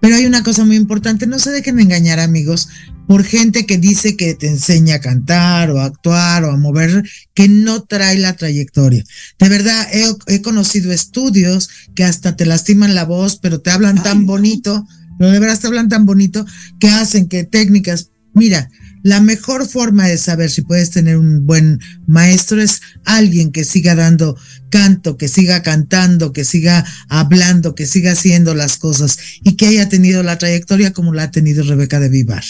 Pero 0.00 0.16
hay 0.16 0.24
una 0.24 0.42
cosa 0.42 0.64
muy 0.64 0.76
importante, 0.76 1.26
no 1.26 1.38
se 1.38 1.50
dejen 1.50 1.78
engañar 1.78 2.20
amigos 2.20 2.68
por 3.06 3.24
gente 3.24 3.66
que 3.66 3.76
dice 3.76 4.16
que 4.16 4.34
te 4.34 4.46
enseña 4.46 4.94
a 4.94 5.00
cantar 5.00 5.70
o 5.72 5.80
a 5.80 5.86
actuar 5.86 6.44
o 6.44 6.52
a 6.52 6.56
mover, 6.56 7.02
que 7.34 7.48
no 7.48 7.82
trae 7.82 8.16
la 8.18 8.36
trayectoria. 8.36 9.04
De 9.38 9.48
verdad, 9.48 9.88
he, 10.28 10.42
conocido 10.42 10.92
estudios 10.92 11.68
que 11.96 12.04
hasta 12.04 12.36
te 12.36 12.46
lastiman 12.46 12.94
la 12.94 13.04
voz, 13.04 13.36
pero 13.36 13.60
te 13.60 13.72
hablan 13.72 14.00
tan 14.02 14.26
bonito, 14.26 14.86
pero 15.18 15.32
de 15.32 15.40
verdad 15.40 15.58
te 15.58 15.66
hablan 15.66 15.88
tan 15.88 16.06
bonito 16.06 16.46
que 16.78 16.88
hacen 16.88 17.28
que 17.28 17.42
técnicas, 17.42 18.10
mira, 18.32 18.70
la 19.02 19.20
mejor 19.20 19.66
forma 19.66 20.06
de 20.06 20.18
saber 20.18 20.50
si 20.50 20.62
puedes 20.62 20.90
tener 20.90 21.16
un 21.16 21.46
buen 21.46 21.80
maestro 22.06 22.60
es 22.60 22.80
alguien 23.04 23.50
que 23.50 23.64
siga 23.64 23.94
dando 23.94 24.36
canto, 24.70 25.16
que 25.16 25.28
siga 25.28 25.62
cantando, 25.62 26.32
que 26.32 26.44
siga 26.44 26.84
hablando, 27.08 27.74
que 27.74 27.86
siga 27.86 28.12
haciendo 28.12 28.54
las 28.54 28.76
cosas 28.76 29.18
y 29.42 29.56
que 29.56 29.66
haya 29.66 29.88
tenido 29.88 30.22
la 30.22 30.38
trayectoria 30.38 30.92
como 30.92 31.14
la 31.14 31.24
ha 31.24 31.30
tenido 31.30 31.64
Rebeca 31.64 31.98
de 32.00 32.08
Vivar. 32.08 32.44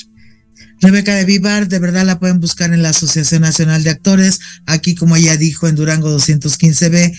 Rebeca 0.81 1.15
de 1.15 1.25
Vivar, 1.25 1.69
de 1.69 1.79
verdad 1.79 2.07
la 2.07 2.19
pueden 2.19 2.41
buscar 2.41 2.73
en 2.73 2.83
la 2.83 2.91
Asociación 2.91 3.43
Nacional 3.43 3.85
de 3.85 3.91
Actores, 3.91 4.41
aquí 4.67 4.95
como 4.95 5.17
ella 5.17 5.37
dijo 5.37 5.69
en 5.69 5.77
Durango 5.77 6.17
215B, 6.17 7.17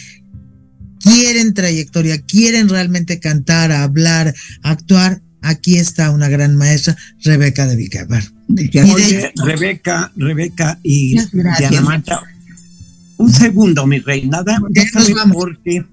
quieren 1.00 1.54
trayectoria, 1.54 2.20
quieren 2.22 2.70
realmente 2.70 3.20
cantar, 3.20 3.72
hablar, 3.72 4.34
actuar, 4.64 5.22
aquí 5.42 5.78
está 5.78 6.10
una 6.10 6.28
gran 6.28 6.56
maestra, 6.56 6.98
Rebeca 7.24 7.68
de 7.68 7.76
Vivar. 7.76 8.24
Oye, 8.94 9.34
Rebeca, 9.46 10.12
Rebeca 10.16 10.80
y 10.84 11.18
Diana 11.58 11.82
Marta, 11.82 12.22
un 13.18 13.32
segundo, 13.32 13.86
mi 13.86 14.00
reina, 14.00 14.44
déjame 14.70 15.34
porque, 15.34 15.86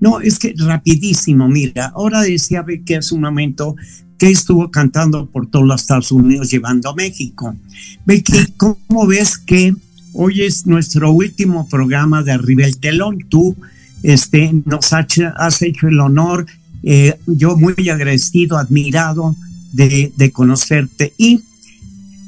no, 0.00 0.20
es 0.20 0.38
que 0.38 0.54
rapidísimo, 0.56 1.48
mira, 1.48 1.92
ahora 1.94 2.22
decía 2.22 2.62
Becky 2.62 2.94
hace 2.94 3.14
un 3.14 3.22
momento 3.22 3.74
que 4.18 4.30
estuvo 4.30 4.70
cantando 4.70 5.26
por 5.26 5.50
todos 5.50 5.66
los 5.66 5.80
Estados 5.80 6.12
Unidos 6.12 6.50
llevando 6.50 6.90
a 6.90 6.94
México. 6.94 7.56
Becky, 8.04 8.32
ah. 8.38 8.46
¿cómo 8.56 9.06
ves 9.06 9.38
que 9.38 9.74
hoy 10.12 10.42
es 10.42 10.66
nuestro 10.66 11.10
último 11.10 11.68
programa 11.68 12.22
de 12.22 12.32
Arriba 12.32 12.64
el 12.64 12.76
Telón? 12.78 13.18
Tú 13.28 13.56
este, 14.02 14.52
nos 14.66 14.92
has 14.92 15.62
hecho 15.62 15.88
el 15.88 15.98
honor, 16.00 16.46
eh, 16.82 17.18
yo 17.26 17.56
muy 17.56 17.88
agradecido, 17.88 18.58
admirado 18.58 19.34
de, 19.72 20.12
de 20.16 20.30
conocerte 20.30 21.14
y 21.16 21.40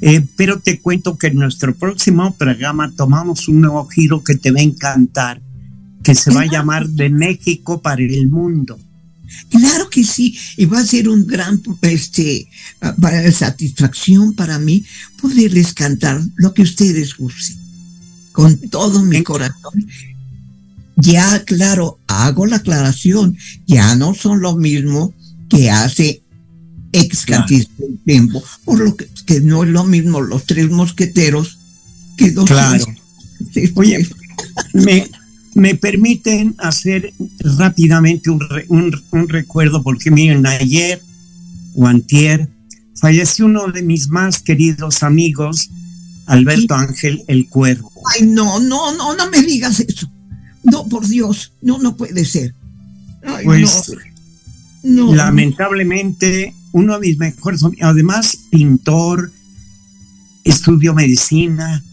eh, 0.01 0.25
pero 0.35 0.59
te 0.59 0.79
cuento 0.79 1.17
que 1.17 1.27
en 1.27 1.35
nuestro 1.35 1.75
próximo 1.75 2.35
programa 2.35 2.91
tomamos 2.95 3.47
un 3.47 3.61
nuevo 3.61 3.87
giro 3.87 4.23
que 4.23 4.35
te 4.35 4.51
va 4.51 4.59
a 4.59 4.63
encantar, 4.63 5.41
que 6.03 6.13
se 6.15 6.31
va 6.31 6.41
a 6.41 6.51
llamar 6.51 6.87
De 6.87 7.09
México 7.09 7.81
para 7.81 8.01
el 8.01 8.29
Mundo. 8.29 8.79
Claro 9.49 9.89
que 9.89 10.03
sí, 10.03 10.37
y 10.55 10.65
va 10.65 10.79
a 10.79 10.85
ser 10.85 11.09
un 11.09 11.25
gran 11.27 11.61
este, 11.81 12.47
para, 13.01 13.29
satisfacción 13.31 14.33
para 14.33 14.57
mí 14.59 14.85
poderles 15.21 15.73
cantar 15.73 16.21
lo 16.35 16.53
que 16.53 16.61
ustedes 16.61 17.15
gusten, 17.17 17.57
con 18.31 18.57
todo 18.69 19.03
mi 19.03 19.23
corazón. 19.23 19.85
Ya, 20.95 21.43
claro, 21.43 21.99
hago 22.07 22.45
la 22.45 22.57
aclaración, 22.57 23.37
ya 23.67 23.95
no 23.95 24.13
son 24.13 24.41
lo 24.41 24.55
mismo 24.55 25.13
que 25.49 25.69
hace 25.69 26.23
ex 26.91 27.25
cantidad 27.25 27.67
de 27.77 27.97
tiempo, 28.05 28.43
por 28.65 28.79
lo 28.79 28.95
que, 28.95 29.07
que, 29.25 29.41
no 29.41 29.63
es 29.63 29.69
lo 29.69 29.83
mismo 29.83 30.21
los 30.21 30.45
tres 30.45 30.69
mosqueteros 30.69 31.57
que 32.17 32.31
dos. 32.31 32.45
Claro. 32.45 32.85
Oye, 33.75 34.07
me, 34.73 35.07
me 35.53 35.75
permiten 35.75 36.55
hacer 36.59 37.13
rápidamente 37.39 38.29
un, 38.29 38.41
un, 39.11 39.29
recuerdo, 39.29 39.83
porque 39.83 40.11
miren, 40.11 40.45
ayer 40.45 41.01
o 41.75 41.87
antier 41.87 42.49
falleció 42.99 43.45
uno 43.45 43.67
de 43.67 43.81
mis 43.81 44.09
más 44.09 44.39
queridos 44.39 45.03
amigos, 45.03 45.69
Alberto 46.25 46.75
Ángel 46.75 47.23
el 47.27 47.47
Cuervo. 47.49 47.91
Ay, 48.13 48.27
no, 48.27 48.59
no, 48.59 48.93
no, 48.95 49.15
no 49.15 49.29
me 49.29 49.41
digas 49.41 49.79
eso. 49.79 50.11
No, 50.63 50.87
por 50.87 51.07
Dios, 51.07 51.53
no, 51.61 51.77
no 51.77 51.95
puede 51.95 52.25
ser. 52.25 52.53
pues, 53.43 53.91
no, 54.83 55.13
lamentablemente, 55.13 56.53
uno 56.77 56.93
de 56.93 57.07
mis 57.07 57.17
mejores, 57.17 57.61
además, 57.81 58.37
pintor, 58.51 59.31
estudió 60.43 60.93
medicina, 60.93 61.83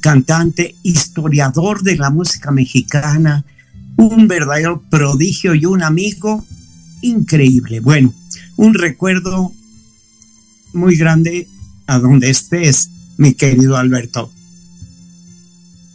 cantante, 0.00 0.74
historiador 0.82 1.82
de 1.82 1.96
la 1.96 2.10
música 2.10 2.50
mexicana, 2.50 3.44
un 3.96 4.28
verdadero 4.28 4.82
prodigio 4.90 5.54
y 5.54 5.64
un 5.64 5.82
amigo 5.82 6.44
increíble. 7.00 7.80
Bueno, 7.80 8.12
un 8.56 8.74
recuerdo 8.74 9.52
muy 10.74 10.96
grande 10.96 11.48
a 11.86 11.98
donde 11.98 12.28
estés, 12.28 12.90
mi 13.16 13.32
querido 13.32 13.76
Alberto. 13.78 14.30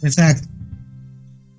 Exacto. 0.02 0.48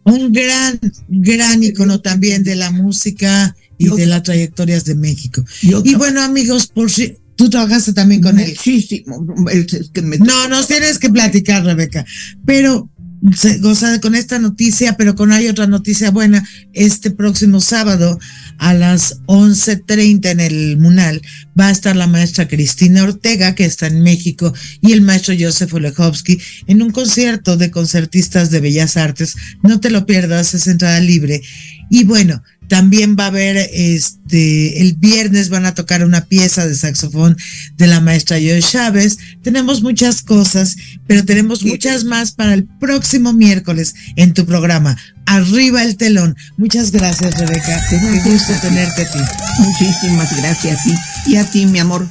Un 0.03 0.33
gran, 0.33 0.79
gran 1.07 1.63
icono 1.63 2.01
también 2.01 2.43
de 2.43 2.55
la 2.55 2.71
música 2.71 3.55
y 3.85 3.95
de 3.95 4.05
las 4.05 4.23
trayectorias 4.23 4.85
de 4.85 4.95
México. 4.95 5.43
Y 5.61 5.95
bueno, 5.95 6.21
amigos, 6.21 6.67
por 6.67 6.91
si 6.91 7.17
Tú 7.41 7.49
trabajaste 7.49 7.93
también 7.93 8.21
con 8.21 8.39
él. 8.39 8.55
Sí, 8.61 8.83
sí. 8.83 9.03
No, 9.07 10.47
nos 10.47 10.67
tienes 10.67 10.99
que 10.99 11.09
platicar, 11.09 11.65
Rebeca. 11.65 12.05
Pero 12.45 12.87
se 13.35 13.57
goza 13.57 13.99
con 13.99 14.13
esta 14.13 14.37
noticia, 14.37 14.93
pero 14.93 15.15
con 15.15 15.31
hay 15.31 15.47
otra 15.47 15.65
noticia 15.65 16.11
buena. 16.11 16.47
Este 16.73 17.09
próximo 17.09 17.59
sábado 17.59 18.19
a 18.59 18.75
las 18.75 19.21
11:30 19.25 20.29
en 20.29 20.39
el 20.39 20.77
Munal 20.77 21.23
va 21.59 21.69
a 21.69 21.71
estar 21.71 21.95
la 21.95 22.05
maestra 22.05 22.47
Cristina 22.47 23.03
Ortega, 23.03 23.55
que 23.55 23.65
está 23.65 23.87
en 23.87 24.03
México, 24.03 24.53
y 24.81 24.91
el 24.91 25.01
maestro 25.01 25.33
Joseph 25.39 25.73
Olechowski 25.73 26.39
en 26.67 26.83
un 26.83 26.91
concierto 26.91 27.57
de 27.57 27.71
concertistas 27.71 28.51
de 28.51 28.59
Bellas 28.59 28.97
Artes. 28.97 29.35
No 29.63 29.79
te 29.79 29.89
lo 29.89 30.05
pierdas, 30.05 30.53
es 30.53 30.67
entrada 30.67 30.99
libre. 30.99 31.41
Y 31.89 32.03
bueno, 32.03 32.43
también 32.71 33.17
va 33.19 33.25
a 33.25 33.27
haber, 33.27 33.57
este, 33.57 34.81
el 34.81 34.95
viernes 34.95 35.49
van 35.49 35.65
a 35.65 35.73
tocar 35.73 36.05
una 36.05 36.23
pieza 36.23 36.65
de 36.65 36.73
saxofón 36.73 37.35
de 37.75 37.85
la 37.85 37.99
maestra 37.99 38.39
Joy 38.39 38.61
Chávez. 38.61 39.17
Tenemos 39.43 39.81
muchas 39.81 40.21
cosas, 40.21 40.77
pero 41.05 41.25
tenemos 41.25 41.65
muchas 41.65 42.05
más 42.05 42.31
para 42.31 42.53
el 42.53 42.63
próximo 42.63 43.33
miércoles 43.33 43.93
en 44.15 44.33
tu 44.33 44.45
programa. 44.45 44.95
Arriba 45.25 45.83
el 45.83 45.97
telón. 45.97 46.37
Muchas 46.55 46.91
gracias, 46.91 47.37
Rebeca. 47.37 47.85
Qué 47.89 47.97
gusto 48.23 48.53
tenerte 48.61 49.01
a 49.01 49.11
ti. 49.11 49.19
Muchísimas 49.59 50.37
gracias 50.37 50.79
a 50.79 50.83
ti. 50.83 50.93
Y 51.25 51.35
a 51.35 51.51
ti, 51.51 51.65
mi 51.65 51.79
amor. 51.79 52.07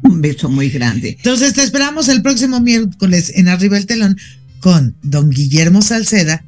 Un 0.00 0.22
beso 0.22 0.48
muy 0.48 0.70
grande. 0.70 1.16
Entonces 1.18 1.52
te 1.52 1.62
esperamos 1.62 2.08
el 2.08 2.22
próximo 2.22 2.60
miércoles 2.62 3.30
en 3.34 3.48
Arriba 3.48 3.76
el 3.76 3.84
telón 3.84 4.16
con 4.60 4.96
don 5.02 5.28
Guillermo 5.28 5.82
Salceda 5.82 6.42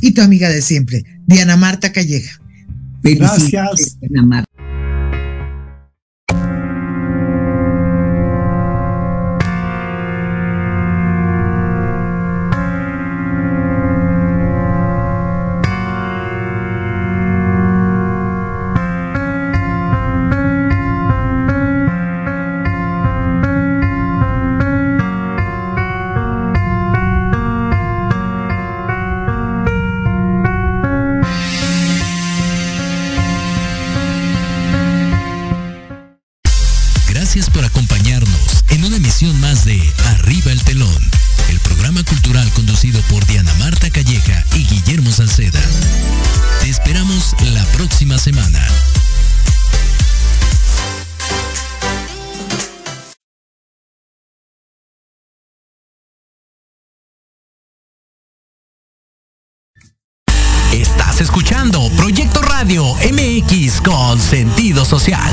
y 0.00 0.12
tu 0.12 0.22
amiga 0.22 0.48
de 0.48 0.62
siempre, 0.62 1.02
Diana 1.26 1.56
Marta 1.56 1.90
Calleja. 1.90 2.38
Gracias. 3.02 3.98
Sentido 64.18 64.84
social. 64.84 65.32